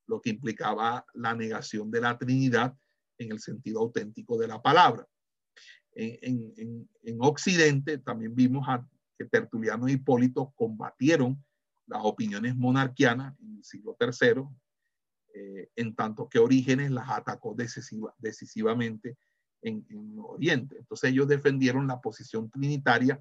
[0.08, 2.76] lo que implicaba la negación de la Trinidad
[3.18, 5.08] en el sentido auténtico de la palabra.
[5.96, 8.86] En, en, en Occidente también vimos a
[9.18, 11.42] que Tertuliano y Hipólito combatieron
[11.86, 14.44] las opiniones monarquianas en el siglo III,
[15.34, 19.18] eh, en tanto que Orígenes las atacó decisivamente
[19.64, 19.84] en,
[20.20, 20.78] Oriente.
[20.78, 23.20] Entonces ellos defendieron la posición trinitaria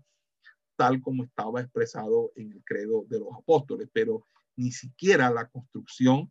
[0.77, 4.27] tal como estaba expresado en el credo de los apóstoles, pero
[4.57, 6.31] ni siquiera la construcción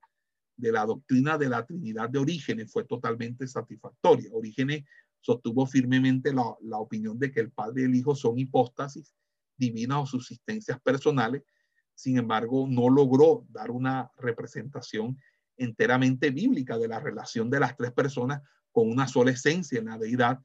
[0.55, 4.29] de la doctrina de la Trinidad de Orígenes fue totalmente satisfactoria.
[4.33, 4.83] Orígenes
[5.19, 9.15] sostuvo firmemente la, la opinión de que el Padre y el Hijo son hipóstasis
[9.57, 11.43] divinas o subsistencias personales,
[11.95, 15.19] sin embargo, no logró dar una representación
[15.57, 18.41] enteramente bíblica de la relación de las tres personas
[18.71, 20.39] con una sola esencia en la deidad.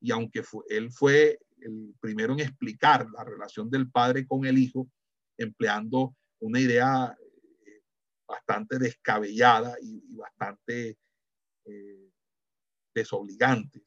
[0.00, 4.88] Y aunque él fue el primero en explicar la relación del Padre con el Hijo,
[5.36, 7.16] empleando una idea
[7.66, 7.82] eh,
[8.26, 10.98] bastante descabellada y, bastante
[11.64, 12.10] eh,
[12.94, 13.82] desobligante,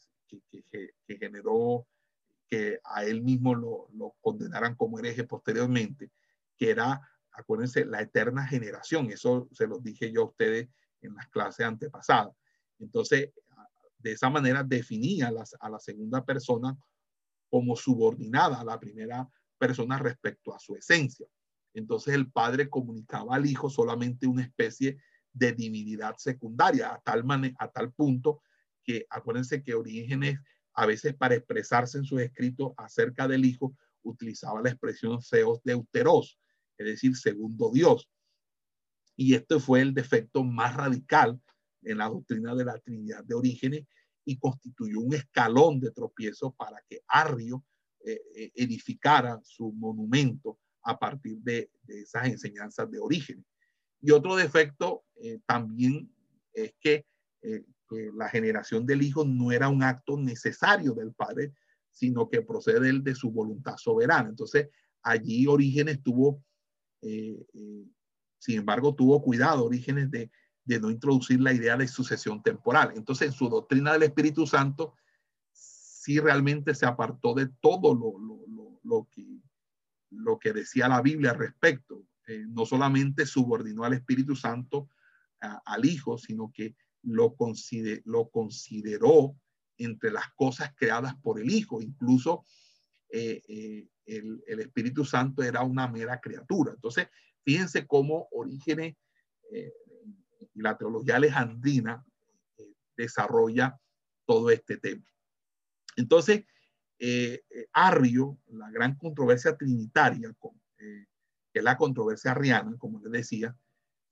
[0.70, 1.88] que, generó
[2.50, 6.10] que a él mismo lo, lo, condenaran como hereje posteriormente,
[6.58, 7.02] que era,
[7.34, 9.12] acuérdense, la eterna generación.
[9.12, 10.70] Eso se lo dije yo a ustedes
[11.02, 12.36] en las clases antepasadas.
[12.80, 13.32] Entonces,
[14.00, 16.78] de esa manera definía a la segunda persona
[17.50, 21.28] como subordinada a la primera persona respecto a su esencia.
[21.74, 24.98] Entonces el padre comunicaba al hijo solamente una especie
[25.34, 27.24] de divinidad secundaria, a tal,
[27.60, 28.42] a tal punto
[28.84, 30.40] que acuérdense que Orígenes
[30.74, 36.40] a veces para expresarse en sus escritos acerca del hijo utilizaba la expresión Theos deuteros,
[36.82, 38.10] es decir, segundo Dios.
[39.16, 41.40] Y este fue el defecto más radical
[41.84, 43.86] en la doctrina de la Trinidad de Orígenes
[44.26, 47.64] y constituyó un escalón de tropiezo para que Arrio
[48.04, 53.46] eh, eh, edificara su monumento a partir de, esas enseñanzas de origen.
[54.02, 56.12] Y otro defecto eh, también
[56.54, 57.06] es que,
[58.14, 61.52] la generación del Hijo no era un acto necesario del Padre,
[61.90, 64.30] sino que procede él de su voluntad soberana.
[64.30, 64.70] Entonces,
[65.04, 66.42] allí Orígenes tuvo,
[67.02, 70.32] sin embargo, tuvo cuidado, Orígenes de
[70.64, 72.94] de no introducir la idea de sucesión temporal.
[72.96, 74.96] Entonces, en su doctrina del Espíritu Santo,
[75.52, 79.42] sí realmente se apartó de todo lo, lo, lo, que,
[80.12, 82.06] lo que decía la Biblia al respecto.
[82.28, 84.90] Eh, no solamente subordinó al Espíritu Santo
[85.66, 87.36] al Hijo, sino que lo,
[88.06, 89.36] lo consideró
[89.78, 91.82] entre las cosas creadas por el Hijo.
[91.82, 92.46] Incluso
[93.10, 96.74] eh, eh, el, Espíritu Santo era una mera criatura.
[96.74, 97.08] Entonces,
[97.44, 98.96] fíjense cómo Orígenes
[100.54, 102.06] y la teología alejandrina
[102.58, 103.80] eh, desarrolla
[104.26, 105.06] todo este tema.
[105.96, 106.46] Entonces,
[107.00, 110.34] eh, eh, Arrio, la gran controversia trinitaria,
[110.78, 113.56] que es la controversia arriana, como les decía,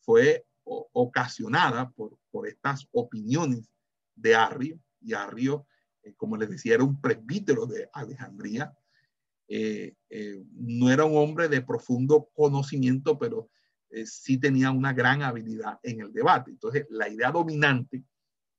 [0.02, 3.70] fue ocasionada por, por estas opiniones
[4.16, 5.66] de Arrio, y Arrio,
[6.18, 8.76] como les decía, era un presbítero de Alejandría,
[9.50, 13.50] no era un hombre de profundo conocimiento, pero
[13.92, 16.52] eh, sí tenía una gran habilidad en el debate.
[16.52, 18.04] Entonces, la idea dominante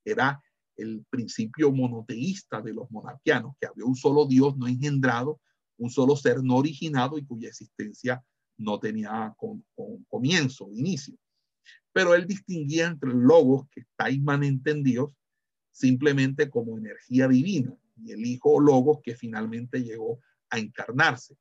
[0.05, 0.43] era
[0.77, 5.41] el principio monoteísta de los monarquianos, que había un solo Dios no engendrado,
[5.77, 8.25] un solo ser no originado y cuya existencia
[8.57, 9.65] no tenía con,
[10.09, 11.17] comienzo, inicio.
[11.93, 15.17] Pero él distinguía entre el logos que está inmanente en Dios
[15.71, 20.21] simplemente como energía divina y el hijo logos que finalmente llegó
[20.51, 21.37] a encarnarse.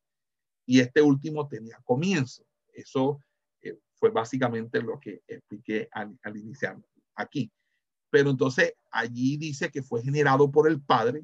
[0.65, 2.45] Y este último tenía comienzo.
[2.73, 3.19] Eso
[3.99, 6.77] fue básicamente lo que expliqué al, iniciar
[7.15, 7.51] aquí.
[8.09, 11.23] Pero entonces allí dice que fue generado por el Padre,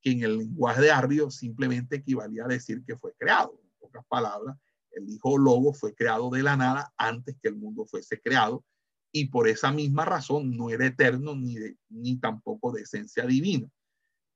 [0.00, 3.60] que en el lenguaje de Arrio simplemente equivalía a decir que fue creado.
[3.62, 4.56] En pocas palabras,
[4.92, 8.64] el Hijo Logo fue creado de la nada antes que el mundo fuese creado
[9.12, 11.56] y por esa misma razón no era eterno ni,
[11.90, 13.68] ni tampoco de esencia divina,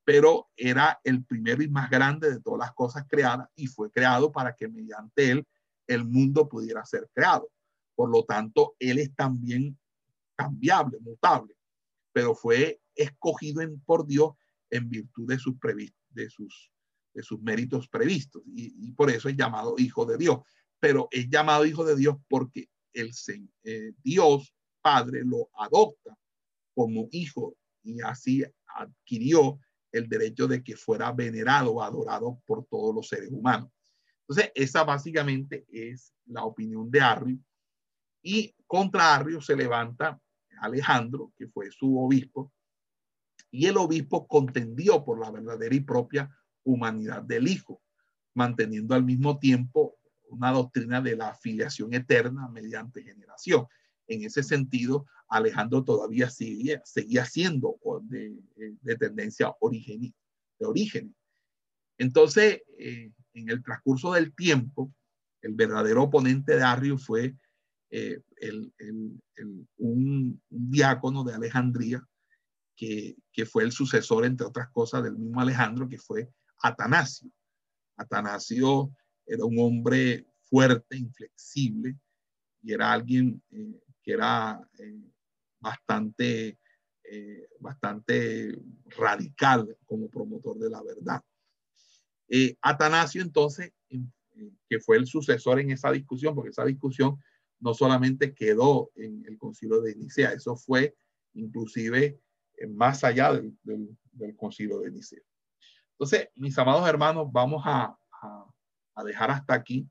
[0.07, 4.31] pero era el primero y más grande de todas las cosas creadas y fue creado
[4.31, 5.45] para que mediante él
[5.89, 7.51] el mundo pudiera ser creado.
[7.97, 9.77] Por lo tanto, él es también
[10.37, 11.57] cambiable, mutable,
[12.13, 14.35] pero fue escogido en, por Dios
[14.71, 15.59] en virtud de sus,
[17.13, 20.39] de sus, méritos previstos y, por eso es llamado hijo de Dios.
[20.79, 23.11] Pero es llamado hijo de Dios porque el
[23.65, 26.17] eh, Dios Padre lo adopta
[26.75, 29.59] como hijo y así adquirió
[29.97, 33.71] el derecho de que fuera venerado adorado por todos los seres humanos.
[34.21, 37.39] Entonces, esa básicamente es la opinión de Arrio.
[38.23, 40.21] Y contra Arrio se levanta
[40.61, 42.53] Alejandro, que fue su obispo,
[43.51, 46.31] y el obispo contendió por la verdadera y propia
[46.65, 47.81] humanidad del Hijo,
[48.35, 49.99] manteniendo al mismo tiempo
[50.29, 53.67] una doctrina de la afiliación eterna mediante generación.
[54.09, 58.37] En ese sentido, Alejandro todavía seguía, seguía siendo de,
[58.81, 60.15] de tendencia origen,
[60.59, 61.15] de origen.
[61.99, 64.93] Entonces, eh, en el transcurso del tiempo,
[65.43, 67.37] el verdadero oponente de Arrio fue
[67.91, 68.21] eh,
[69.79, 72.07] un, diácono de Alejandría,
[72.75, 73.17] que,
[73.51, 76.29] fue el sucesor, entre otras cosas, del mismo Alejandro, que fue
[76.63, 77.31] Atanasio.
[77.97, 78.91] Atanasio
[79.25, 81.97] era un hombre fuerte, inflexible,
[82.63, 85.03] y era alguien eh, que era eh,
[85.59, 86.61] bastante,
[87.03, 88.57] eh, bastante
[88.97, 91.21] radical como promotor de la verdad.
[92.63, 93.73] Atanasio entonces,
[94.69, 97.19] que fue el sucesor en esa discusión, porque esa discusión
[97.59, 100.97] no solamente quedó en el concilio de Nicea, eso fue
[101.35, 102.21] inclusive
[102.69, 103.57] más allá del,
[104.13, 105.23] del, concilio de Nicea.
[105.93, 107.97] Entonces, mis amados hermanos, vamos a,
[108.95, 109.89] a dejar hasta aquí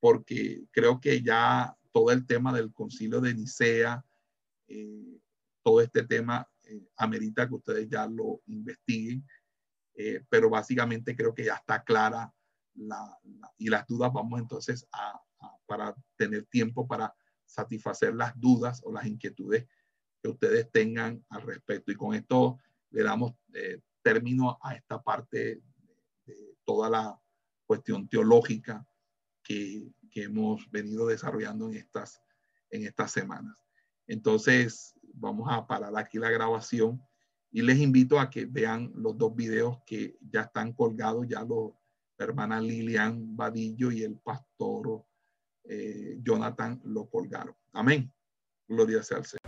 [0.00, 4.04] porque creo que ya todo el tema del concilio de Nicea,
[4.68, 5.18] eh,
[5.62, 9.26] todo este tema eh, amerita que ustedes ya lo investiguen,
[9.94, 12.30] eh, pero básicamente creo que ya está clara
[12.74, 13.18] la,
[13.56, 15.18] y las dudas vamos entonces a,
[15.64, 17.14] para tener tiempo para
[17.46, 19.66] satisfacer las dudas o las inquietudes
[20.22, 21.92] que ustedes tengan al respecto.
[21.92, 22.58] Y con esto
[22.90, 23.32] le damos
[24.02, 25.62] término a esta parte
[26.26, 27.18] de toda la
[27.64, 28.86] cuestión teológica
[30.16, 32.22] que, hemos venido desarrollando en estas,
[32.70, 33.64] en estas semanas.
[34.06, 37.02] Entonces, vamos a parar aquí la grabación
[37.50, 41.72] y les invito a que vean los dos videos que ya están colgados, ya los
[42.18, 45.04] hermana Lilian Vadillo y el pastor
[45.64, 47.54] eh, Jonathan lo colgaron.
[47.72, 48.10] Amén.
[48.66, 49.40] Gloria sea al Señor.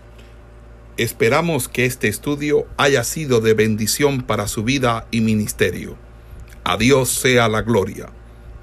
[0.97, 5.97] Esperamos que este estudio haya sido de bendición para su vida y ministerio.
[6.65, 8.13] A Dios sea la gloria.